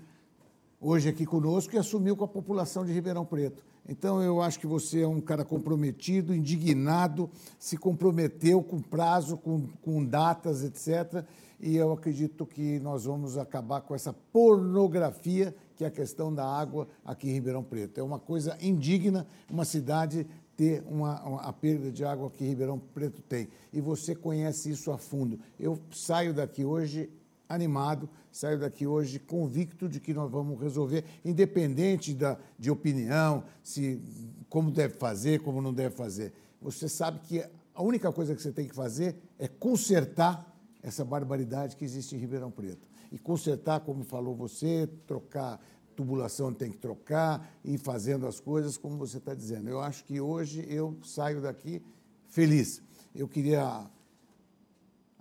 [0.80, 3.64] hoje aqui conosco e assumiu com a população de Ribeirão Preto.
[3.88, 7.28] Então, eu acho que você é um cara comprometido, indignado,
[7.58, 11.24] se comprometeu com prazo, com, com datas, etc.
[11.62, 16.44] E eu acredito que nós vamos acabar com essa pornografia que é a questão da
[16.44, 17.98] água aqui em Ribeirão Preto.
[17.98, 20.26] É uma coisa indigna uma cidade
[20.56, 23.48] ter uma, uma- a perda de água que Ribeirão Preto tem.
[23.72, 25.38] E você conhece isso a fundo.
[25.58, 27.08] Eu saio daqui hoje
[27.48, 34.00] animado, saio daqui hoje convicto de que nós vamos resolver, independente da, de opinião, se
[34.48, 36.32] como deve fazer, como não deve fazer.
[36.60, 37.44] Você sabe que
[37.74, 40.51] a única coisa que você tem que fazer é consertar
[40.82, 42.88] essa barbaridade que existe em Ribeirão Preto.
[43.10, 45.60] E consertar, como falou você, trocar
[45.94, 49.68] tubulação tem que trocar e fazendo as coisas como você está dizendo.
[49.68, 51.82] Eu acho que hoje eu saio daqui
[52.28, 52.82] feliz.
[53.14, 53.86] Eu queria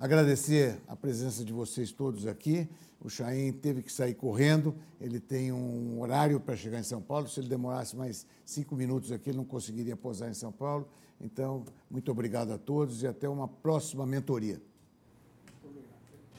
[0.01, 2.67] Agradecer a presença de vocês todos aqui.
[2.99, 7.27] O Chaim teve que sair correndo, ele tem um horário para chegar em São Paulo.
[7.27, 10.89] Se ele demorasse mais cinco minutos aqui, ele não conseguiria pousar em São Paulo.
[11.19, 14.59] Então, muito obrigado a todos e até uma próxima mentoria.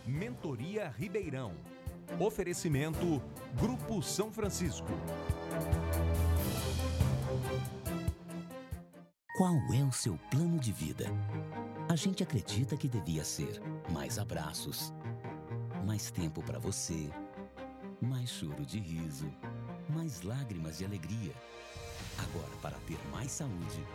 [0.07, 1.53] Mentoria Ribeirão.
[2.19, 3.23] Oferecimento
[3.55, 4.89] Grupo São Francisco.
[9.37, 11.07] Qual é o seu plano de vida?
[11.89, 14.93] A gente acredita que devia ser mais abraços,
[15.87, 17.09] mais tempo para você,
[18.01, 19.33] mais choro de riso,
[19.89, 21.33] mais lágrimas de alegria.
[22.19, 23.87] Agora, para ter mais saúde,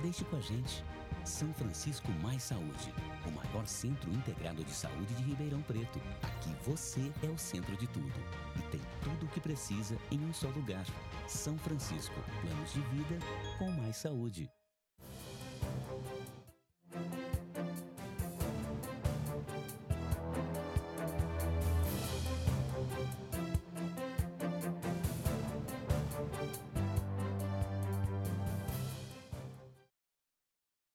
[0.00, 0.84] deixe com a gente.
[1.26, 2.94] São Francisco Mais Saúde,
[3.26, 6.00] o maior centro integrado de saúde de Ribeirão Preto.
[6.22, 8.14] Aqui você é o centro de tudo
[8.56, 10.86] e tem tudo o que precisa em um só lugar.
[11.26, 13.18] São Francisco, planos de vida
[13.58, 14.48] com mais saúde.